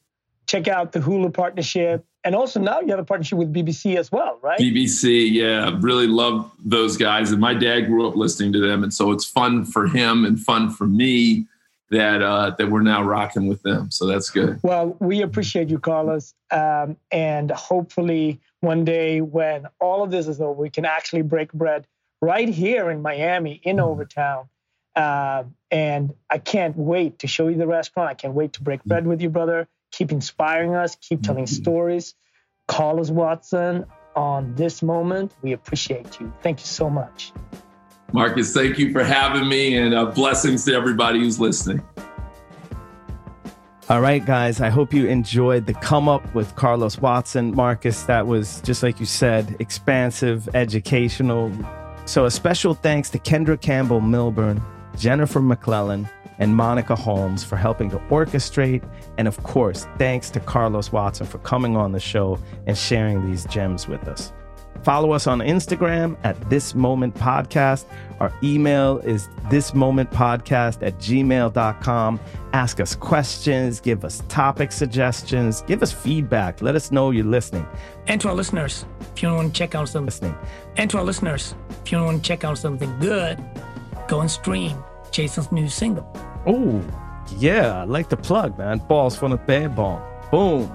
check 0.48 0.68
out 0.68 0.92
the 0.92 1.00
Hulu 1.00 1.34
partnership 1.34 2.06
and 2.24 2.36
also 2.36 2.60
now 2.60 2.80
you 2.80 2.90
have 2.90 3.00
a 3.00 3.04
partnership 3.04 3.38
with 3.38 3.54
BBC 3.54 3.98
as 3.98 4.12
well, 4.12 4.40
right? 4.42 4.60
BBC, 4.60 5.32
yeah, 5.32 5.78
really 5.82 6.08
love 6.08 6.50
those 6.64 6.98
guys, 6.98 7.32
and 7.32 7.42
my 7.42 7.54
dad 7.54 7.82
grew 7.82 8.08
up 8.08 8.16
listening 8.16 8.54
to 8.54 8.60
them, 8.60 8.84
and 8.84 8.94
so 8.94 9.12
it's 9.12 9.26
fun 9.26 9.66
for 9.66 9.88
him 9.88 10.26
and 10.26 10.40
fun 10.40 10.70
for 10.70 10.86
me 10.86 11.46
that 11.90 12.22
uh, 12.22 12.52
that 12.58 12.70
we're 12.70 12.82
now 12.82 13.04
rocking 13.04 13.48
with 13.48 13.62
them. 13.64 13.92
So 13.92 14.06
that's 14.06 14.30
good. 14.30 14.60
Well, 14.64 14.96
we 15.00 15.22
appreciate 15.22 15.70
you, 15.70 15.80
Carlos, 15.80 16.34
um, 16.52 16.98
and 17.12 17.52
hopefully 17.52 18.40
one 18.62 18.86
day 18.86 19.22
when 19.22 19.68
all 19.80 20.04
of 20.04 20.12
this 20.12 20.28
is 20.28 20.40
over, 20.40 20.54
we 20.54 20.70
can 20.70 20.86
actually 20.86 21.22
break 21.22 21.52
bread 21.52 21.86
right 22.22 22.48
here 22.48 22.90
in 22.90 23.02
Miami, 23.02 23.60
in 23.64 23.78
mm-hmm. 23.78 23.86
Overtown. 23.86 24.50
Uh, 24.96 25.44
and 25.72 26.14
I 26.30 26.38
can't 26.38 26.78
wait 26.78 27.20
to 27.20 27.28
show 27.28 27.48
you 27.48 27.58
the 27.58 27.66
restaurant. 27.66 28.12
I 28.12 28.14
can't 28.14 28.36
wait 28.36 28.54
to 28.54 28.62
break 28.62 28.84
bread 28.86 29.08
with 29.08 29.22
you, 29.22 29.30
brother 29.30 29.68
keep 29.94 30.12
inspiring 30.12 30.76
us, 30.76 30.96
keep 30.96 31.22
telling 31.24 31.46
mm-hmm. 31.46 31.62
stories. 31.62 32.16
Carlos 32.68 33.12
Watson 33.12 33.86
on 34.16 34.56
this 34.56 34.82
moment. 34.82 35.34
We 35.42 35.54
appreciate 35.54 36.20
you. 36.20 36.34
Thank 36.42 36.60
you 36.60 36.66
so 36.66 36.90
much. 36.90 37.32
Marcus, 38.12 38.54
thank 38.54 38.78
you 38.78 38.92
for 38.92 39.04
having 39.04 39.48
me 39.48 39.78
and 39.78 39.94
uh, 39.94 40.06
blessings 40.06 40.66
to 40.66 40.74
everybody 40.74 41.20
who's 41.20 41.40
listening. 41.40 41.82
All 43.90 44.02
right, 44.02 44.26
guys, 44.26 44.62
I 44.62 44.70
hope 44.70 44.94
you 44.94 45.08
enjoyed 45.08 45.66
the 45.66 45.74
come 45.74 46.08
up 46.08 46.34
with 46.34 46.56
Carlos 46.56 47.00
Watson. 47.00 47.54
Marcus, 47.54 48.04
that 48.04 48.26
was 48.26 48.62
just 48.62 48.82
like 48.82 49.00
you 49.00 49.06
said, 49.06 49.58
expansive, 49.60 50.48
educational. 50.56 51.52
So, 52.06 52.26
a 52.26 52.32
special 52.32 52.76
thanks 52.76 53.10
to 53.10 53.20
Kendra 53.20 53.60
Campbell 53.60 54.00
Milburn, 54.00 54.62
Jennifer 54.98 55.42
McClellan, 55.42 56.08
and 56.44 56.58
Monica 56.58 56.94
Holmes 56.94 57.42
for 57.42 57.56
helping 57.56 57.90
to 57.92 57.98
orchestrate. 58.10 58.84
And 59.18 59.30
of 59.30 59.42
course, 59.44 59.88
thanks 59.98 60.30
to 60.32 60.42
Carlos 60.42 60.92
Watson 60.92 61.26
for 61.26 61.38
coming 61.38 61.78
on 61.78 61.94
the 61.94 62.02
show 62.02 62.38
and 62.68 62.78
sharing 62.78 63.26
these 63.26 63.46
gems 63.46 63.88
with 63.88 64.06
us. 64.10 64.34
Follow 64.84 65.14
us 65.14 65.26
on 65.26 65.40
Instagram 65.40 66.18
at 66.26 66.36
This 66.50 66.76
Moment 66.76 67.16
Podcast. 67.16 67.86
Our 68.20 68.34
email 68.44 68.98
is 69.00 69.30
thismomentpodcast 69.50 70.86
at 70.86 70.98
gmail.com. 71.00 72.20
Ask 72.52 72.82
us 72.82 72.94
questions, 72.94 73.80
give 73.80 74.04
us 74.04 74.22
topic 74.28 74.74
suggestions, 74.74 75.62
give 75.62 75.82
us 75.82 75.94
feedback. 75.94 76.62
Let 76.62 76.76
us 76.76 76.92
know 76.92 77.12
you're 77.12 77.24
listening. 77.24 77.66
And 78.08 78.20
to 78.20 78.28
our 78.28 78.36
listeners, 78.36 78.86
if 79.16 79.24
you 79.24 79.30
want 79.30 79.54
to 79.54 79.58
check 79.58 79.76
out 79.76 79.88
something, 79.88 80.08
Listening. 80.08 80.36
and 80.76 80.90
to 80.90 80.98
our 80.98 81.06
listeners, 81.06 81.56
if 81.86 81.90
you 81.94 82.00
want 82.04 82.22
to 82.22 82.28
check 82.28 82.44
out 82.44 82.58
something 82.58 82.94
good, 83.00 83.42
go 84.10 84.20
and 84.20 84.30
stream 84.30 84.76
Jason's 85.14 85.52
new 85.52 85.70
single. 85.70 86.06
Oh, 86.46 86.82
yeah, 87.40 87.84
I 87.84 87.86
like 87.86 88.10
the 88.10 88.18
plug, 88.18 88.58
man. 88.58 88.82
Balls 88.90 89.16
från 89.18 89.34
ett 89.34 89.46
bärbarn. 89.46 90.02
Boom. 90.32 90.68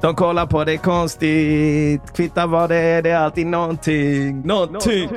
De 0.00 0.14
kollar 0.14 0.46
på 0.46 0.64
det 0.64 0.76
konstigt. 0.76 2.12
Kvittar 2.14 2.46
vad 2.46 2.70
det 2.70 2.76
är, 2.76 3.02
det 3.02 3.10
är 3.10 3.16
alltid 3.16 3.46
någonting. 3.46 4.40
Någonting. 4.40 5.08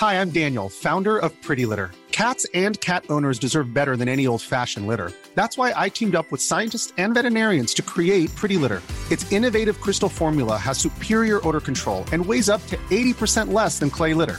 Hi, 0.00 0.14
I'm 0.14 0.30
Daniel, 0.30 0.68
founder 0.68 1.18
of 1.18 1.32
Pretty 1.42 1.64
Litter. 1.64 1.90
Cats 2.10 2.46
and 2.54 2.80
cat 2.80 3.04
owners 3.08 3.38
deserve 3.38 3.72
better 3.72 3.96
than 3.96 4.08
any 4.08 4.26
old 4.26 4.42
fashioned 4.42 4.86
litter. 4.86 5.12
That's 5.34 5.56
why 5.56 5.72
I 5.74 5.88
teamed 5.88 6.14
up 6.14 6.30
with 6.30 6.42
scientists 6.42 6.92
and 6.98 7.14
veterinarians 7.14 7.72
to 7.74 7.82
create 7.82 8.34
Pretty 8.36 8.56
Litter. 8.56 8.82
Its 9.10 9.32
innovative 9.32 9.80
crystal 9.80 10.08
formula 10.08 10.56
has 10.56 10.76
superior 10.78 11.40
odor 11.48 11.60
control 11.60 12.04
and 12.12 12.26
weighs 12.26 12.48
up 12.48 12.66
to 12.66 12.76
80% 12.90 13.52
less 13.52 13.78
than 13.78 13.90
clay 13.90 14.12
litter. 14.12 14.38